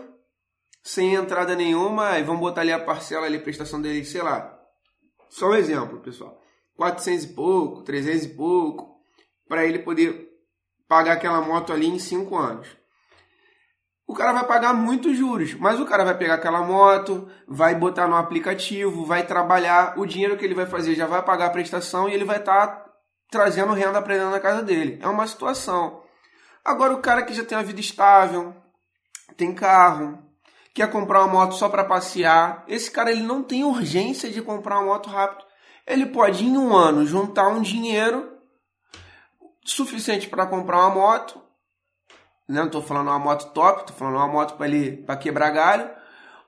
sem 0.82 1.14
entrada 1.14 1.56
nenhuma, 1.56 2.18
e 2.20 2.24
vamos 2.24 2.42
botar 2.42 2.62
ali 2.62 2.72
a 2.72 2.80
parcela 2.80 3.26
ali, 3.26 3.38
a 3.38 3.42
prestação 3.42 3.82
dele, 3.82 4.06
sei 4.06 4.22
lá. 4.22 4.58
Só 5.30 5.50
um 5.50 5.56
exemplo, 5.56 6.00
pessoal. 6.00 6.40
400 6.78 7.26
e 7.26 7.28
pouco, 7.34 7.84
300 7.84 8.26
e 8.26 8.30
pouco, 8.30 8.98
para 9.48 9.66
ele 9.66 9.80
poder 9.80 10.27
pagar 10.88 11.14
aquela 11.14 11.42
moto 11.42 11.74
ali 11.74 11.88
em 11.88 12.00
5 12.00 12.36
anos 12.36 12.78
o 14.08 14.14
cara 14.14 14.32
vai 14.32 14.46
pagar 14.46 14.74
muitos 14.74 15.18
juros, 15.18 15.54
mas 15.56 15.82
o 15.82 15.86
cara 15.86 16.06
vai 16.06 16.18
pegar 16.18 16.36
aquela 16.36 16.62
moto, 16.62 17.28
vai 17.46 17.76
botar 17.76 18.08
no 18.08 18.16
aplicativo, 18.16 19.06
vai 19.06 19.26
trabalhar, 19.26 20.00
o 20.00 20.06
dinheiro 20.06 20.38
que 20.38 20.46
ele 20.46 20.56
vai 20.56 20.66
fazer 20.66 20.96
já 20.96 21.06
vai 21.06 21.22
pagar 21.22 21.48
a 21.48 21.50
prestação 21.50 22.08
e 22.08 22.14
ele 22.14 22.24
vai 22.24 22.38
estar 22.38 22.86
trazendo 23.30 23.74
renda 23.74 24.02
para 24.02 24.30
da 24.32 24.40
casa 24.40 24.64
dele. 24.64 24.98
É 25.02 25.08
uma 25.08 25.28
situação. 25.28 26.02
Agora 26.64 26.94
o 26.94 27.02
cara 27.02 27.24
que 27.24 27.34
já 27.34 27.44
tem 27.44 27.58
uma 27.58 27.64
vida 27.66 27.82
estável, 27.82 28.56
tem 29.36 29.54
carro, 29.54 30.18
quer 30.74 30.90
comprar 30.90 31.20
uma 31.20 31.34
moto 31.34 31.56
só 31.56 31.68
para 31.68 31.84
passear, 31.84 32.64
esse 32.66 32.90
cara 32.90 33.12
ele 33.12 33.24
não 33.24 33.44
tem 33.44 33.66
urgência 33.66 34.30
de 34.30 34.42
comprar 34.42 34.80
uma 34.80 34.86
moto 34.86 35.10
rápido. 35.10 35.44
Ele 35.86 36.06
pode 36.06 36.46
em 36.46 36.58
um 36.58 36.74
ano 36.74 37.06
juntar 37.06 37.50
um 37.50 37.62
dinheiro 37.62 38.37
suficiente 39.70 40.28
para 40.28 40.46
comprar 40.46 40.80
uma 40.80 40.90
moto 40.90 41.48
não 42.48 42.68
estou 42.68 42.82
falando 42.82 43.10
uma 43.10 43.20
moto 43.20 43.52
top, 43.52 43.82
estou 43.82 43.96
falando 43.96 44.16
uma 44.16 44.28
moto 44.28 44.56
para 44.56 44.68
ele 44.68 44.98
para 44.98 45.18
quebrar 45.18 45.50
galho, 45.52 45.90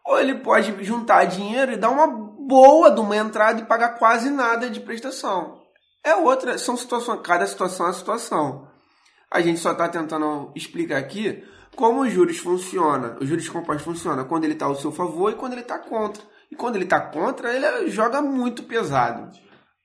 ou 0.06 0.18
ele 0.18 0.36
pode 0.36 0.82
juntar 0.84 1.26
dinheiro 1.26 1.74
e 1.74 1.78
dar 1.78 1.90
uma 1.90 2.08
boa 2.08 2.90
de 2.90 3.02
uma 3.02 3.18
entrada 3.18 3.60
e 3.60 3.66
pagar 3.66 4.00
quase 4.00 4.30
nada 4.30 4.70
de 4.70 4.80
prestação. 4.80 5.62
É 6.04 6.16
outra, 6.16 6.58
são 6.58 6.78
situações, 6.78 7.20
cada 7.22 7.46
situação 7.46 7.90
é 7.90 7.94
situação. 7.94 8.68
A 9.30 9.42
gente 9.42 9.60
só 9.60 9.74
está 9.74 9.90
tentando 9.90 10.52
explicar 10.56 10.98
aqui 10.98 11.44
como 11.76 12.02
os 12.02 12.12
juros 12.12 12.38
funciona, 12.38 13.18
os 13.20 13.28
juros 13.28 13.50
compostos 13.50 13.84
funciona 13.84 14.24
quando 14.24 14.46
ele 14.46 14.54
está 14.54 14.66
ao 14.66 14.76
seu 14.76 14.92
favor 14.92 15.32
e 15.32 15.36
quando 15.36 15.54
ele 15.54 15.62
está 15.62 15.78
contra. 15.78 16.24
E 16.50 16.56
quando 16.56 16.76
ele 16.78 16.86
está 16.86 17.00
contra, 17.00 17.54
ele 17.54 17.90
joga 17.90 18.22
muito 18.22 18.64
pesado. 18.64 19.30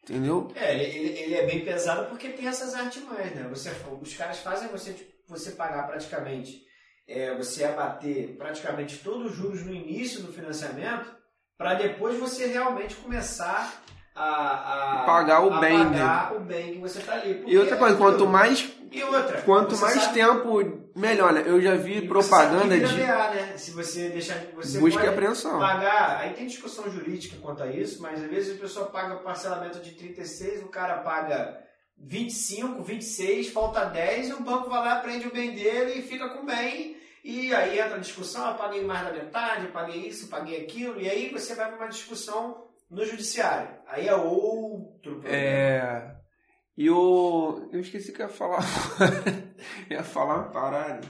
Entendeu? 0.09 0.49
É, 0.55 0.75
ele, 0.75 1.19
ele- 1.19 1.35
é 1.35 1.47
bem 1.47 1.65
pesado 1.65 2.07
porque 2.07 2.29
tem 2.29 2.47
essas 2.47 2.75
artimanhas, 2.75 3.35
né? 3.35 3.47
Você, 3.51 3.71
os 4.01 4.15
caras 4.15 4.39
fazem 4.39 4.69
você, 4.69 4.93
tipo, 4.93 5.11
você 5.27 5.53
pagar 5.53 5.87
praticamente, 5.87 6.63
é, 7.09 7.35
você 7.37 7.65
abater 7.65 8.37
praticamente 8.37 8.99
todos 8.99 9.31
os 9.33 9.37
juros 9.37 9.63
no 9.65 9.73
início 9.75 10.21
do 10.23 10.33
financiamento, 10.33 11.11
para 11.57 11.75
depois 11.75 12.19
você 12.19 12.47
realmente 12.47 12.95
começar 12.97 13.83
a, 14.15 15.01
a 15.03 15.05
Pagar 15.07 15.41
o 15.45 15.53
a 15.55 15.59
bem 15.61 15.79
pagar 15.85 16.35
o 16.37 16.41
bem 16.41 16.75
que 16.75 16.79
você 16.79 17.01
tá 17.01 17.15
ali. 17.15 17.31
E 17.31 17.35
Porque 17.37 17.59
outra 17.59 17.77
coisa, 17.77 17.95
é 17.95 17.99
quanto 17.99 18.27
mais, 18.27 18.71
E 18.93 19.03
outra, 19.03 19.43
quanto 19.43 19.77
mais 19.79 20.03
sabe- 20.03 20.15
tempo, 20.15 20.84
melhor, 20.95 21.33
né? 21.33 21.43
Eu 21.47 21.61
já 21.61 21.75
vi 21.75 21.99
e 21.99 22.09
propaganda 22.09 22.79
de 22.79 22.97
né? 22.97 23.57
Se 23.57 23.71
você 23.73 24.09
deixar, 24.09 24.39
você 24.55 24.79
busca 24.79 25.05
e 25.05 25.09
apreensão. 25.09 25.59
pagar, 25.59 26.21
aí 26.21 26.35
tem 26.35 26.47
discussão 26.47 26.91
jurídica 26.91 27.37
quanto 27.41 27.63
a 27.63 27.67
isso, 27.67 28.01
mas 28.01 28.23
às 28.23 28.31
vezes 28.31 28.57
a 28.57 28.61
pessoa 28.61 28.87
paga 28.87 29.17
parcelamento 29.17 29.81
de 29.81 29.93
36, 29.93 30.63
o 30.63 30.69
cara 30.69 30.99
paga 30.99 31.61
25, 31.99 32.83
26, 32.83 33.49
falta 33.49 33.85
10, 33.85 34.29
e 34.29 34.33
o 34.35 34.43
banco 34.43 34.69
vai 34.69 34.81
lá, 34.81 35.01
prende 35.01 35.27
o 35.27 35.33
bem 35.33 35.55
dele 35.55 35.99
e 35.99 36.03
fica 36.03 36.29
com 36.29 36.43
o 36.43 36.47
bem. 36.47 36.97
E 37.25 37.55
aí 37.55 37.79
entra 37.79 37.97
a 37.97 38.01
discussão, 38.01 38.51
eu 38.51 38.59
paguei 38.59 38.85
mais 38.85 39.07
da 39.07 39.13
metade, 39.13 39.67
eu 39.67 39.73
paguei 39.73 40.07
isso, 40.09 40.27
eu 40.27 40.29
paguei 40.29 40.61
aquilo, 40.61 41.01
e 41.01 41.09
aí 41.09 41.31
você 41.31 41.55
vai 41.55 41.69
para 41.69 41.79
uma 41.79 41.89
discussão 41.89 42.67
no 42.91 43.05
judiciário. 43.05 43.69
Aí 43.87 44.07
é 44.07 44.15
outro 44.15 45.21
problema. 45.21 45.37
É. 45.37 46.15
E 46.77 46.91
o. 46.91 47.69
Eu 47.73 47.81
esqueci 47.81 48.13
que 48.13 48.21
eu 48.21 48.27
ia 48.27 48.33
falar. 48.33 48.63
ia 49.91 50.03
falar 50.03 50.35
uma 50.37 50.51
parada. 50.51 51.07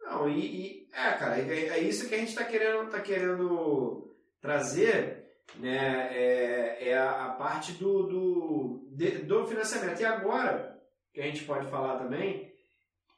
Não, 0.00 0.28
e, 0.28 0.40
e- 0.84 0.88
é, 0.92 1.12
cara, 1.12 1.38
é, 1.38 1.68
é 1.68 1.78
isso 1.80 2.08
que 2.08 2.14
a 2.14 2.18
gente 2.18 2.28
está 2.28 2.44
querendo, 2.44 2.88
tá 2.90 3.00
querendo 3.00 4.14
trazer, 4.40 5.26
né? 5.56 6.08
É, 6.16 6.88
é 6.90 6.98
a, 6.98 7.26
a 7.26 7.30
parte 7.32 7.72
do, 7.72 8.02
do, 8.04 8.88
de- 8.96 9.18
do 9.18 9.46
financiamento. 9.46 10.00
E 10.00 10.04
agora, 10.04 10.80
que 11.12 11.20
a 11.20 11.24
gente 11.24 11.44
pode 11.44 11.66
falar 11.68 11.98
também, 11.98 12.52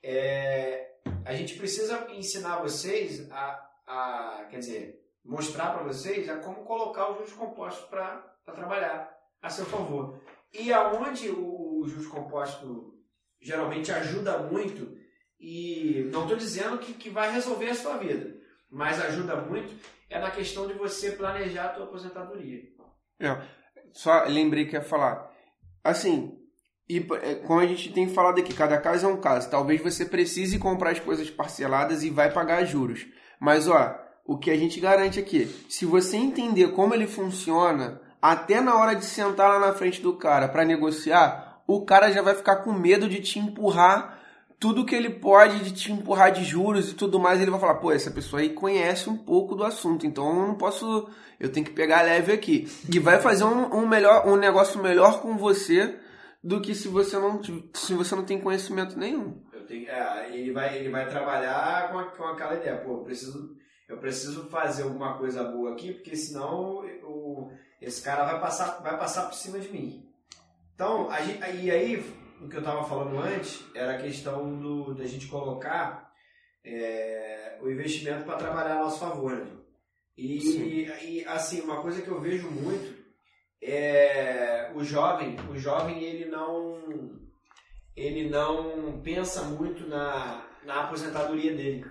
é, 0.03 0.97
a 1.25 1.35
gente 1.35 1.57
precisa 1.59 2.09
ensinar 2.13 2.61
vocês 2.63 3.31
a, 3.31 3.69
a 3.87 4.47
quer 4.51 4.59
dizer, 4.59 5.01
mostrar 5.25 5.73
para 5.75 5.83
vocês 5.85 6.29
a 6.29 6.37
como 6.39 6.65
colocar 6.65 7.11
os 7.11 7.17
juros 7.19 7.33
compostos 7.35 7.85
para 7.89 8.35
trabalhar 8.47 9.15
a 9.43 9.51
seu 9.51 9.67
favor. 9.67 10.21
E 10.53 10.73
aonde 10.73 11.29
o, 11.31 11.81
o 11.81 11.87
juros 11.87 12.07
composto 12.07 12.98
geralmente 13.41 13.93
ajuda 13.93 14.39
muito 14.39 14.97
e 15.41 16.09
não 16.13 16.23
estou 16.23 16.37
dizendo 16.37 16.79
que, 16.79 16.93
que 16.93 17.11
vai 17.11 17.33
resolver 17.33 17.71
a 17.71 17.75
sua 17.75 17.97
vida, 17.97 18.37
mas 18.71 19.01
ajuda 19.01 19.37
muito 19.37 19.75
é 20.11 20.19
na 20.19 20.31
questão 20.31 20.67
de 20.67 20.73
você 20.73 21.13
planejar 21.13 21.67
a 21.67 21.69
tua 21.69 21.85
aposentadoria. 21.85 22.63
É, 23.21 23.37
só 23.93 24.25
lembrei 24.25 24.67
que 24.67 24.75
ia 24.75 24.83
falar. 24.83 25.31
Assim, 25.85 26.39
e 26.89 27.07
é, 27.23 27.35
como 27.37 27.61
a 27.61 27.67
gente 27.67 27.93
tem 27.93 28.09
falado 28.09 28.41
aqui, 28.41 28.55
cada 28.55 28.79
caso 28.79 29.07
é 29.07 29.09
um 29.09 29.21
caso. 29.21 29.51
Talvez 29.51 29.83
você 29.83 30.07
precise 30.07 30.59
comprar 30.59 30.91
as 30.91 31.01
coisas 31.01 31.31
parceladas 31.31 32.03
e 32.03 32.11
vai 32.11 32.33
pagar 32.33 32.65
juros. 32.65 33.07
Mas 33.39 33.69
ó, 33.69 33.99
o 34.25 34.39
que 34.39 34.51
a 34.51 34.57
gente 34.57 34.81
garante 34.81 35.21
aqui, 35.21 35.47
se 35.69 35.85
você 35.85 36.17
entender 36.17 36.73
como 36.73 36.95
ele 36.95 37.07
funciona, 37.07 38.01
até 38.21 38.61
na 38.61 38.77
hora 38.77 38.95
de 38.95 39.05
sentar 39.05 39.49
lá 39.49 39.59
na 39.59 39.75
frente 39.75 40.01
do 40.01 40.17
cara 40.17 40.49
para 40.49 40.65
negociar, 40.65 41.48
o 41.69 41.85
cara 41.85 42.11
já 42.11 42.23
vai 42.23 42.35
ficar 42.35 42.57
com 42.57 42.73
medo 42.73 43.09
de 43.09 43.21
te 43.21 43.39
empurrar 43.39 44.19
tudo 44.59 44.85
que 44.85 44.95
ele 44.95 45.11
pode 45.11 45.63
de 45.63 45.73
te 45.73 45.93
empurrar 45.93 46.33
de 46.33 46.43
juros 46.45 46.91
e 46.91 46.95
tudo 46.95 47.21
mais, 47.21 47.41
ele 47.41 47.51
vai 47.51 47.61
falar, 47.61 47.77
pô, 47.77 47.93
essa 47.93 48.11
pessoa 48.11 48.43
aí 48.43 48.51
conhece 48.51 49.09
um 49.09 49.17
pouco 49.17 49.55
do 49.55 49.63
assunto, 49.63 50.05
então 50.05 50.29
eu 50.29 50.49
não 50.49 50.55
posso, 50.57 51.09
eu 51.39 51.53
tenho 51.53 51.65
que 51.65 51.73
pegar 51.73 52.03
leve 52.03 52.33
aqui. 52.33 52.67
E 52.93 52.99
vai 52.99 53.21
fazer 53.21 53.45
um, 53.45 53.73
um 53.77 53.87
melhor, 53.87 54.27
um 54.27 54.37
negócio 54.37 54.83
melhor 54.83 55.23
com 55.23 55.37
você 55.37 55.97
do 56.43 56.61
que 56.61 56.75
se 56.75 56.89
você 56.89 57.17
não, 57.19 57.41
se 57.75 57.95
você 57.95 58.17
não 58.17 58.25
tem 58.25 58.41
conhecimento 58.41 58.99
nenhum. 58.99 59.41
É, 59.71 60.31
ele, 60.35 60.51
vai, 60.53 60.79
ele 60.79 60.89
vai 60.89 61.09
trabalhar 61.09 61.93
com, 61.93 61.99
a, 61.99 62.05
com 62.05 62.25
aquela 62.25 62.57
ideia, 62.57 62.79
pô, 62.79 62.95
eu 62.95 63.05
preciso, 63.05 63.55
eu 63.89 63.99
preciso 63.99 64.49
fazer 64.49 64.85
alguma 64.85 65.19
coisa 65.19 65.45
boa 65.45 65.73
aqui, 65.73 65.93
porque 65.93 66.17
senão 66.17 66.83
esse 67.81 68.03
cara 68.03 68.25
vai 68.25 68.41
passar, 68.41 68.83
vai 68.83 68.99
passar 68.99 69.27
por 69.27 69.35
cima 69.35 69.61
de 69.61 69.71
mim. 69.71 70.08
Então, 70.79 71.11
a 71.11 71.21
gente, 71.23 71.41
e 71.57 71.73
aí 71.73 71.97
o 72.41 72.49
que 72.49 72.55
eu 72.55 72.61
estava 72.61 72.85
falando 72.85 73.19
antes 73.19 73.65
era 73.75 73.97
a 73.97 73.99
questão 73.99 74.57
do, 74.61 74.95
da 74.95 75.05
gente 75.05 75.27
colocar 75.27 76.15
é, 76.65 77.59
o 77.61 77.69
investimento 77.69 78.23
para 78.23 78.37
trabalhar 78.37 78.77
a 78.77 78.85
nosso 78.85 79.01
favor. 79.01 79.33
Né? 79.39 79.51
E, 80.17 80.87
e, 81.03 81.25
assim, 81.27 81.63
uma 81.63 81.83
coisa 81.83 82.01
que 82.01 82.07
eu 82.07 82.21
vejo 82.21 82.49
muito 82.49 82.97
é 83.61 84.71
o 84.73 84.85
jovem, 84.85 85.35
o 85.51 85.59
jovem 85.59 86.01
ele 86.01 86.27
não 86.27 87.19
ele 87.97 88.29
não 88.29 89.01
pensa 89.03 89.43
muito 89.43 89.85
na, 89.89 90.47
na 90.65 90.85
aposentadoria 90.85 91.57
dele. 91.57 91.85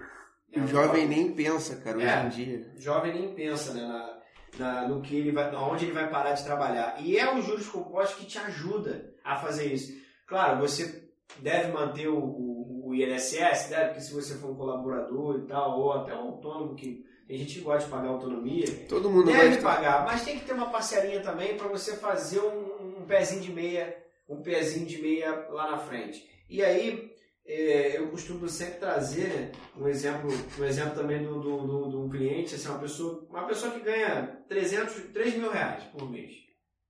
O 0.56 0.60
jovem, 0.60 0.70
jovem 0.70 1.08
nem 1.10 1.36
pensa, 1.36 1.76
cara, 1.82 1.98
hoje 1.98 2.08
é, 2.08 2.24
em 2.24 2.30
dia. 2.30 2.74
O 2.74 2.80
jovem 2.80 3.14
nem 3.14 3.36
pensa 3.36 3.74
né, 3.74 3.82
na, 3.82 4.17
na, 4.58 4.88
no 4.88 5.02
que 5.02 5.16
ele 5.16 5.32
vai, 5.32 5.54
onde 5.56 5.86
ele 5.86 5.94
vai 5.94 6.10
parar 6.10 6.34
de 6.34 6.44
trabalhar. 6.44 6.96
E 7.00 7.18
é 7.18 7.34
o 7.34 7.42
juros 7.42 7.68
compostos 7.68 8.20
que 8.20 8.26
te 8.26 8.38
ajuda 8.38 9.14
a 9.24 9.36
fazer 9.36 9.74
isso. 9.74 9.94
Claro, 10.26 10.60
você 10.60 11.10
deve 11.40 11.72
manter 11.72 12.08
o, 12.08 12.18
o, 12.18 12.88
o 12.90 12.96
INSS, 12.96 13.70
deve, 13.70 13.86
porque 13.86 14.02
se 14.02 14.14
você 14.14 14.36
for 14.36 14.52
um 14.52 14.56
colaborador 14.56 15.40
e 15.40 15.48
tal, 15.48 15.80
ou 15.80 15.94
até 15.94 16.16
um 16.16 16.28
autônomo 16.30 16.76
que 16.76 17.06
tem 17.28 17.38
gente 17.40 17.56
que 17.56 17.62
gosta 17.62 17.84
de 17.84 17.92
pagar 17.92 18.10
autonomia. 18.10 18.86
Todo 18.88 19.10
mundo 19.10 19.26
deve 19.26 19.62
pagar, 19.62 20.06
mas 20.06 20.24
tem 20.24 20.40
que 20.40 20.46
ter 20.46 20.54
uma 20.54 20.70
parcelinha 20.70 21.20
também 21.20 21.58
para 21.58 21.68
você 21.68 21.98
fazer 21.98 22.40
um, 22.40 23.02
um, 23.02 23.06
pezinho 23.06 23.42
de 23.42 23.52
meia, 23.52 23.98
um 24.30 24.42
pezinho 24.42 24.86
de 24.86 25.02
meia 25.02 25.46
lá 25.50 25.72
na 25.72 25.78
frente. 25.78 26.26
E 26.50 26.64
aí 26.64 27.14
é, 27.48 27.98
eu 27.98 28.10
costumo 28.10 28.50
sempre 28.50 28.80
trazer 28.80 29.30
né, 29.30 29.52
um 29.78 29.88
exemplo, 29.88 30.30
um 30.60 30.66
exemplo 30.66 30.96
também 30.96 31.24
do, 31.24 31.40
do, 31.40 31.66
do, 31.66 31.90
do 31.90 32.04
um 32.04 32.10
cliente, 32.10 32.56
assim, 32.56 32.68
uma 32.68 32.80
pessoa, 32.80 33.26
uma 33.30 33.48
pessoa 33.48 33.72
que 33.72 33.80
ganha 33.80 34.44
300, 34.50 35.14
3 35.14 35.36
mil 35.36 35.50
reais 35.50 35.84
por 35.86 36.12
mês. 36.12 36.34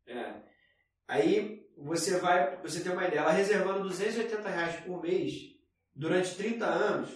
É. 0.07 0.33
Aí 1.07 1.63
você 1.77 2.17
vai, 2.19 2.59
você 2.61 2.81
tem 2.81 2.91
uma 2.91 3.05
ideia, 3.05 3.19
ela 3.19 3.31
reservando 3.31 3.83
280 3.83 4.49
reais 4.49 4.75
por 4.81 5.01
mês 5.01 5.33
durante 5.95 6.35
30 6.35 6.65
anos, 6.65 7.09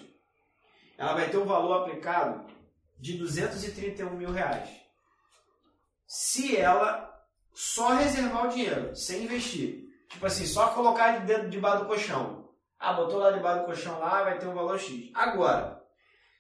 ela 0.96 1.16
vai 1.16 1.30
ter 1.30 1.38
um 1.38 1.46
valor 1.46 1.82
aplicado 1.82 2.46
de 3.00 3.18
231 3.18 4.16
mil 4.16 4.32
reais. 4.32 4.70
Se 6.06 6.56
ela 6.56 7.12
só 7.54 7.96
reservar 7.96 8.46
o 8.46 8.50
dinheiro, 8.50 8.96
sem 8.96 9.24
investir, 9.24 9.84
tipo 10.10 10.26
assim, 10.26 10.46
só 10.46 10.68
colocar 10.76 11.16
ele 11.16 11.26
dentro 11.26 11.50
debaixo 11.50 11.84
do 11.84 11.88
colchão. 11.88 12.41
Ah, 12.82 12.94
botou 12.94 13.20
lá 13.20 13.30
debaixo 13.30 13.60
do 13.60 13.66
colchão 13.68 14.00
lá, 14.00 14.24
vai 14.24 14.40
ter 14.40 14.48
um 14.48 14.56
valor 14.56 14.80
X. 14.80 15.12
Agora, 15.14 15.80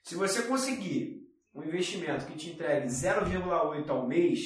se 0.03 0.15
você 0.15 0.41
conseguir 0.41 1.21
um 1.53 1.63
investimento 1.63 2.25
que 2.25 2.35
te 2.35 2.49
entregue 2.49 2.87
0,8 2.87 3.87
ao 3.87 4.07
mês, 4.07 4.39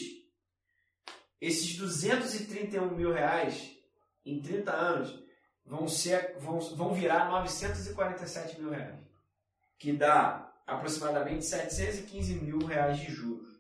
esses 1.39 1.77
231 1.77 2.93
mil 2.93 3.13
reais 3.13 3.71
em 4.25 4.41
30 4.41 4.73
anos 4.73 5.23
vão, 5.65 5.87
ser, 5.87 6.35
vão, 6.37 6.59
vão 6.59 6.93
virar 6.93 7.29
947 7.29 8.59
mil 8.59 8.71
reais, 8.71 8.99
que 9.79 9.93
dá 9.93 10.53
aproximadamente 10.67 11.45
715 11.45 12.35
mil 12.41 12.59
reais 12.59 12.99
de 12.99 13.09
juros. 13.09 13.55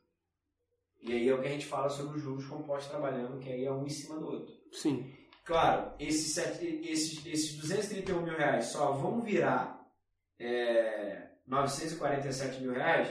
E 1.01 1.13
aí 1.13 1.29
é 1.29 1.33
o 1.33 1.41
que 1.41 1.47
a 1.47 1.51
gente 1.51 1.67
fala 1.67 1.87
sobre 1.87 2.17
os 2.17 2.21
juros 2.21 2.45
compostos 2.47 2.91
trabalhando, 2.91 3.39
que 3.39 3.49
aí 3.49 3.63
é 3.63 3.71
um 3.71 3.85
em 3.85 3.89
cima 3.89 4.19
do 4.19 4.25
outro. 4.25 4.53
Sim. 4.73 5.09
Claro, 5.45 5.93
esses, 5.99 6.35
esses, 6.35 7.23
esses 7.23 7.55
231 7.57 8.19
mil 8.23 8.35
reais 8.35 8.65
só 8.65 8.93
vão 8.93 9.21
virar 9.21 9.79
é, 10.39 11.29
947 11.45 12.61
mil 12.61 12.73
reais 12.73 13.07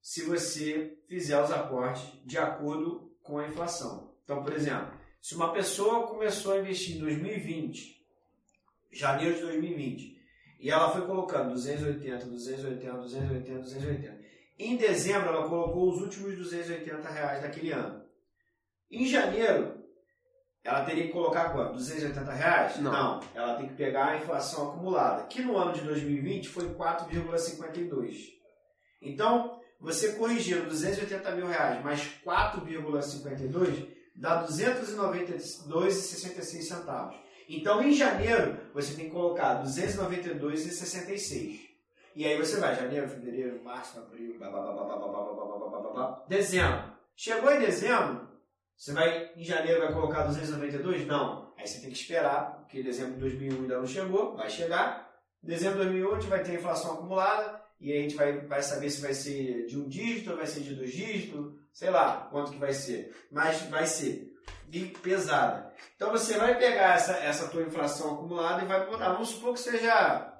se 0.00 0.24
você 0.24 0.98
fizer 1.08 1.40
os 1.40 1.52
aportes 1.52 2.02
de 2.26 2.36
acordo 2.36 3.16
com 3.22 3.38
a 3.38 3.46
inflação. 3.46 4.12
Então, 4.24 4.42
por 4.42 4.52
exemplo, 4.52 4.92
se 5.20 5.36
uma 5.36 5.52
pessoa 5.52 6.08
começou 6.08 6.54
a 6.54 6.58
investir 6.58 6.96
em 6.96 7.00
2020, 7.00 8.04
janeiro 8.90 9.36
de 9.36 9.42
2020, 9.42 10.20
e 10.58 10.68
ela 10.68 10.90
foi 10.90 11.06
colocando 11.06 11.52
280, 11.52 12.26
280, 12.26 12.92
280, 12.92 13.60
280, 13.60 14.20
em 14.58 14.76
dezembro 14.76 15.28
ela 15.28 15.48
colocou 15.48 15.92
os 15.92 16.02
últimos 16.02 16.36
280 16.36 17.08
reais 17.08 17.40
daquele 17.40 17.70
ano. 17.70 18.04
Em 18.90 19.06
janeiro, 19.06 19.81
ela 20.64 20.84
teria 20.84 21.06
que 21.06 21.12
colocar 21.12 21.50
quanto? 21.50 21.74
280 21.74 22.32
reais? 22.32 22.78
Não. 22.78 22.92
Não. 22.92 23.20
Ela 23.34 23.56
tem 23.56 23.66
que 23.68 23.74
pegar 23.74 24.10
a 24.10 24.16
inflação 24.16 24.70
acumulada, 24.70 25.24
que 25.24 25.42
no 25.42 25.58
ano 25.58 25.72
de 25.72 25.80
2020 25.80 26.48
foi 26.48 26.72
4,52. 26.74 28.28
Então, 29.00 29.60
você 29.80 30.12
corrigindo 30.12 30.68
280 30.68 31.32
mil 31.32 31.48
reais 31.48 31.82
mais 31.82 32.08
4,52 32.24 33.88
dá 34.14 34.46
292,66 34.46 36.62
centavos. 36.62 37.16
Então, 37.48 37.82
em 37.82 37.92
janeiro, 37.92 38.56
você 38.72 38.94
tem 38.94 39.06
que 39.06 39.10
colocar 39.10 39.64
292,66. 39.64 41.72
E 42.14 42.24
aí 42.26 42.38
você 42.38 42.60
vai, 42.60 42.76
janeiro, 42.76 43.08
fevereiro, 43.08 43.64
março, 43.64 43.98
abril, 43.98 44.38
blá, 44.38 44.50
blá, 44.50 44.60
blá, 44.60 44.72
blá, 44.72 44.84
blá, 44.84 44.96
blá, 44.96 45.08
blá, 45.08 45.24
blá, 45.34 45.56
blá, 45.56 45.68
blá, 45.80 45.92
blá, 45.92 46.24
dezembro. 46.28 46.92
Chegou 47.16 47.50
em 47.50 47.58
dezembro, 47.60 48.28
você 48.82 48.92
vai, 48.92 49.30
em 49.36 49.44
janeiro, 49.44 49.80
vai 49.80 49.92
colocar 49.92 50.24
292? 50.24 51.06
Não. 51.06 51.54
Aí 51.56 51.64
você 51.64 51.80
tem 51.80 51.88
que 51.88 51.96
esperar, 51.96 52.56
porque 52.56 52.82
dezembro 52.82 53.14
de 53.14 53.20
2001 53.20 53.62
ainda 53.62 53.78
não 53.78 53.86
chegou, 53.86 54.36
vai 54.36 54.50
chegar. 54.50 55.08
Dezembro 55.40 55.78
de 55.78 55.84
2001 55.84 56.10
a 56.10 56.14
gente 56.18 56.28
vai 56.28 56.42
ter 56.42 56.54
inflação 56.54 56.94
acumulada, 56.94 57.62
e 57.80 57.92
aí 57.92 57.98
a 57.98 58.02
gente 58.02 58.16
vai, 58.16 58.40
vai 58.40 58.60
saber 58.60 58.90
se 58.90 59.00
vai 59.00 59.14
ser 59.14 59.66
de 59.66 59.78
um 59.78 59.88
dígito 59.88 60.34
vai 60.34 60.48
ser 60.48 60.62
de 60.62 60.74
dois 60.74 60.90
dígitos, 60.90 61.54
sei 61.72 61.90
lá 61.90 62.26
quanto 62.32 62.50
que 62.50 62.58
vai 62.58 62.72
ser, 62.72 63.14
mas 63.30 63.62
vai 63.70 63.86
ser 63.86 64.32
e 64.72 64.86
pesada. 64.86 65.72
Então 65.94 66.10
você 66.10 66.36
vai 66.36 66.58
pegar 66.58 66.96
essa, 66.96 67.12
essa 67.18 67.48
tua 67.50 67.62
inflação 67.62 68.14
acumulada 68.14 68.64
e 68.64 68.66
vai 68.66 68.84
botar, 68.84 69.12
vamos 69.12 69.28
supor 69.28 69.52
que 69.54 69.60
seja 69.60 70.34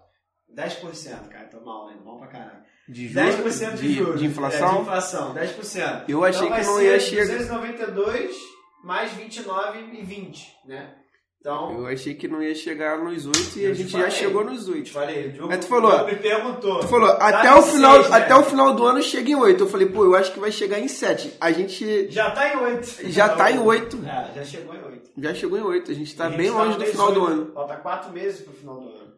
10%, 0.53 1.29
cara, 1.29 1.47
tô 1.47 1.61
mal, 1.61 1.87
né? 1.87 1.97
Mal 2.05 2.19
pra 2.19 2.27
caralho. 2.27 2.65
De 2.89 3.09
juros, 3.09 3.61
10% 3.61 3.75
de, 3.77 3.93
juros. 3.95 4.21
De 4.21 4.27
inflação? 4.27 4.69
É, 4.69 4.75
de 4.75 4.81
inflação, 4.83 5.35
10%. 5.35 6.05
Eu 6.09 6.25
achei 6.25 6.47
então 6.47 6.59
que 6.59 6.67
não 6.67 6.83
ia 6.83 6.99
chegar. 6.99 7.27
292 7.39 8.37
mais 8.85 9.13
29 9.13 9.79
e 9.93 10.03
20, 10.03 10.47
né? 10.67 10.95
Então, 11.43 11.77
eu 11.77 11.87
achei 11.89 12.15
que 12.15 12.29
não 12.29 12.41
ia 12.41 12.55
chegar 12.55 13.03
nos 13.03 13.27
8 13.27 13.59
e 13.59 13.67
a 13.67 13.75
gente 13.75 13.91
falei, 13.91 14.07
já 14.07 14.17
chegou 14.17 14.45
nos 14.45 14.69
8. 14.69 14.93
Falei, 14.93 15.27
o 15.27 15.33
Diogo, 15.33 15.59
tu 15.59 15.67
falou, 15.67 16.07
me 16.07 16.15
perguntou. 16.15 16.79
Tu 16.79 16.87
falou, 16.87 17.09
até 17.09 17.53
o, 17.53 17.63
final, 17.63 17.95
seis, 17.95 18.11
né? 18.11 18.17
até 18.17 18.37
o 18.37 18.45
final 18.45 18.75
do 18.75 18.87
ano 18.87 19.03
chega 19.03 19.29
em 19.29 19.35
8. 19.35 19.65
Eu 19.65 19.69
falei, 19.69 19.89
pô, 19.89 20.05
eu 20.05 20.15
acho 20.15 20.33
que 20.33 20.39
vai 20.39 20.53
chegar 20.53 20.79
em 20.79 20.87
7. 20.87 21.35
A 21.41 21.51
gente. 21.51 22.09
Já 22.13 22.31
tá 22.31 22.49
em 22.49 22.57
8. 22.59 23.11
Já 23.11 23.29
tá 23.31 23.51
em 23.51 23.59
8. 23.59 24.05
É, 24.07 24.35
já 24.37 24.45
chegou 24.45 24.73
em 24.73 24.85
8. 24.85 25.11
Já 25.19 25.35
chegou 25.35 25.59
em 25.59 25.63
8. 25.63 25.91
A 25.91 25.95
gente 25.95 26.17
tá 26.17 26.27
a 26.27 26.29
gente 26.29 26.39
bem 26.39 26.53
tá 26.53 26.63
longe 26.63 26.79
do 26.79 26.85
final 26.85 27.09
8, 27.09 27.19
do 27.19 27.27
ano. 27.27 27.53
Falta 27.53 27.77
4 27.77 28.13
meses 28.13 28.41
pro 28.43 28.53
final 28.53 28.81
do 28.81 28.89
ano. 28.89 29.13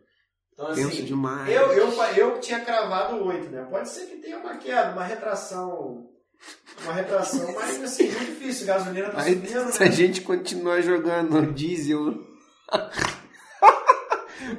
Então, 0.55 0.68
assim, 0.68 0.88
Penso 0.88 1.02
demais. 1.02 1.52
Eu, 1.52 1.72
eu, 1.72 1.92
eu 2.16 2.40
tinha 2.40 2.61
cravado 2.61 3.22
8, 3.22 3.50
né? 3.50 3.66
Pode 3.68 3.88
ser 3.88 4.07
que 4.07 4.16
tenha 4.16 4.38
uma 4.38 4.57
queda, 4.57 4.92
uma 4.92 5.05
retração 5.05 6.09
uma 6.82 6.92
retração, 6.92 7.55
mas 7.55 7.82
assim, 7.82 8.11
muito 8.11 8.26
difícil, 8.26 8.66
gasolina 8.66 9.09
tá 9.09 9.22
Aí, 9.22 9.34
subindo. 9.34 9.72
Se 9.72 9.80
né? 9.80 9.86
a 9.86 9.90
gente 9.90 10.20
continuar 10.20 10.82
jogando 10.82 11.52
diesel 11.55 12.14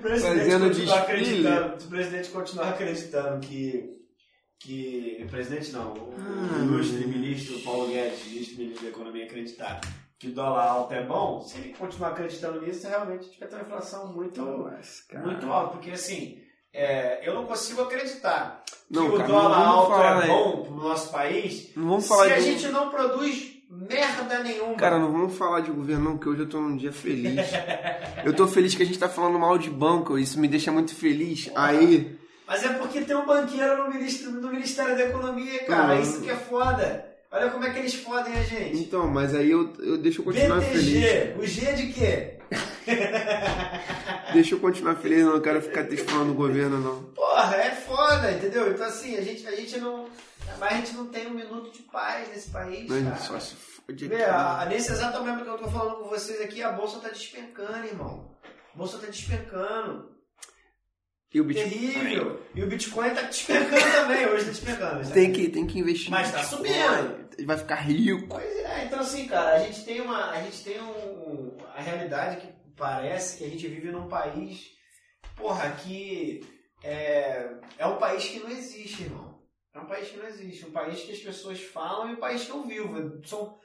Fazendo 0.02 0.94
acreditando, 0.94 1.80
se 1.80 1.86
o 1.86 1.90
presidente 1.90 2.30
continuar 2.30 2.70
acreditando 2.70 3.40
que. 3.46 4.02
que 4.60 5.22
o 5.24 5.28
presidente 5.30 5.72
não, 5.72 5.94
o 5.94 6.14
ah, 6.18 6.64
ilustre 6.64 7.06
ministro 7.06 7.60
Paulo 7.60 7.88
Guedes, 7.88 8.58
ministro 8.58 8.84
da 8.84 8.90
Economia, 8.90 9.26
acreditar 9.26 9.82
que 10.20 10.30
o 10.30 10.34
dólar 10.34 10.68
alto 10.68 10.94
é 10.94 11.04
bom, 11.04 11.42
se 11.42 11.58
ele 11.58 11.74
continuar 11.74 12.10
acreditando 12.10 12.62
nisso, 12.62 12.88
realmente 12.88 13.22
a 13.22 13.24
gente 13.24 13.40
vai 13.40 13.48
ter 13.50 13.56
uma 13.56 13.64
inflação 13.64 14.14
muito, 14.14 14.42
muito 15.24 15.52
alta. 15.52 15.74
Porque 15.74 15.92
assim, 15.92 16.40
é, 16.74 17.28
eu 17.28 17.34
não 17.34 17.46
consigo 17.46 17.82
acreditar 17.82 18.64
Não, 18.90 19.12
que 19.12 19.18
cara, 19.18 19.30
o 19.30 19.32
dólar 19.32 19.58
alto 19.58 20.24
é 20.24 20.28
bom 20.28 20.64
pro 20.64 20.76
nosso 20.76 21.12
país 21.12 21.74
se 22.02 22.34
a 22.34 22.36
de. 22.38 22.42
gente 22.42 22.68
não 22.70 22.90
produz 22.90 23.56
merda 23.70 24.42
nenhuma. 24.44 24.76
Cara, 24.76 25.00
não 25.00 25.12
vamos 25.12 25.38
falar 25.38 25.62
de 25.62 25.72
governo 25.72 26.12
não, 26.12 26.18
que 26.18 26.30
hoje 26.30 26.42
eu 26.42 26.50
tô 26.50 26.62
num 26.62 26.78
dia 26.78 26.94
feliz. 26.94 27.36
Eu 28.24 28.34
tô 28.34 28.48
feliz 28.48 28.74
que 28.74 28.84
a 28.84 28.86
gente 28.86 28.98
tá 28.98 29.10
falando 29.10 29.38
mal 29.38 29.58
de 29.58 29.70
banco, 29.70 30.18
isso 30.18 30.40
me 30.40 30.48
deixa 30.48 30.72
muito 30.72 30.96
feliz. 30.96 31.52
Aí, 31.56 32.18
Mas 32.48 32.64
é 32.64 32.70
porque 32.70 33.02
tem 33.02 33.16
um 33.16 33.26
banqueiro 33.26 33.84
no 33.84 33.90
Ministério, 33.90 34.40
no 34.40 34.50
Ministério 34.50 34.96
da 34.96 35.04
Economia, 35.04 35.66
cara. 35.66 35.96
Uhum. 35.96 36.02
Isso 36.02 36.22
que 36.22 36.30
é 36.30 36.36
foda. 36.36 37.15
Olha 37.36 37.50
como 37.52 37.66
é 37.66 37.70
que 37.72 37.80
eles 37.80 37.94
fodem 37.96 38.34
a 38.34 38.44
gente. 38.44 38.78
então, 38.78 39.08
mas 39.08 39.36
aí 39.36 39.52
eu, 39.52 39.74
eu 39.80 39.98
deixa 39.98 40.22
eu 40.22 40.26
continuar 40.26 40.62
feliz. 40.62 40.86
BTG. 40.86 41.36
O 41.38 41.46
G 41.46 41.66
é 41.66 41.74
de 41.74 41.88
quê? 41.94 42.32
Deixa 44.34 44.56
eu 44.56 44.60
continuar 44.60 44.96
feliz, 44.96 45.26
não 45.26 45.42
quero 45.42 45.62
ficar 45.62 45.84
triste 45.86 46.06
falando 46.10 46.28
do 46.30 46.34
governo, 46.36 46.80
não. 46.80 47.04
Porra, 47.14 47.56
é 47.58 47.72
foda, 47.72 48.32
entendeu? 48.32 48.72
Então 48.72 48.86
assim, 48.86 49.18
a 49.18 49.22
gente, 49.22 49.46
a 49.48 49.56
gente 49.56 49.78
não. 49.80 50.08
Mas 50.60 50.72
a 50.74 50.76
gente 50.78 50.94
não 50.94 51.08
tem 51.08 51.28
um 51.28 51.32
minuto 51.34 51.72
de 51.72 51.82
paz 51.84 52.30
nesse 52.30 52.50
país, 52.52 52.90
Mas 52.90 53.04
cara. 53.04 53.16
só 53.18 53.40
se 53.40 53.56
fode 53.56 54.08
Vê, 54.08 54.24
a- 54.24 54.66
nesse 54.70 54.92
exato 54.92 55.20
momento 55.20 55.44
que 55.44 55.50
eu 55.50 55.58
tô 55.58 55.68
falando 55.68 55.96
com 56.04 56.10
vocês 56.10 56.40
aqui, 56.42 56.62
a 56.64 56.72
bolsa 56.72 57.00
tá 57.00 57.10
despencando, 57.10 57.86
irmão. 57.86 58.32
A 58.74 58.78
bolsa 58.78 58.98
tá 59.00 59.08
despencando. 59.08 60.15
E 61.36 61.42
o 61.42 61.44
Bitcoin? 61.44 61.70
Terrível. 61.70 62.42
E 62.56 62.64
o 62.64 62.68
Bitcoin 62.68 63.10
tá 63.10 63.24
despencando 63.24 63.92
também. 63.92 64.26
Hoje 64.26 64.46
tá 64.46 64.52
despencando. 64.52 65.04
já. 65.04 65.14
Tem 65.14 65.34
que, 65.34 65.50
tem 65.50 65.68
que 65.68 65.80
investir. 65.80 66.10
Mas 66.10 66.32
tá 66.32 66.38
Bitcoin. 66.38 66.70
subindo. 66.70 67.46
Vai 67.46 67.58
ficar 67.58 67.76
rico. 67.76 68.28
Pois 68.30 68.56
é, 68.56 68.86
então 68.86 69.02
assim, 69.02 69.28
cara, 69.28 69.58
a 69.58 69.60
gente 69.60 69.84
tem 69.84 70.00
uma. 70.00 70.32
A 70.32 70.42
gente 70.42 70.64
tem 70.64 70.82
um. 70.82 71.58
A 71.76 71.82
realidade 71.82 72.38
que 72.40 72.48
parece 72.78 73.38
que 73.38 73.44
a 73.44 73.50
gente 73.50 73.68
vive 73.68 73.92
num 73.92 74.08
país, 74.08 74.70
porra, 75.36 75.72
que 75.72 76.40
é, 76.82 77.50
é 77.80 77.86
um 77.86 77.98
país 77.98 78.24
que 78.24 78.40
não 78.40 78.50
existe, 78.50 79.04
irmão. 79.04 79.38
É 79.74 79.80
um 79.80 79.88
país 79.88 80.08
que 80.08 80.18
não 80.18 80.28
existe. 80.28 80.66
Um 80.66 80.72
país 80.72 81.02
que 81.02 81.12
as 81.12 81.20
pessoas 81.20 81.60
falam 81.62 82.12
e 82.12 82.14
um 82.14 82.20
país 82.20 82.46
que 82.46 82.52
eu 82.52 82.64
vivo. 82.64 83.22
São, 83.26 83.60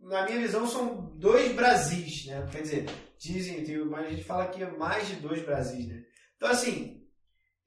na 0.00 0.24
minha 0.24 0.40
visão, 0.40 0.66
são 0.66 1.12
dois 1.14 1.52
Brasis, 1.52 2.26
né? 2.26 2.48
Quer 2.50 2.62
dizer, 2.62 2.86
dizem, 3.16 3.64
mas 3.84 4.06
a 4.06 4.10
gente 4.10 4.24
fala 4.24 4.48
que 4.48 4.60
é 4.60 4.68
mais 4.72 5.06
de 5.06 5.14
dois 5.14 5.40
Brasis, 5.40 5.86
né? 5.86 6.02
Então, 6.36 6.50
assim, 6.50 6.95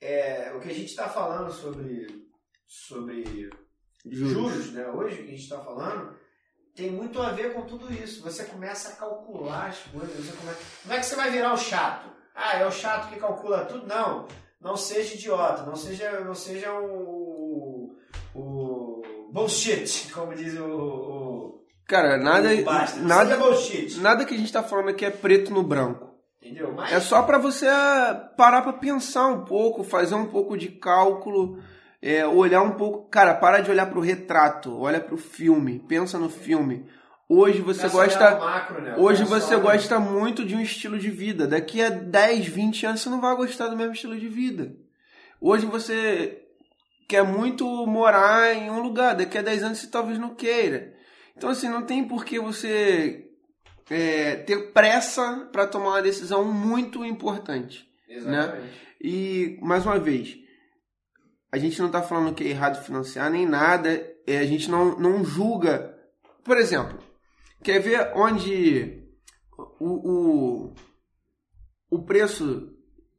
é, 0.02 0.54
o 0.56 0.60
que 0.60 0.70
a 0.70 0.74
gente 0.74 0.90
está 0.90 1.10
falando 1.10 1.52
sobre, 1.52 2.28
sobre 2.66 3.50
Juros. 4.06 4.34
juros, 4.34 4.72
né? 4.74 4.88
Hoje 4.90 5.18
que 5.18 5.24
a 5.24 5.32
gente 5.32 5.44
está 5.44 5.60
falando, 5.60 6.16
tem 6.76 6.92
muito 6.92 7.22
a 7.22 7.32
ver 7.32 7.54
com 7.54 7.64
tudo 7.64 7.92
isso. 7.92 8.24
Você 8.24 8.46
começa 8.46 8.90
a 8.90 8.96
calcular 8.96 9.68
as 9.68 9.80
coisas. 9.80 10.16
Você 10.16 10.38
come... 10.38 10.54
Não 10.86 10.96
é 10.96 11.00
que 11.00 11.06
você 11.06 11.16
vai 11.16 11.30
virar 11.32 11.54
o 11.54 11.58
chato. 11.58 12.10
Ah, 12.34 12.58
é 12.58 12.66
o 12.66 12.72
chato 12.72 13.10
que 13.10 13.20
calcula 13.20 13.66
tudo. 13.66 13.86
Não. 13.86 14.28
Não 14.62 14.78
seja 14.78 15.16
idiota. 15.16 15.64
Não 15.64 15.76
seja, 15.76 16.22
não 16.22 16.34
seja 16.34 16.74
o, 16.74 17.98
o 18.34 19.02
bullshit, 19.34 20.12
como 20.14 20.34
diz 20.34 20.58
o, 20.58 20.66
o, 20.66 21.66
Cara, 21.86 22.18
nada, 22.18 22.50
o. 22.50 23.00
Não 23.00 23.08
nada, 23.08 23.38
nada 23.98 24.26
que 24.26 24.34
a 24.34 24.38
gente 24.38 24.54
tá 24.54 24.64
falando 24.64 24.90
aqui 24.90 25.04
é 25.04 25.10
preto 25.10 25.52
no 25.52 25.64
branco. 25.64 26.09
Entendeu? 26.42 26.74
Mas 26.74 26.92
É 26.94 27.00
só 27.00 27.22
pra 27.24 27.38
você 27.38 27.68
parar 28.38 28.62
pra 28.62 28.74
pensar 28.74 29.28
um 29.28 29.44
pouco, 29.44 29.84
fazer 29.84 30.16
um 30.16 30.26
pouco 30.26 30.58
de 30.58 30.70
cálculo, 30.70 31.62
é, 32.02 32.26
olhar 32.26 32.62
um 32.62 32.72
pouco. 32.72 33.10
Cara, 33.10 33.34
para 33.34 33.60
de 33.60 33.70
olhar 33.70 33.90
pro 33.90 34.00
retrato, 34.00 34.80
olha 34.80 35.00
pro 35.00 35.18
filme, 35.18 35.80
pensa 35.80 36.18
no 36.18 36.30
filme. 36.30 36.86
Hoje 37.28 37.62
você 37.62 37.88
gosta. 37.90 38.38
o 38.38 38.40
macro, 38.40 38.82
né? 38.82 38.96
Hoje 38.98 39.24
você 39.24 39.56
gosta 39.58 40.00
muito 40.00 40.44
de 40.44 40.56
um 40.56 40.62
estilo 40.62 40.98
de 40.98 41.12
vida. 41.12 41.46
Daqui 41.46 41.84
a 41.84 41.90
10, 41.90 42.48
20 42.48 42.86
anos 42.88 43.02
você 43.02 43.10
não 43.10 43.22
vai 43.22 43.36
gostar 43.36 43.68
do 43.68 43.78
mesmo 43.78 43.94
estilo 43.94 44.18
de 44.18 44.28
vida. 44.28 44.74
Hoje 45.40 45.66
você 45.66 46.42
quer 47.08 47.24
muito 47.24 47.66
morar 47.86 48.56
em 48.56 48.72
um 48.72 48.82
lugar. 48.82 49.16
Daqui 49.16 49.38
a 49.38 49.44
10 49.44 49.64
anos 49.64 49.78
você 49.78 49.88
talvez 49.88 50.18
não 50.18 50.34
queira. 50.34 50.94
Então, 51.38 51.52
assim, 51.52 51.70
não 51.70 51.84
tem 51.84 52.04
por 52.04 52.26
que 52.26 52.40
você 52.40 53.29
é, 53.90 54.36
ter 54.38 54.72
pressa 54.72 55.50
para 55.52 55.68
tomar 55.68 55.90
uma 55.90 56.02
decisão 56.02 56.46
muito 56.46 57.06
importante. 57.06 57.88
Exatamente. 58.08 58.74
E, 59.02 59.58
mais 59.62 59.86
uma 59.86 60.00
vez, 60.00 60.38
a 61.52 61.58
gente 61.58 61.80
não 61.80 61.88
está 61.88 62.02
falando 62.02 62.34
que 62.34 62.44
é 62.44 62.48
errado 62.48 62.84
financiar 62.84 63.30
nem 63.30 63.46
nada, 63.46 63.90
é, 64.28 64.38
a 64.40 64.46
gente 64.46 64.70
não, 64.70 65.00
não 65.00 65.24
julga. 65.24 65.98
Por 66.44 66.58
exemplo, 66.58 67.00
quer 67.64 67.80
ver 67.80 68.12
onde 68.16 69.04
o, 69.80 70.12
o, 70.12 70.74
o 71.90 72.04
preço 72.04 72.74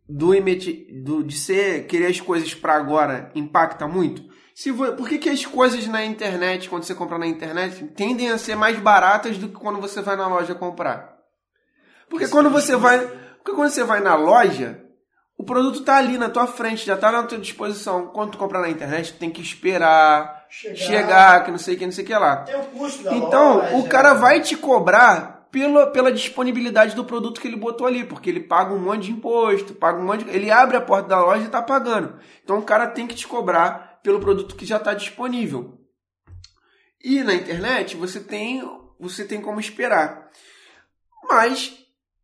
do, 0.09 0.35
imedi- 0.35 1.03
do 1.03 1.23
de 1.23 1.37
ser 1.37 1.87
querer 1.87 2.07
as 2.07 2.21
coisas 2.21 2.55
para 2.55 2.75
agora 2.75 3.31
impacta 3.35 3.87
muito? 3.87 4.30
Se 4.61 4.71
vo, 4.71 4.93
por 4.93 5.09
que, 5.09 5.17
que 5.17 5.31
as 5.31 5.47
coisas 5.47 5.87
na 5.87 6.05
internet, 6.05 6.69
quando 6.69 6.83
você 6.83 6.95
compra 6.95 7.17
na 7.17 7.27
internet, 7.27 7.83
tendem 7.97 8.29
a 8.29 8.37
ser 8.37 8.55
mais 8.55 8.79
baratas 8.79 9.39
do 9.39 9.49
que 9.49 9.55
quando 9.55 9.81
você 9.81 10.03
vai 10.03 10.17
na 10.17 10.29
loja 10.29 10.55
comprar? 10.55 11.17
Porque 12.11 12.29
quando 12.29 12.51
você 12.51 12.77
vai, 12.77 12.99
porque 13.39 13.53
quando 13.53 13.71
você 13.71 13.83
vai 13.83 14.01
na 14.01 14.15
loja, 14.17 14.79
o 15.39 15.45
produto 15.45 15.83
tá 15.83 15.97
ali 15.97 16.19
na 16.19 16.29
tua 16.29 16.47
frente, 16.47 16.85
já 16.85 16.95
tá 16.95 17.11
na 17.11 17.23
tua 17.23 17.39
disposição. 17.39 18.09
Quando 18.09 18.33
tu 18.33 18.37
comprar 18.37 18.61
na 18.61 18.69
internet, 18.69 19.15
tu 19.15 19.19
tem 19.19 19.31
que 19.31 19.41
esperar, 19.41 20.45
chegar, 20.51 21.43
que 21.43 21.51
não 21.51 21.57
sei 21.57 21.77
o 21.77 21.79
que, 21.79 21.87
não 21.87 21.93
sei 21.93 22.05
o 22.05 22.07
que 22.07 22.15
lá. 22.15 22.37
Tem 22.43 22.61
o 22.61 22.65
custo 22.65 23.03
da 23.03 23.15
Então, 23.15 23.57
loja, 23.61 23.77
o 23.77 23.89
cara 23.89 24.13
vai 24.13 24.43
te 24.43 24.59
cobrar 24.59 25.49
pela, 25.51 25.87
pela 25.87 26.13
disponibilidade 26.13 26.95
do 26.95 27.07
produto 27.07 27.41
que 27.41 27.49
ele 27.49 27.57
botou 27.57 27.87
ali, 27.87 28.05
porque 28.05 28.29
ele 28.29 28.41
paga 28.41 28.75
um 28.75 28.79
monte 28.79 29.05
de 29.05 29.13
imposto, 29.13 29.73
paga 29.73 29.99
um 29.99 30.05
monte 30.05 30.25
de... 30.25 30.31
Ele 30.31 30.51
abre 30.51 30.77
a 30.77 30.83
porta 30.83 31.09
da 31.09 31.19
loja 31.19 31.45
e 31.45 31.49
tá 31.49 31.63
pagando. 31.63 32.19
Então, 32.45 32.59
o 32.59 32.63
cara 32.63 32.89
tem 32.89 33.07
que 33.07 33.15
te 33.15 33.27
cobrar 33.27 33.90
pelo 34.03 34.21
produto 34.21 34.57
que 34.57 34.67
já 34.67 34.77
está 34.77 34.95
disponível. 34.95 35.79
E 37.03 37.23
na 37.23 37.35
internet, 37.35 37.97
você 37.97 38.21
tem, 38.21 38.63
você 38.99 39.25
tem 39.25 39.41
como 39.41 39.61
esperar. 39.61 40.29
Mas, 41.29 41.75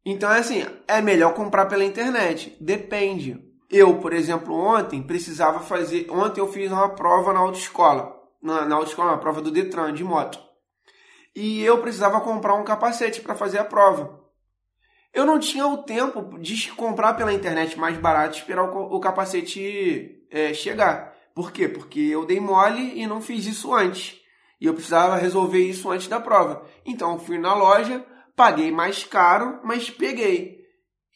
então 0.04 0.30
é 0.30 0.38
assim, 0.40 0.64
é 0.86 1.00
melhor 1.00 1.34
comprar 1.34 1.66
pela 1.66 1.84
internet. 1.84 2.56
Depende. 2.60 3.42
Eu, 3.70 3.98
por 3.98 4.12
exemplo, 4.12 4.54
ontem 4.54 5.02
precisava 5.02 5.60
fazer. 5.60 6.06
Ontem 6.10 6.40
eu 6.40 6.52
fiz 6.52 6.70
uma 6.70 6.90
prova 6.90 7.32
na 7.32 7.40
autoescola. 7.40 8.14
Na, 8.42 8.64
na 8.64 8.76
autoescola, 8.76 9.12
uma 9.12 9.18
prova 9.18 9.40
do 9.40 9.50
Detran 9.50 9.92
de 9.92 10.04
moto. 10.04 10.38
E 11.34 11.62
eu 11.62 11.80
precisava 11.80 12.20
comprar 12.20 12.54
um 12.54 12.64
capacete 12.64 13.20
para 13.20 13.34
fazer 13.34 13.58
a 13.58 13.64
prova. 13.64 14.24
Eu 15.12 15.24
não 15.24 15.38
tinha 15.38 15.66
o 15.66 15.78
tempo 15.78 16.38
de 16.38 16.70
comprar 16.72 17.14
pela 17.14 17.32
internet 17.32 17.78
mais 17.78 17.96
barato 17.96 18.36
e 18.36 18.40
esperar 18.40 18.64
o, 18.64 18.94
o 18.94 19.00
capacete 19.00 20.26
é, 20.30 20.52
chegar. 20.52 21.15
Por 21.36 21.52
quê? 21.52 21.68
Porque 21.68 22.00
eu 22.00 22.24
dei 22.24 22.40
mole 22.40 22.98
e 22.98 23.06
não 23.06 23.20
fiz 23.20 23.44
isso 23.44 23.74
antes. 23.74 24.18
E 24.58 24.64
eu 24.64 24.72
precisava 24.72 25.16
resolver 25.16 25.58
isso 25.60 25.90
antes 25.90 26.08
da 26.08 26.18
prova. 26.18 26.64
Então 26.82 27.12
eu 27.12 27.18
fui 27.18 27.36
na 27.36 27.52
loja, 27.54 28.02
paguei 28.34 28.72
mais 28.72 29.04
caro, 29.04 29.60
mas 29.62 29.90
peguei. 29.90 30.56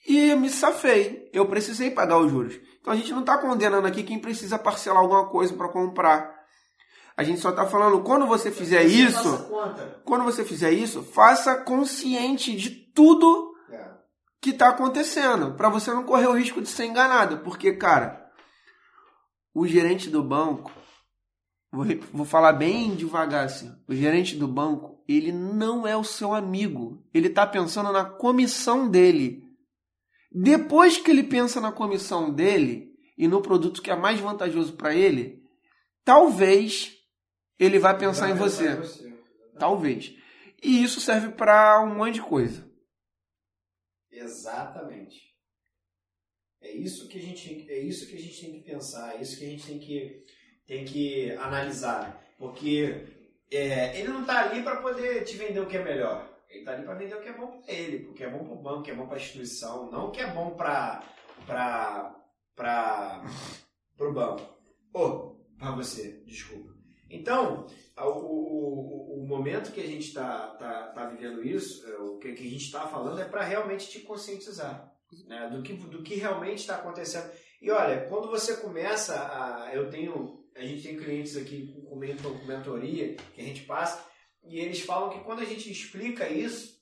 E 0.07 0.35
me 0.35 0.51
safei. 0.51 1.31
Eu 1.33 1.47
precisei 1.47 1.91
pagar 1.91 2.19
os 2.19 2.31
juros. 2.31 2.61
Então 2.83 2.93
a 2.93 2.97
gente 2.97 3.13
não 3.13 3.21
está 3.21 3.39
condenando 3.39 3.87
aqui 3.87 4.03
quem 4.03 4.19
precisa 4.19 4.59
parcelar 4.59 5.01
alguma 5.01 5.27
coisa 5.27 5.55
para 5.55 5.69
comprar. 5.71 6.39
A 7.17 7.23
gente 7.23 7.41
só 7.41 7.49
está 7.49 7.67
falando, 7.67 8.03
quando 8.03 8.27
você 8.27 8.51
fizer 8.51 8.83
isso, 8.85 9.51
quando 10.05 10.25
você 10.25 10.45
fizer 10.45 10.71
isso, 10.71 11.03
faça 11.03 11.57
consciente 11.57 12.55
de 12.55 12.69
tudo 12.95 13.53
É. 13.73 13.89
que 14.43 14.51
está 14.51 14.69
acontecendo, 14.69 15.55
para 15.55 15.71
você 15.71 15.91
não 15.93 16.03
correr 16.03 16.27
o 16.27 16.37
risco 16.37 16.61
de 16.61 16.69
ser 16.69 16.85
enganado, 16.85 17.39
porque 17.39 17.73
cara, 17.73 18.30
o 19.55 19.67
gerente 19.67 20.09
do 20.09 20.23
banco, 20.23 20.73
vou, 21.73 21.85
vou 22.13 22.27
falar 22.27 22.53
bem 22.53 22.95
devagar 22.95 23.45
assim, 23.45 23.75
o 23.89 23.95
gerente 23.95 24.37
do 24.37 24.47
banco, 24.49 25.03
ele 25.09 25.33
não 25.33 25.87
é 25.87 25.97
o 25.97 26.05
seu 26.05 26.35
amigo, 26.35 27.05
ele 27.13 27.29
está 27.29 27.47
pensando 27.47 27.93
na 27.93 28.05
comissão 28.05 28.89
dele. 28.89 29.45
Depois 30.33 30.97
que 30.99 31.11
ele 31.11 31.25
pensa 31.25 31.61
na 31.61 31.73
comissão 31.73 32.33
dele 32.33 32.95
e 33.19 33.27
no 33.27 33.43
produto 33.43 33.83
que 33.83 33.91
é 33.91 33.97
mais 33.97 34.21
vantajoso 34.21 34.75
para 34.75 34.95
ele, 34.95 35.43
talvez 36.05 36.97
ele 37.59 37.79
vai 37.79 37.99
pensar 37.99 38.29
Vai 38.29 38.33
em 38.33 38.35
você. 38.35 38.77
você. 38.77 39.13
Talvez. 39.59 40.15
E 40.63 40.83
isso 40.83 41.01
serve 41.01 41.31
para 41.33 41.83
um 41.83 41.97
monte 41.97 42.15
de 42.15 42.23
coisa. 42.23 42.71
Exatamente. 44.11 45.30
É 46.61 46.71
isso 46.71 47.09
que 47.09 47.19
a 47.19 47.23
gente, 47.23 47.71
é 47.71 47.79
isso 47.79 48.07
que 48.07 48.17
a 48.17 48.21
gente 48.21 48.41
tem 48.41 48.53
que 48.53 48.61
pensar, 48.61 49.17
é 49.17 49.23
isso 49.23 49.39
que 49.39 49.45
a 49.45 49.49
gente 49.49 49.67
tem 49.67 49.79
que, 49.79 50.25
tem 50.67 50.85
que 50.85 51.31
analisar, 51.33 52.23
porque 52.39 53.07
é, 53.51 53.99
ele 53.99 54.09
não 54.09 54.21
está 54.21 54.43
ali 54.43 54.63
para 54.63 54.77
poder 54.77 55.25
te 55.25 55.37
vender 55.37 55.61
o 55.61 55.67
que 55.67 55.79
é 55.79 55.85
melhor. 55.85 56.29
Ele 56.51 56.61
está 56.61 56.73
ali 56.73 56.85
para 56.85 56.95
vender 56.95 57.15
o 57.15 57.23
que 57.23 57.29
é 57.29 57.33
bom 57.33 57.47
para 57.47 57.73
ele, 57.73 58.09
o 58.09 58.13
que 58.13 58.25
é 58.25 58.31
bom 58.31 58.45
para 58.45 58.53
o 58.53 58.63
banco, 58.63 58.81
o 58.81 58.83
que 58.83 58.91
é 58.91 58.95
bom 58.95 59.07
para 59.07 59.17
a 59.17 59.21
instituição, 59.21 59.91
não 59.91 60.09
o 60.09 60.11
que 60.11 60.21
é 60.21 60.33
bom 60.33 60.51
para 60.51 61.03
o 63.99 64.13
banco. 64.13 64.59
Ou 64.93 65.41
para 65.57 65.71
você, 65.73 66.23
desculpa. 66.27 66.75
Então, 67.09 67.67
o, 67.97 68.09
o, 68.09 69.23
o 69.23 69.27
momento 69.27 69.73
que 69.73 69.81
a 69.81 69.87
gente 69.87 70.09
está 70.09 70.49
tá, 70.57 70.89
tá 70.89 71.07
vivendo 71.07 71.45
isso, 71.45 71.89
é, 71.89 71.97
o 71.99 72.19
que 72.19 72.29
a 72.29 72.35
gente 72.35 72.65
está 72.65 72.87
falando 72.87 73.21
é 73.21 73.25
para 73.25 73.43
realmente 73.43 73.89
te 73.89 74.01
conscientizar 74.01 74.91
né, 75.27 75.49
do, 75.49 75.63
que, 75.63 75.73
do 75.75 76.03
que 76.03 76.15
realmente 76.15 76.59
está 76.59 76.77
acontecendo. 76.77 77.31
E 77.61 77.71
olha, 77.71 78.07
quando 78.09 78.29
você 78.29 78.57
começa 78.57 79.15
a. 79.15 79.75
Eu 79.75 79.91
tenho. 79.91 80.41
A 80.57 80.63
gente 80.63 80.83
tem 80.83 80.97
clientes 80.97 81.37
aqui 81.37 81.73
com, 81.89 81.97
mentor, 81.97 82.39
com 82.39 82.45
mentoria 82.45 83.15
que 83.35 83.41
a 83.41 83.45
gente 83.45 83.63
passa, 83.63 84.05
e 84.45 84.59
eles 84.59 84.81
falam 84.81 85.11
que 85.11 85.21
quando 85.21 85.41
a 85.41 85.45
gente 85.45 85.71
explica 85.71 86.29
isso, 86.29 86.77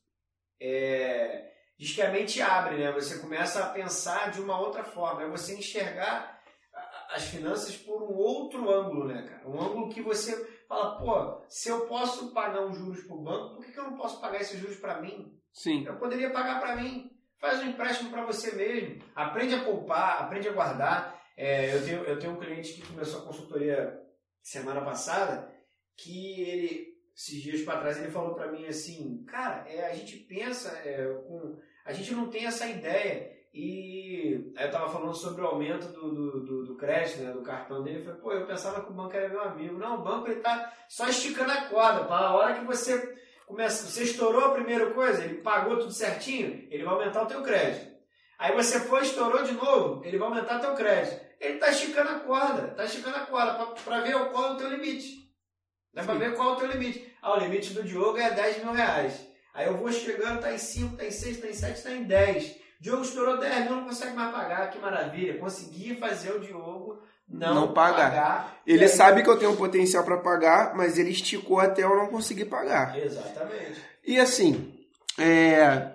é, 0.60 1.52
diz 1.78 1.94
que 1.94 2.02
a 2.02 2.10
mente 2.10 2.40
abre, 2.40 2.78
né? 2.78 2.90
Você 2.92 3.18
começa 3.18 3.62
a 3.62 3.70
pensar 3.70 4.30
de 4.30 4.40
uma 4.40 4.58
outra 4.58 4.82
forma, 4.84 5.22
é 5.22 5.28
você 5.28 5.54
enxergar 5.54 6.38
as 7.10 7.24
finanças 7.24 7.76
por 7.76 8.02
um 8.02 8.14
outro 8.14 8.70
ângulo, 8.70 9.06
né, 9.06 9.22
cara? 9.22 9.48
Um 9.48 9.60
ângulo 9.60 9.88
que 9.88 10.02
você 10.02 10.44
fala, 10.68 10.98
pô, 10.98 11.44
se 11.48 11.68
eu 11.68 11.86
posso 11.86 12.32
pagar 12.32 12.66
uns 12.66 12.76
juros 12.76 13.02
para 13.04 13.16
o 13.16 13.22
banco, 13.22 13.56
por 13.56 13.64
que, 13.64 13.72
que 13.72 13.78
eu 13.78 13.90
não 13.90 13.96
posso 13.96 14.20
pagar 14.20 14.40
esses 14.40 14.58
juros 14.58 14.76
para 14.76 15.00
mim? 15.00 15.38
Sim. 15.52 15.84
Eu 15.84 15.96
poderia 15.96 16.30
pagar 16.30 16.60
para 16.60 16.76
mim. 16.76 17.10
Faz 17.40 17.62
um 17.62 17.68
empréstimo 17.68 18.10
para 18.10 18.24
você 18.24 18.54
mesmo. 18.54 19.02
Aprende 19.14 19.54
a 19.54 19.64
poupar, 19.64 20.22
aprende 20.22 20.48
a 20.48 20.52
guardar. 20.52 21.20
É, 21.36 21.74
eu, 21.74 21.84
tenho, 21.84 22.02
eu 22.04 22.18
tenho 22.18 22.32
um 22.32 22.38
cliente 22.38 22.72
que 22.72 22.86
começou 22.86 23.20
a 23.20 23.24
consultoria 23.24 23.96
semana 24.42 24.80
passada, 24.80 25.52
que 25.96 26.40
ele, 26.42 26.88
esses 27.14 27.40
dias 27.40 27.62
para 27.62 27.80
trás, 27.80 27.98
ele 27.98 28.10
falou 28.10 28.34
para 28.34 28.50
mim 28.50 28.66
assim, 28.66 29.24
cara, 29.24 29.64
é, 29.68 29.86
a 29.86 29.94
gente 29.94 30.16
pensa 30.16 30.70
é, 30.84 31.06
com... 31.26 31.58
A 31.84 31.92
gente 31.92 32.12
não 32.12 32.28
tem 32.28 32.46
essa 32.46 32.66
ideia. 32.66 33.38
E 33.54 34.52
aí 34.56 34.66
eu 34.66 34.70
tava 34.70 34.88
falando 34.88 35.14
sobre 35.14 35.42
o 35.42 35.46
aumento 35.46 35.88
do, 35.88 36.14
do, 36.14 36.44
do, 36.44 36.64
do 36.64 36.76
crédito, 36.76 37.22
né, 37.22 37.32
do 37.32 37.42
cartão 37.42 37.82
dele. 37.82 38.00
Eu 38.00 38.04
falei, 38.04 38.20
pô, 38.20 38.32
eu 38.32 38.46
pensava 38.46 38.84
que 38.84 38.90
o 38.90 38.94
banco 38.94 39.16
era 39.16 39.28
meu 39.28 39.40
amigo. 39.40 39.78
Não, 39.78 40.00
o 40.00 40.04
banco 40.04 40.28
ele 40.28 40.40
tá 40.40 40.72
só 40.88 41.08
esticando 41.08 41.52
a 41.52 41.62
corda. 41.62 42.04
Para 42.04 42.26
a 42.26 42.36
hora 42.36 42.58
que 42.58 42.66
você 42.66 43.16
começa, 43.48 43.86
você 43.86 44.04
estourou 44.04 44.44
a 44.44 44.52
primeira 44.52 44.90
coisa, 44.90 45.24
ele 45.24 45.38
pagou 45.38 45.78
tudo 45.78 45.90
certinho, 45.90 46.68
ele 46.70 46.84
vai 46.84 46.94
aumentar 46.94 47.22
o 47.22 47.26
teu 47.26 47.42
crédito. 47.42 47.88
Aí 48.38 48.54
você 48.54 48.78
foi, 48.78 49.02
estourou 49.02 49.42
de 49.42 49.52
novo, 49.52 50.04
ele 50.04 50.18
vai 50.18 50.28
aumentar 50.28 50.58
o 50.58 50.60
teu 50.60 50.74
crédito. 50.74 51.26
Ele 51.40 51.54
está 51.54 51.70
esticando 51.70 52.10
a 52.10 52.20
corda, 52.20 52.68
está 52.68 52.84
esticando 52.84 53.16
a 53.16 53.26
corda 53.26 53.66
para 53.82 54.00
ver 54.00 54.12
qual 54.30 54.50
é 54.50 54.52
o 54.52 54.56
teu 54.56 54.68
limite. 54.68 55.32
Dá 55.94 56.04
para 56.04 56.14
ver 56.14 56.36
qual 56.36 56.50
é 56.50 56.52
o 56.52 56.56
teu 56.56 56.68
limite. 56.68 57.12
Ah, 57.22 57.32
o 57.32 57.40
limite 57.40 57.72
do 57.72 57.82
Diogo 57.82 58.18
é 58.18 58.30
10 58.30 58.64
mil 58.64 58.72
reais. 58.72 59.26
Aí 59.54 59.66
eu 59.66 59.76
vou 59.76 59.90
chegando, 59.90 60.36
está 60.36 60.52
em 60.52 60.58
5, 60.58 60.92
está 60.92 61.04
em 61.06 61.10
6, 61.10 61.36
está 61.36 61.48
em 61.48 61.54
7, 61.54 61.76
está 61.76 61.90
em 61.90 62.04
10. 62.04 62.56
Diogo 62.80 63.02
estourou 63.02 63.38
10 63.38 63.64
mil, 63.64 63.76
não 63.76 63.84
consegue 63.84 64.14
mais 64.14 64.32
pagar, 64.32 64.70
que 64.70 64.78
maravilha. 64.78 65.38
Consegui 65.38 65.96
fazer 65.96 66.32
o 66.32 66.38
Diogo 66.38 67.02
não, 67.30 67.54
não 67.54 67.72
pagar. 67.72 68.10
pagar. 68.10 68.56
Ele 68.66 68.84
aí... 68.84 68.88
sabe 68.88 69.22
que 69.22 69.28
eu 69.28 69.38
tenho 69.38 69.52
um 69.52 69.56
potencial 69.56 70.04
para 70.04 70.16
pagar, 70.16 70.74
mas 70.74 70.98
ele 70.98 71.10
esticou 71.10 71.60
até 71.60 71.84
eu 71.84 71.96
não 71.96 72.06
conseguir 72.06 72.46
pagar. 72.46 72.96
Exatamente. 72.98 73.80
E 74.06 74.18
assim, 74.18 74.72
é... 75.18 75.90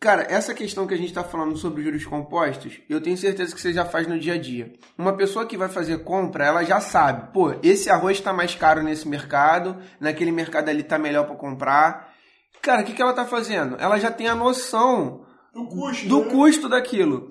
cara, 0.00 0.26
essa 0.30 0.54
questão 0.54 0.86
que 0.86 0.94
a 0.94 0.96
gente 0.96 1.08
está 1.08 1.22
falando 1.22 1.56
sobre 1.58 1.82
juros 1.82 2.06
compostos, 2.06 2.80
eu 2.88 3.00
tenho 3.00 3.18
certeza 3.18 3.54
que 3.54 3.60
você 3.60 3.72
já 3.72 3.84
faz 3.84 4.06
no 4.06 4.18
dia 4.18 4.34
a 4.34 4.38
dia. 4.38 4.72
Uma 4.96 5.12
pessoa 5.12 5.44
que 5.44 5.56
vai 5.58 5.68
fazer 5.68 5.98
compra, 6.04 6.46
ela 6.46 6.64
já 6.64 6.80
sabe, 6.80 7.32
pô, 7.32 7.54
esse 7.62 7.90
arroz 7.90 8.16
está 8.16 8.32
mais 8.32 8.54
caro 8.54 8.82
nesse 8.82 9.06
mercado, 9.06 9.76
naquele 10.00 10.32
mercado 10.32 10.70
ali 10.70 10.80
está 10.80 10.98
melhor 10.98 11.26
para 11.26 11.36
comprar. 11.36 12.14
Cara, 12.62 12.82
o 12.82 12.84
que, 12.84 12.92
que 12.92 13.02
ela 13.02 13.12
está 13.12 13.24
fazendo? 13.24 13.76
Ela 13.78 13.98
já 13.98 14.10
tem 14.10 14.26
a 14.26 14.34
noção 14.34 15.24
do 15.52 15.66
custo, 15.66 16.08
do 16.08 16.24
né? 16.24 16.30
custo 16.30 16.68
daquilo. 16.68 17.30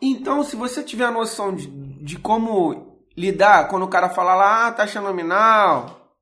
Então, 0.00 0.42
se 0.42 0.56
você 0.56 0.82
tiver 0.82 1.04
a 1.04 1.10
noção 1.10 1.54
de, 1.54 1.66
de 2.06 2.16
como 2.16 3.02
lidar 3.16 3.66
quando 3.66 3.82
o 3.82 3.88
cara 3.88 4.08
fala 4.08 4.36
lá, 4.36 4.68
ah, 4.68 4.72
taxa 4.72 5.00
nominal, 5.00 6.12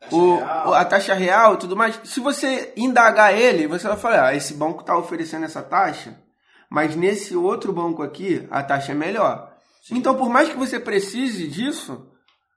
taxa 0.00 0.16
o, 0.16 0.36
real. 0.36 0.74
a 0.74 0.84
taxa 0.84 1.14
real 1.14 1.54
e 1.54 1.58
tudo 1.58 1.76
mais, 1.76 2.00
se 2.02 2.18
você 2.18 2.72
indagar 2.76 3.32
ele, 3.32 3.68
você 3.68 3.86
vai 3.86 3.96
falar, 3.96 4.26
ah, 4.26 4.34
esse 4.34 4.54
banco 4.54 4.80
está 4.80 4.98
oferecendo 4.98 5.44
essa 5.44 5.62
taxa, 5.62 6.18
mas 6.68 6.96
nesse 6.96 7.36
outro 7.36 7.72
banco 7.72 8.02
aqui, 8.02 8.44
a 8.50 8.60
taxa 8.60 8.90
é 8.90 8.94
melhor. 8.94 9.52
Sim. 9.80 9.98
Então, 9.98 10.16
por 10.16 10.28
mais 10.28 10.48
que 10.48 10.56
você 10.56 10.80
precise 10.80 11.46
disso 11.46 12.08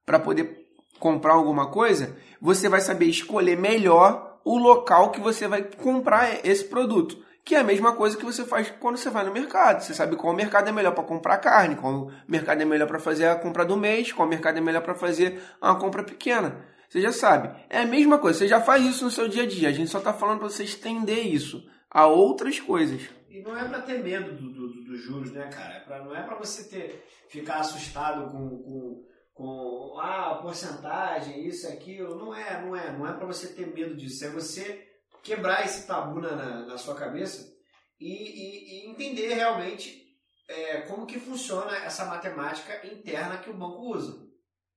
para 0.03 0.19
poder 0.19 0.65
comprar 0.99 1.33
alguma 1.33 1.69
coisa, 1.69 2.17
você 2.41 2.67
vai 2.67 2.81
saber 2.81 3.05
escolher 3.05 3.55
melhor 3.55 4.39
o 4.43 4.57
local 4.57 5.11
que 5.11 5.21
você 5.21 5.47
vai 5.47 5.61
comprar 5.61 6.43
esse 6.43 6.63
produto. 6.63 7.23
Que 7.43 7.55
é 7.55 7.59
a 7.59 7.63
mesma 7.63 7.93
coisa 7.93 8.17
que 8.17 8.23
você 8.23 8.45
faz 8.45 8.73
quando 8.79 8.97
você 8.97 9.09
vai 9.09 9.25
no 9.25 9.33
mercado. 9.33 9.81
Você 9.81 9.93
sabe 9.93 10.15
qual 10.15 10.33
mercado 10.33 10.69
é 10.69 10.71
melhor 10.71 10.93
para 10.93 11.03
comprar 11.03 11.37
carne, 11.39 11.75
qual 11.75 12.09
mercado 12.27 12.61
é 12.61 12.65
melhor 12.65 12.87
para 12.87 12.99
fazer 12.99 13.27
a 13.27 13.35
compra 13.35 13.65
do 13.65 13.75
mês, 13.75 14.13
qual 14.13 14.27
mercado 14.27 14.57
é 14.57 14.61
melhor 14.61 14.81
para 14.81 14.95
fazer 14.95 15.41
uma 15.61 15.77
compra 15.77 16.03
pequena. 16.03 16.65
Você 16.87 17.01
já 17.01 17.11
sabe. 17.11 17.49
É 17.69 17.79
a 17.79 17.85
mesma 17.85 18.17
coisa, 18.17 18.39
você 18.39 18.47
já 18.47 18.61
faz 18.61 18.85
isso 18.85 19.03
no 19.03 19.11
seu 19.11 19.27
dia 19.27 19.43
a 19.43 19.47
dia. 19.47 19.67
A 19.67 19.71
gente 19.71 19.89
só 19.89 19.97
está 19.97 20.13
falando 20.13 20.39
para 20.39 20.49
você 20.49 20.63
estender 20.63 21.25
isso 21.25 21.67
a 21.89 22.07
outras 22.07 22.59
coisas. 22.59 23.09
E 23.29 23.41
não 23.41 23.57
é 23.57 23.67
para 23.67 23.81
ter 23.81 24.03
medo 24.03 24.31
dos 24.33 24.53
do, 24.53 24.67
do, 24.67 24.83
do 24.83 24.95
juros, 24.95 25.31
né, 25.31 25.47
cara? 25.47 25.73
É 25.73 25.79
pra, 25.79 26.03
não 26.03 26.15
é 26.15 26.21
para 26.21 26.35
você 26.35 26.63
ter, 26.65 27.03
ficar 27.27 27.61
assustado 27.61 28.31
com, 28.31 28.47
com, 28.59 29.03
com 29.33 29.99
ah, 29.99 30.33
a 30.33 30.35
porcentagem, 30.35 31.47
isso, 31.47 31.67
aquilo. 31.67 32.15
Não 32.15 32.33
é, 32.33 32.61
não 32.63 32.75
é. 32.75 32.95
Não 32.95 33.07
é 33.07 33.13
para 33.13 33.25
você 33.25 33.47
ter 33.47 33.73
medo 33.73 33.95
disso. 33.95 34.23
É 34.23 34.29
você 34.29 34.87
quebrar 35.23 35.65
esse 35.65 35.87
tabu 35.87 36.19
na, 36.19 36.35
na, 36.35 36.65
na 36.65 36.77
sua 36.77 36.95
cabeça 36.95 37.51
e, 37.99 38.11
e, 38.11 38.85
e 38.85 38.89
entender 38.89 39.33
realmente 39.33 40.03
é, 40.47 40.81
como 40.81 41.05
que 41.07 41.19
funciona 41.19 41.77
essa 41.77 42.05
matemática 42.05 42.85
interna 42.85 43.37
que 43.37 43.49
o 43.49 43.57
banco 43.57 43.89
usa. 43.89 44.21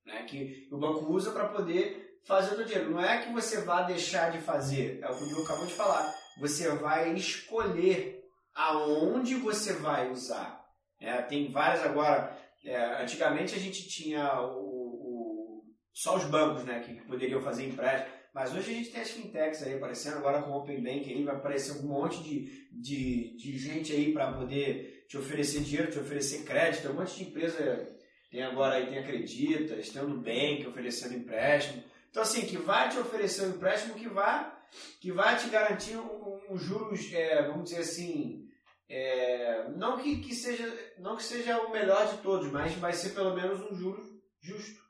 Né? 0.05 0.22
Que 0.22 0.68
o 0.70 0.78
banco 0.78 1.12
usa 1.12 1.32
para 1.32 1.49
poder 1.49 2.20
fazer 2.24 2.61
o 2.61 2.64
dinheiro. 2.64 2.90
Não 2.90 3.01
é 3.01 3.22
que 3.22 3.32
você 3.32 3.61
vá 3.62 3.82
deixar 3.82 4.30
de 4.30 4.38
fazer, 4.38 5.01
é 5.03 5.11
o 5.11 5.16
que 5.16 5.24
o 5.24 5.26
Diogo 5.26 5.42
acabou 5.42 5.66
de 5.66 5.74
falar. 5.74 6.14
Você 6.38 6.68
vai 6.76 7.12
escolher 7.14 8.24
aonde 8.55 9.34
você 9.34 9.72
vai 9.74 10.11
usar. 10.11 10.64
É, 11.01 11.20
tem 11.22 11.51
várias 11.51 11.84
agora. 11.84 12.36
É, 12.64 13.03
antigamente 13.03 13.55
a 13.55 13.59
gente 13.59 13.88
tinha 13.88 14.40
o, 14.40 14.59
o, 14.59 15.64
só 15.92 16.16
os 16.16 16.24
bancos 16.24 16.64
né, 16.64 16.80
que 16.80 16.94
poderiam 17.03 17.40
fazer 17.42 17.66
empréstimo. 17.66 18.16
Mas 18.37 18.55
hoje 18.55 18.70
a 18.70 18.74
gente 18.74 18.91
tem 18.91 19.01
as 19.01 19.11
fintechs 19.11 19.62
aí 19.62 19.76
aparecendo, 19.76 20.18
agora 20.18 20.43
com 20.43 20.51
o 20.51 20.59
Open 20.59 20.82
Bank 20.82 21.11
aí 21.11 21.24
vai 21.24 21.37
aparecer 21.37 21.72
um 21.78 21.87
monte 21.87 22.22
de, 22.22 22.68
de, 22.70 23.34
de 23.34 23.59
gente 23.59 23.95
aí 23.95 24.12
para 24.12 24.30
poder 24.30 25.07
te 25.09 25.16
oferecer 25.16 25.62
dinheiro, 25.62 25.91
te 25.91 25.99
oferecer 25.99 26.45
crédito. 26.45 26.91
Um 26.91 26.97
monte 26.97 27.16
de 27.16 27.30
empresa, 27.30 27.89
tem 28.30 28.43
agora 28.43 28.74
aí, 28.74 28.89
tem 28.89 28.99
Acreditas, 28.99 29.89
tem 29.89 30.03
o 30.03 30.09
Nubank 30.09 30.66
oferecendo 30.66 31.14
empréstimo. 31.14 31.82
Então 32.11 32.22
assim, 32.22 32.43
que 32.43 32.59
vai 32.59 32.91
te 32.91 32.99
oferecer 32.99 33.47
um 33.47 33.53
empréstimo 33.53 33.95
que 33.95 34.07
vai, 34.07 34.53
que 35.01 35.11
te 35.11 35.49
garantir 35.49 35.97
um, 35.97 36.39
um 36.51 36.59
juros, 36.59 37.11
é, 37.14 37.43
vamos 37.49 37.70
dizer 37.70 37.80
assim, 37.80 38.47
é, 38.87 39.70
não 39.76 39.97
que, 39.97 40.20
que 40.20 40.34
seja 40.34 40.93
não 40.99 41.16
que 41.16 41.22
seja 41.22 41.59
o 41.62 41.72
melhor 41.72 42.07
de 42.07 42.18
todos, 42.18 42.53
mas 42.53 42.74
vai 42.74 42.93
ser 42.93 43.14
pelo 43.14 43.34
menos 43.34 43.62
um 43.62 43.74
juros 43.74 44.07
justo. 44.43 44.86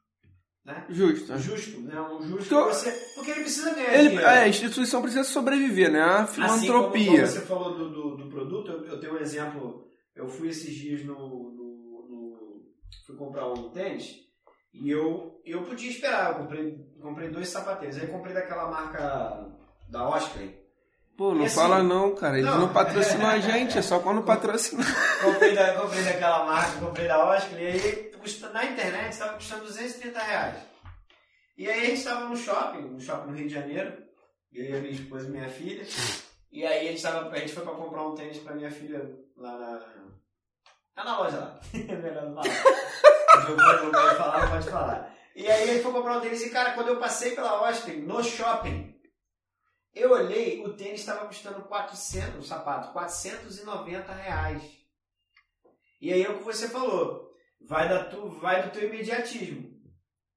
Né? 0.67 0.85
Justo. 0.89 1.39
Justo, 1.39 1.81
né? 1.83 2.01
Um 2.01 2.21
justo 2.23 2.53
porque, 2.53 2.75
você, 2.75 2.91
porque 3.15 3.31
ele 3.31 3.41
precisa 3.43 3.73
ganhar 3.73 3.95
ele, 3.95 4.09
dinheiro. 4.09 4.27
É, 4.27 4.39
a 4.41 4.49
instituição 4.49 5.01
precisa 5.01 5.23
sobreviver, 5.23 5.93
né? 5.93 6.03
A 6.03 6.27
filantropia. 6.27 7.23
Assim 7.23 7.37
como, 7.37 7.41
você 7.41 7.41
falou 7.47 7.75
do, 7.79 7.91
do, 7.91 8.17
do 8.17 8.29
produto, 8.29 8.73
eu, 8.73 8.85
eu, 8.85 9.01
tenho 9.01 9.15
um 9.15 9.19
exemplo. 9.19 9.89
Eu 10.13 10.27
fui 10.27 10.49
esses 10.49 10.75
dias 10.75 11.05
no, 11.05 11.15
no, 11.15 12.09
no 12.11 12.63
fui 13.07 13.15
comprar 13.15 13.47
um 13.49 13.71
tênis 13.71 14.17
e 14.75 14.91
eu, 14.91 15.41
eu 15.47 15.63
podia 15.63 15.89
esperar. 15.89 16.33
Eu 16.33 16.39
comprei, 16.41 16.85
comprei 17.01 17.29
dois 17.29 17.49
sapatênis. 17.49 17.99
Aí 17.99 18.09
comprei 18.09 18.35
daquela 18.35 18.69
marca 18.69 19.47
da 19.89 20.09
Oscar. 20.09 20.43
Pô, 21.17 21.33
não 21.33 21.45
assim, 21.45 21.55
fala 21.55 21.81
não, 21.81 22.13
cara. 22.17 22.39
Eles 22.39 22.51
não, 22.51 22.63
não 22.63 22.73
patrocinam 22.73 23.29
a 23.29 23.39
gente, 23.39 23.79
é 23.79 23.83
só 23.83 24.01
quando 24.01 24.21
patrocinar. 24.27 24.85
Comprei, 25.23 25.55
da, 25.55 25.75
comprei 25.75 26.03
daquela 26.03 26.45
marca, 26.45 26.81
comprei 26.81 27.07
da 27.07 27.25
Oscar, 27.25 27.61
e 27.61 27.67
aí 27.67 28.16
na 28.53 28.65
internet 28.65 29.13
estava 29.13 29.35
custando 29.35 29.65
230 29.65 30.19
reais. 30.19 30.63
E 31.57 31.71
aí 31.71 31.81
a 31.81 31.85
gente 31.87 31.99
estava 31.99 32.29
no 32.29 32.37
shopping, 32.37 32.83
no 32.83 33.01
shopping 33.01 33.31
no 33.31 33.37
Rio 33.37 33.49
de 33.49 33.55
Janeiro, 33.55 34.05
eu 34.53 34.81
minha 34.81 34.93
esposa 34.93 35.27
e 35.27 35.31
minha 35.31 35.49
filha. 35.49 35.87
E 36.51 36.65
aí 36.65 36.89
a 36.89 36.91
gente, 36.91 37.03
tava, 37.03 37.31
a 37.31 37.39
gente 37.39 37.53
foi 37.53 37.65
para 37.65 37.75
comprar 37.75 38.07
um 38.07 38.15
tênis 38.15 38.39
para 38.39 38.55
minha 38.55 38.71
filha 38.71 39.15
lá 39.37 39.59
na. 39.59 40.07
Lá 40.97 41.05
na 41.05 41.19
loja 41.19 41.39
lá. 41.39 41.61
Melhor 41.73 42.31
não 42.31 42.35
falar. 42.35 43.91
pode 43.91 44.17
falar, 44.17 44.51
pode 44.51 44.71
falar. 44.71 45.17
E 45.35 45.47
aí 45.47 45.69
ele 45.69 45.83
foi 45.83 45.93
comprar 45.93 46.19
um 46.19 46.21
tênis 46.21 46.43
e, 46.43 46.51
cara, 46.51 46.73
quando 46.73 46.89
eu 46.89 46.99
passei 46.99 47.35
pela 47.35 47.51
Austin, 47.51 47.97
no 48.01 48.25
shopping, 48.25 48.95
eu 49.95 50.13
olhei, 50.13 50.65
o 50.65 50.75
tênis 50.75 51.01
estava 51.01 51.27
custando 51.27 51.63
400, 51.63 52.39
o 52.39 52.43
sapato, 52.43 52.93
490 52.93 54.13
reais. 54.13 54.63
E 56.01 56.13
aí 56.13 56.23
é 56.23 56.31
o 56.31 56.39
que 56.39 56.45
você 56.45 56.69
falou, 56.69 57.35
vai, 57.61 57.89
da 57.89 58.05
tu, 58.05 58.29
vai 58.41 58.63
do 58.63 58.71
teu 58.71 58.89
imediatismo. 58.89 59.77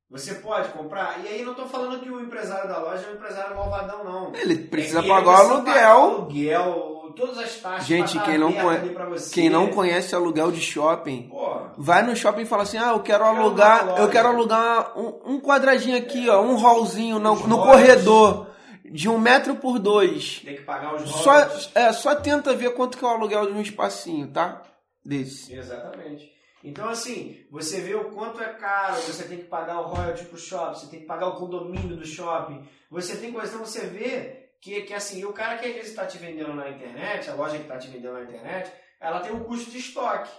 Você 0.09 0.36
pode 0.36 0.70
comprar, 0.70 1.24
e 1.24 1.28
aí 1.28 1.43
não 1.43 1.51
estou 1.51 1.67
falando 1.67 1.99
que 1.99 2.09
o 2.09 2.20
empresário 2.20 2.67
da 2.67 2.80
loja 2.80 3.05
é 3.05 3.11
um 3.11 3.15
empresário 3.15 3.55
malvadão, 3.55 4.03
não. 4.03 4.36
Ele 4.36 4.55
precisa 4.55 5.01
é, 5.01 5.07
pagar 5.07 5.45
o 5.45 5.51
aluguel. 5.51 5.97
Aluguel, 5.97 7.13
todas 7.15 7.38
as 7.38 7.55
taxas. 7.57 7.86
Gente, 7.86 8.20
quem 8.22 8.38
não, 8.38 8.51
conhe... 8.51 8.95
quem 9.32 9.49
não 9.51 9.67
conhece 9.67 10.15
aluguel 10.15 10.51
de 10.51 10.61
shopping, 10.61 11.30
vai 11.78 12.01
no 12.01 12.15
shopping 12.15 12.41
e 12.41 12.45
fala 12.45 12.63
assim: 12.63 12.80
ah, 12.80 12.89
eu 12.89 13.01
quero 13.01 13.24
Quero 13.24 13.38
alugar, 13.38 13.84
uma 13.84 13.99
eu 13.99 14.09
quero 14.09 14.28
alugar 14.30 14.97
um, 14.97 15.36
um 15.36 15.39
quadradinho 15.39 15.97
aqui, 15.97 16.28
ó, 16.28 16.41
um 16.41 16.55
hallzinho 16.55 17.20
no, 17.20 17.47
no 17.47 17.61
corredor 17.61 18.47
de 18.84 19.07
um 19.07 19.20
metro 19.20 19.55
por 19.57 19.78
dois. 19.78 20.41
Tem 20.43 20.55
que 20.55 20.63
pagar 20.63 20.95
os 20.95 21.07
Só, 21.07 21.32
royalties. 21.32 21.70
é, 21.76 21.93
só 21.93 22.15
tenta 22.15 22.55
ver 22.55 22.74
quanto 22.74 22.97
que 22.97 23.05
é 23.05 23.07
o 23.07 23.11
aluguel 23.11 23.45
de 23.45 23.53
um 23.53 23.61
espacinho, 23.61 24.28
tá? 24.32 24.63
Desse. 25.05 25.53
Exatamente. 25.53 26.39
Então, 26.64 26.89
assim, 26.89 27.45
você 27.49 27.80
vê 27.80 27.95
o 27.95 28.12
quanto 28.12 28.41
é 28.41 28.53
caro, 28.53 28.95
você 29.01 29.24
tem 29.24 29.38
que 29.38 29.45
pagar 29.45 29.80
o 29.80 29.88
royalty 29.88 30.26
pro 30.26 30.38
shopping, 30.38 30.80
você 30.80 30.88
tem 30.88 30.99
que 30.99 31.05
pagar 31.05 31.28
o 31.28 31.38
condomínio 31.38 31.95
do 31.95 32.05
shopping, 32.05 32.68
você 32.89 33.16
tem 33.18 33.32
coisa, 33.32 33.53
então 33.53 33.66
você 33.66 33.86
vê 33.88 34.49
que, 34.60 34.82
que 34.82 34.93
assim, 34.93 35.24
o 35.24 35.32
cara 35.32 35.57
que 35.57 35.66
às 35.66 35.74
vezes 35.74 35.89
está 35.89 36.05
te 36.05 36.18
vendendo 36.18 36.53
na 36.53 36.70
internet, 36.70 37.30
a 37.30 37.36
loja 37.36 37.55
que 37.55 37.64
está 37.64 37.78
te 37.78 37.88
vendendo 37.88 38.14
na 38.14 38.24
internet, 38.24 38.72
ela 38.99 39.22
tem 39.22 39.32
um 39.32 39.43
custo 39.43 39.72
de 39.72 39.78
estoque. 39.78 40.32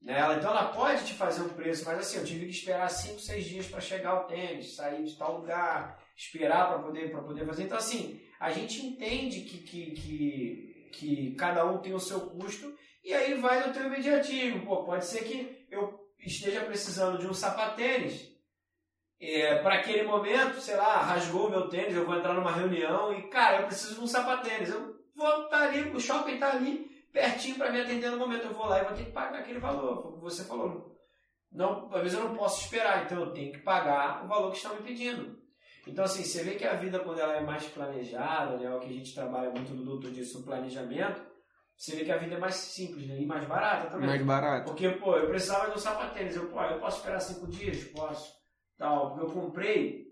Né? 0.00 0.18
Então 0.36 0.50
ela 0.50 0.72
pode 0.72 1.04
te 1.06 1.14
fazer 1.14 1.42
um 1.42 1.48
preço, 1.48 1.84
mas 1.84 1.98
assim, 1.98 2.18
eu 2.18 2.24
tive 2.24 2.46
que 2.46 2.52
esperar 2.52 2.88
5, 2.88 3.20
6 3.20 3.44
dias 3.44 3.66
para 3.66 3.80
chegar 3.80 4.20
o 4.20 4.24
tênis, 4.24 4.74
sair 4.74 5.04
de 5.04 5.16
tal 5.16 5.38
lugar, 5.38 6.00
esperar 6.16 6.68
para 6.68 6.78
poder, 6.80 7.10
poder 7.10 7.46
fazer. 7.46 7.64
Então, 7.64 7.78
assim, 7.78 8.20
a 8.38 8.50
gente 8.50 8.84
entende 8.84 9.42
que, 9.42 9.58
que, 9.58 9.90
que, 9.92 10.90
que 10.92 11.34
cada 11.36 11.64
um 11.64 11.78
tem 11.78 11.94
o 11.94 12.00
seu 12.00 12.20
custo 12.30 12.76
e 13.02 13.12
aí 13.12 13.34
vai 13.34 13.62
do 13.62 13.72
teu 13.72 13.86
imediatismo. 13.86 14.64
Pô, 14.64 14.84
pode 14.84 15.04
ser 15.04 15.24
que 15.24 15.66
eu 15.70 16.00
esteja 16.18 16.60
precisando 16.64 17.18
de 17.18 17.26
um 17.26 17.34
sapatênis. 17.34 18.30
É, 19.20 19.62
para 19.62 19.76
aquele 19.76 20.02
momento, 20.02 20.60
sei 20.60 20.76
lá, 20.76 20.98
rasgou 20.98 21.46
o 21.46 21.50
meu 21.50 21.68
tênis, 21.68 21.94
eu 21.94 22.04
vou 22.04 22.16
entrar 22.16 22.34
numa 22.34 22.52
reunião 22.52 23.12
e, 23.12 23.28
cara, 23.28 23.60
eu 23.60 23.66
preciso 23.66 23.94
de 23.96 24.00
um 24.00 24.06
sapatênis. 24.06 24.70
Eu 24.70 24.96
vou 25.14 25.44
estar 25.44 25.62
ali, 25.62 25.90
o 25.90 26.00
shopping 26.00 26.34
está 26.34 26.50
ali, 26.52 26.90
pertinho 27.12 27.56
para 27.56 27.70
me 27.70 27.80
atender 27.80 28.10
no 28.10 28.18
momento. 28.18 28.46
Eu 28.46 28.54
vou 28.54 28.66
lá 28.66 28.80
e 28.80 28.84
vou 28.84 28.94
ter 28.94 29.04
que 29.04 29.12
pagar 29.12 29.40
aquele 29.40 29.60
valor, 29.60 30.02
como 30.02 30.20
você 30.20 30.44
falou. 30.44 30.92
Não, 31.50 31.92
às 31.92 32.02
vezes 32.02 32.18
eu 32.18 32.24
não 32.24 32.34
posso 32.34 32.64
esperar, 32.64 33.04
então 33.04 33.20
eu 33.20 33.32
tenho 33.32 33.52
que 33.52 33.58
pagar 33.58 34.24
o 34.24 34.28
valor 34.28 34.50
que 34.50 34.56
estão 34.56 34.74
me 34.74 34.82
pedindo. 34.82 35.40
Então, 35.86 36.04
assim, 36.04 36.22
você 36.22 36.42
vê 36.42 36.54
que 36.54 36.64
a 36.64 36.74
vida, 36.74 37.00
quando 37.00 37.18
ela 37.18 37.36
é 37.36 37.40
mais 37.40 37.66
planejada, 37.66 38.56
né, 38.56 38.74
o 38.74 38.78
que 38.78 38.88
a 38.88 38.92
gente 38.92 39.14
trabalha 39.14 39.50
muito 39.50 39.74
no 39.74 39.84
doutor 39.84 40.10
disso, 40.12 40.40
o 40.40 40.44
planejamento, 40.44 41.20
você 41.82 41.96
vê 41.96 42.04
que 42.04 42.12
a 42.12 42.16
vida 42.16 42.36
é 42.36 42.38
mais 42.38 42.54
simples 42.54 43.08
né, 43.08 43.20
e 43.20 43.26
mais 43.26 43.44
barata 43.44 43.90
também. 43.90 44.06
Mais 44.06 44.22
barato. 44.22 44.66
Porque, 44.66 44.88
pô, 44.90 45.16
eu 45.16 45.26
precisava 45.28 45.66
de 45.70 45.76
um 45.76 45.80
sapatênis. 45.80 46.36
Eu, 46.36 46.46
pô, 46.48 46.62
eu 46.62 46.78
posso 46.78 46.98
esperar 46.98 47.18
cinco 47.20 47.46
dias? 47.48 47.82
Posso. 47.86 48.32
Tal. 48.78 49.18
Eu 49.18 49.26
comprei 49.30 50.06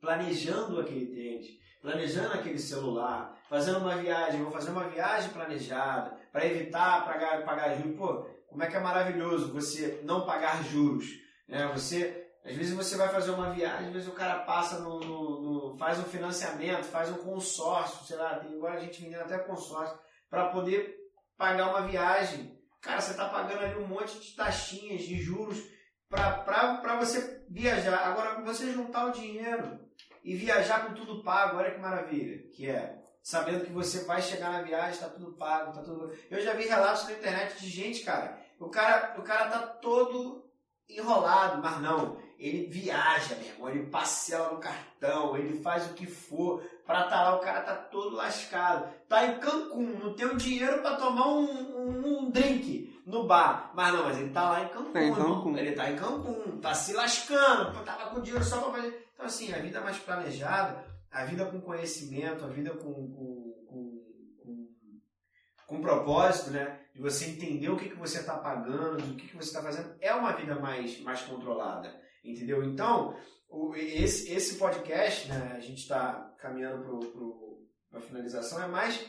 planejando 0.00 0.80
aquele 0.80 1.06
tênis, 1.06 1.46
planejando 1.80 2.34
aquele 2.34 2.58
celular, 2.58 3.38
fazendo 3.48 3.78
uma 3.78 3.96
viagem. 3.96 4.42
Vou 4.42 4.50
fazer 4.50 4.70
uma 4.72 4.88
viagem 4.88 5.30
planejada 5.30 6.16
para 6.32 6.44
evitar 6.46 7.04
pagar, 7.04 7.44
pagar 7.44 7.76
juros. 7.76 7.96
Pô, 7.96 8.26
como 8.48 8.62
é 8.62 8.66
que 8.66 8.76
é 8.76 8.80
maravilhoso 8.80 9.52
você 9.52 10.00
não 10.02 10.26
pagar 10.26 10.64
juros. 10.64 11.06
Né? 11.48 11.66
Você, 11.72 12.26
às 12.44 12.54
vezes 12.56 12.74
você 12.74 12.96
vai 12.96 13.08
fazer 13.10 13.30
uma 13.30 13.50
viagem, 13.50 13.86
às 13.86 13.92
vezes 13.92 14.08
o 14.08 14.12
cara 14.12 14.40
passa 14.40 14.80
no, 14.80 14.98
no- 14.98 15.40
no- 15.70 15.78
faz 15.78 15.98
um 16.00 16.04
financiamento, 16.04 16.82
faz 16.84 17.10
um 17.10 17.18
consórcio, 17.18 18.04
sei 18.06 18.16
lá, 18.16 18.40
tem 18.40 18.56
agora 18.56 18.74
a 18.74 18.80
gente 18.80 19.00
vendendo 19.02 19.20
até 19.22 19.38
consórcio, 19.38 19.96
para 20.28 20.48
poder 20.48 20.98
pagar 21.42 21.70
uma 21.70 21.88
viagem. 21.88 22.56
Cara, 22.80 23.00
você 23.00 23.10
está 23.10 23.28
pagando 23.28 23.64
ali 23.64 23.74
um 23.74 23.88
monte 23.88 24.16
de 24.20 24.36
taxinhas, 24.36 25.02
de 25.02 25.20
juros, 25.20 25.58
para 26.08 26.96
você 27.00 27.44
viajar. 27.50 27.98
Agora, 28.06 28.40
você 28.42 28.72
juntar 28.72 29.06
o 29.06 29.10
dinheiro 29.12 29.80
e 30.22 30.36
viajar 30.36 30.86
com 30.86 30.94
tudo 30.94 31.24
pago, 31.24 31.56
olha 31.56 31.72
que 31.72 31.80
maravilha 31.80 32.48
que 32.50 32.70
é. 32.70 32.96
Sabendo 33.24 33.64
que 33.64 33.72
você 33.72 34.04
vai 34.04 34.22
chegar 34.22 34.52
na 34.52 34.62
viagem, 34.62 34.92
está 34.92 35.08
tudo 35.08 35.32
pago, 35.32 35.70
está 35.70 35.82
tudo. 35.82 36.12
Eu 36.30 36.40
já 36.40 36.54
vi 36.54 36.64
relatos 36.64 37.04
na 37.04 37.12
internet 37.12 37.60
de 37.60 37.68
gente, 37.68 38.04
cara. 38.04 38.38
O 38.60 38.68
cara, 38.68 39.18
o 39.18 39.22
cara 39.22 39.50
tá 39.50 39.58
todo 39.66 40.48
enrolado, 40.88 41.60
mas 41.60 41.80
não. 41.80 42.20
Ele 42.38 42.68
viaja, 42.68 43.34
meu 43.36 43.46
irmão. 43.46 43.68
Ele 43.68 43.86
parcela 43.86 44.52
no 44.52 44.60
cartão, 44.60 45.36
ele 45.36 45.60
faz 45.60 45.90
o 45.90 45.94
que 45.94 46.06
for 46.06 46.62
pra 46.86 47.04
tá 47.04 47.22
lá. 47.22 47.36
O 47.36 47.40
cara 47.40 47.60
tá 47.60 47.74
todo 47.74 48.16
lascado. 48.16 48.92
Tá 49.08 49.26
em 49.26 49.38
Cancún, 49.38 49.98
não 49.98 50.14
tem 50.14 50.26
o 50.26 50.36
dinheiro 50.36 50.80
pra 50.80 50.96
tomar 50.96 51.28
um, 51.28 51.44
um, 51.44 52.18
um 52.24 52.30
drink 52.30 53.02
no 53.06 53.26
bar. 53.26 53.72
Mas 53.74 53.92
não, 53.92 54.04
mas 54.04 54.18
ele 54.18 54.30
tá 54.30 54.50
lá 54.50 54.62
em 54.64 54.68
Cancún, 54.68 54.92
Tá 54.92 55.02
em. 55.02 55.14
Cancún. 55.14 55.56
Ele 55.58 55.72
tá 55.72 55.90
em 55.90 55.96
Cancún, 55.96 56.60
tá 56.60 56.74
se 56.74 56.92
lascando, 56.92 57.84
tava 57.84 58.10
com 58.10 58.20
dinheiro 58.20 58.44
só 58.44 58.60
pra 58.60 58.72
fazer. 58.72 59.08
Então, 59.14 59.26
assim, 59.26 59.52
a 59.52 59.58
vida 59.58 59.80
mais 59.80 59.98
planejada, 59.98 60.84
a 61.10 61.24
vida 61.24 61.44
com 61.46 61.60
conhecimento, 61.60 62.44
a 62.44 62.48
vida 62.48 62.70
com, 62.70 62.92
com, 62.92 63.66
com, 63.68 64.02
com, 64.42 64.68
com 65.66 65.80
propósito, 65.80 66.50
né? 66.50 66.80
De 66.94 67.00
você 67.00 67.26
entender 67.26 67.68
o 67.68 67.76
que, 67.76 67.88
que 67.88 67.96
você 67.96 68.20
está 68.20 68.36
pagando, 68.38 69.02
o 69.02 69.16
que, 69.16 69.28
que 69.28 69.36
você 69.36 69.48
está 69.48 69.62
fazendo, 69.62 69.94
é 70.00 70.14
uma 70.14 70.32
vida 70.32 70.56
mais, 70.56 71.00
mais 71.00 71.22
controlada, 71.22 71.94
entendeu? 72.24 72.62
Então, 72.64 73.16
o- 73.52 73.76
esse, 73.76 74.32
esse 74.32 74.54
podcast, 74.56 75.28
né? 75.28 75.52
A 75.56 75.60
gente 75.60 75.78
está 75.82 76.34
caminhando 76.38 77.00
para 77.90 77.98
a 77.98 78.02
finalização, 78.02 78.62
é 78.62 78.66
mais 78.66 79.04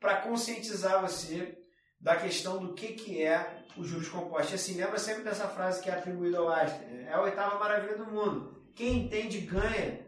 para 0.00 0.16
conscientizar 0.22 1.00
você 1.00 1.58
da 2.00 2.16
questão 2.16 2.58
do 2.58 2.74
que, 2.74 2.88
que 2.88 3.22
é 3.22 3.64
o 3.76 3.84
juros 3.84 4.08
compostos. 4.08 4.50
E 4.52 4.54
assim, 4.56 4.74
lembra 4.74 4.98
sempre 4.98 5.22
dessa 5.22 5.46
frase 5.48 5.80
que 5.82 5.88
é 5.88 5.94
atribuída 5.94 6.38
ao 6.38 6.48
Einstein, 6.50 6.88
né? 6.88 7.04
é 7.08 7.12
a 7.12 7.22
oitava 7.22 7.58
maravilha 7.58 7.96
do 7.96 8.06
mundo. 8.06 8.60
Quem 8.74 9.04
entende 9.04 9.38
ganha, 9.42 10.04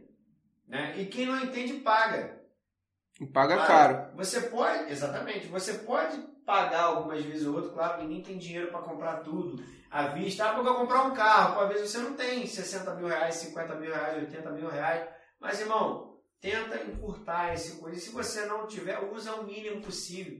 né? 0.66 0.94
E 0.98 1.06
quem 1.06 1.26
não 1.26 1.40
entende 1.40 1.74
paga. 1.74 2.42
E 3.20 3.26
paga 3.26 3.56
caro. 3.66 4.16
Você 4.16 4.40
pode, 4.40 4.90
exatamente, 4.90 5.46
você 5.46 5.74
pode 5.74 6.20
pagar 6.44 6.84
algumas 6.84 7.22
vezes 7.24 7.46
ou 7.46 7.54
outro, 7.54 7.72
claro, 7.72 8.02
ninguém 8.02 8.22
tem 8.22 8.38
dinheiro 8.38 8.70
para 8.70 8.80
comprar 8.82 9.18
tudo 9.18 9.62
à 9.90 10.08
vista. 10.08 10.44
Ah, 10.44 10.54
porque 10.54 10.68
eu 10.68 10.74
comprar 10.74 11.04
um 11.04 11.14
carro, 11.14 11.60
às 11.60 11.68
vezes 11.68 11.90
você 11.90 11.98
não 11.98 12.14
tem 12.14 12.46
60 12.46 12.94
mil 12.94 13.06
reais, 13.06 13.36
50 13.36 13.74
mil 13.76 13.92
reais, 13.92 14.22
80 14.24 14.50
mil 14.50 14.68
reais. 14.68 15.08
Mas, 15.40 15.60
irmão, 15.60 16.18
tenta 16.40 16.82
encurtar 16.84 17.52
esse 17.54 17.78
coisa. 17.80 17.98
Se 17.98 18.10
você 18.10 18.44
não 18.46 18.66
tiver, 18.66 18.98
usa 19.12 19.34
o 19.34 19.44
mínimo 19.44 19.80
possível. 19.82 20.38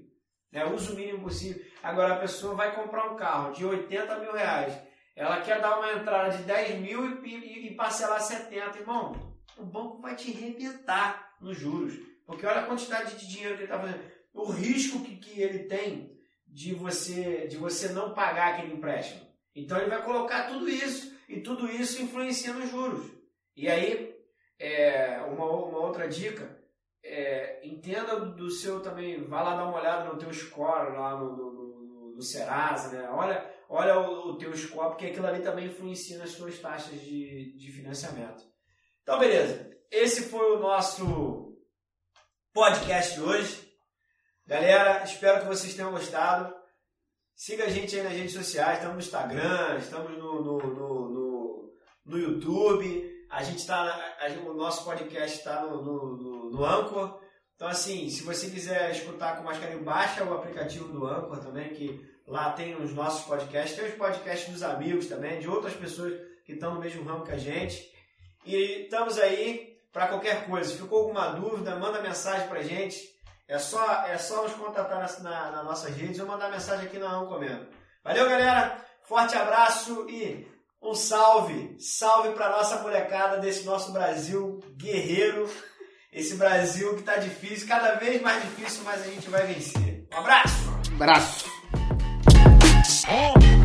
Né? 0.52 0.64
Usa 0.66 0.92
o 0.92 0.96
mínimo 0.96 1.22
possível. 1.22 1.64
Agora 1.82 2.14
a 2.14 2.18
pessoa 2.18 2.54
vai 2.54 2.74
comprar 2.74 3.10
um 3.10 3.16
carro 3.16 3.52
de 3.52 3.64
80 3.64 4.18
mil 4.18 4.32
reais. 4.32 4.76
Ela 5.16 5.40
quer 5.40 5.60
dar 5.60 5.78
uma 5.78 5.92
entrada 5.92 6.36
de 6.36 6.42
10 6.44 6.80
mil 6.80 7.24
e, 7.24 7.28
e- 7.34 7.66
e 7.68 7.74
parcelar 7.76 8.20
70. 8.20 8.78
Irmão, 8.78 9.12
o 9.56 9.64
banco 9.64 10.00
vai 10.00 10.14
te 10.16 10.30
arrebentar 10.30 11.34
nos 11.40 11.58
juros. 11.58 11.94
Porque 12.26 12.46
olha 12.46 12.60
a 12.60 12.66
quantidade 12.66 13.16
de 13.16 13.28
dinheiro 13.28 13.54
que 13.56 13.62
ele 13.64 13.72
está 13.72 13.78
fazendo. 13.78 14.13
O 14.34 14.50
risco 14.50 15.02
que, 15.02 15.16
que 15.16 15.40
ele 15.40 15.60
tem 15.60 16.18
de 16.46 16.74
você, 16.74 17.46
de 17.46 17.56
você 17.56 17.88
não 17.88 18.12
pagar 18.12 18.54
aquele 18.54 18.74
empréstimo. 18.74 19.26
Então 19.54 19.78
ele 19.78 19.88
vai 19.88 20.04
colocar 20.04 20.48
tudo 20.48 20.68
isso. 20.68 21.14
E 21.28 21.40
tudo 21.40 21.70
isso 21.70 22.02
influencia 22.02 22.52
nos 22.52 22.70
juros. 22.70 23.10
E 23.56 23.68
aí, 23.68 24.14
é, 24.58 25.20
uma, 25.22 25.46
uma 25.46 25.78
outra 25.78 26.06
dica, 26.08 26.60
é, 27.02 27.60
entenda 27.66 28.20
do 28.20 28.50
seu 28.50 28.80
também, 28.80 29.24
vá 29.24 29.42
lá 29.42 29.56
dar 29.56 29.68
uma 29.68 29.78
olhada 29.78 30.04
no 30.04 30.18
teu 30.18 30.32
score 30.32 30.96
lá 30.96 31.16
no, 31.18 31.36
no, 31.36 31.52
no, 31.52 32.14
no 32.16 32.22
Serasa, 32.22 32.90
né? 32.90 33.08
Olha, 33.10 33.50
olha 33.68 34.00
o, 34.00 34.30
o 34.30 34.38
teu 34.38 34.54
score, 34.56 34.90
porque 34.90 35.06
aquilo 35.06 35.26
ali 35.26 35.42
também 35.42 35.66
influencia 35.66 36.18
nas 36.18 36.30
suas 36.30 36.58
taxas 36.58 37.00
de, 37.00 37.56
de 37.56 37.72
financiamento. 37.72 38.44
Então, 39.02 39.18
beleza. 39.18 39.70
Esse 39.90 40.28
foi 40.28 40.56
o 40.56 40.60
nosso 40.60 41.56
podcast 42.52 43.14
de 43.14 43.22
hoje. 43.22 43.63
Galera, 44.46 45.02
espero 45.02 45.40
que 45.40 45.46
vocês 45.46 45.72
tenham 45.72 45.90
gostado. 45.90 46.54
Siga 47.34 47.64
a 47.64 47.70
gente 47.70 47.96
aí 47.96 48.02
nas 48.02 48.12
redes 48.12 48.34
sociais, 48.34 48.76
estamos 48.76 48.96
no 48.96 49.00
Instagram, 49.00 49.78
estamos 49.78 50.10
no, 50.18 50.42
no, 50.42 50.58
no, 50.58 51.08
no, 51.08 51.72
no 52.04 52.18
YouTube. 52.18 53.26
A 53.30 53.42
gente 53.42 53.60
está, 53.60 54.16
o 54.46 54.52
nosso 54.52 54.84
podcast 54.84 55.38
está 55.38 55.62
no, 55.62 55.82
no, 55.82 56.16
no, 56.18 56.50
no 56.50 56.64
Anchor. 56.64 57.18
Então, 57.56 57.68
assim, 57.68 58.10
se 58.10 58.22
você 58.22 58.50
quiser 58.50 58.90
escutar 58.90 59.38
com 59.38 59.44
mais 59.44 59.58
carinho, 59.58 59.82
baixa 59.82 60.22
o 60.22 60.34
aplicativo 60.34 60.92
do 60.92 61.06
Anchor 61.06 61.38
também, 61.38 61.72
que 61.72 62.06
lá 62.26 62.52
tem 62.52 62.76
os 62.76 62.92
nossos 62.92 63.24
podcasts. 63.24 63.74
Tem 63.74 63.88
os 63.88 63.94
podcasts 63.94 64.52
dos 64.52 64.62
amigos 64.62 65.06
também, 65.06 65.40
de 65.40 65.48
outras 65.48 65.72
pessoas 65.72 66.12
que 66.44 66.52
estão 66.52 66.74
no 66.74 66.80
mesmo 66.80 67.02
ramo 67.02 67.24
que 67.24 67.32
a 67.32 67.38
gente. 67.38 67.90
E 68.44 68.82
estamos 68.82 69.18
aí 69.18 69.80
para 69.90 70.08
qualquer 70.08 70.44
coisa. 70.44 70.76
Ficou 70.76 70.98
alguma 71.04 71.30
dúvida, 71.30 71.76
manda 71.76 72.02
mensagem 72.02 72.46
para 72.46 72.62
gente. 72.62 73.13
É 73.46 73.58
só, 73.58 74.04
é 74.06 74.16
só 74.16 74.42
nos 74.42 74.52
contatar 74.54 74.98
nas 74.98 75.22
na, 75.22 75.50
nas 75.50 75.64
nossas 75.64 75.94
redes 75.94 76.18
ou 76.18 76.26
mandar 76.26 76.50
mensagem 76.50 76.86
aqui 76.86 76.98
na 76.98 77.24
Comendo. 77.26 77.68
Valeu, 78.02 78.28
galera! 78.28 78.78
Forte 79.02 79.36
abraço 79.36 80.06
e 80.08 80.46
um 80.82 80.94
salve! 80.94 81.76
Salve 81.78 82.30
para 82.30 82.50
nossa 82.50 82.80
molecada 82.80 83.38
desse 83.38 83.64
nosso 83.64 83.92
Brasil 83.92 84.60
guerreiro. 84.76 85.48
Esse 86.10 86.36
Brasil 86.36 86.96
que 86.96 87.02
tá 87.02 87.16
difícil, 87.16 87.66
cada 87.68 87.96
vez 87.96 88.22
mais 88.22 88.42
difícil, 88.42 88.82
mas 88.84 89.02
a 89.02 89.10
gente 89.10 89.28
vai 89.28 89.46
vencer. 89.46 90.06
Um 90.12 90.18
abraço! 90.18 90.70
Braço. 90.96 91.44
On. 93.08 93.63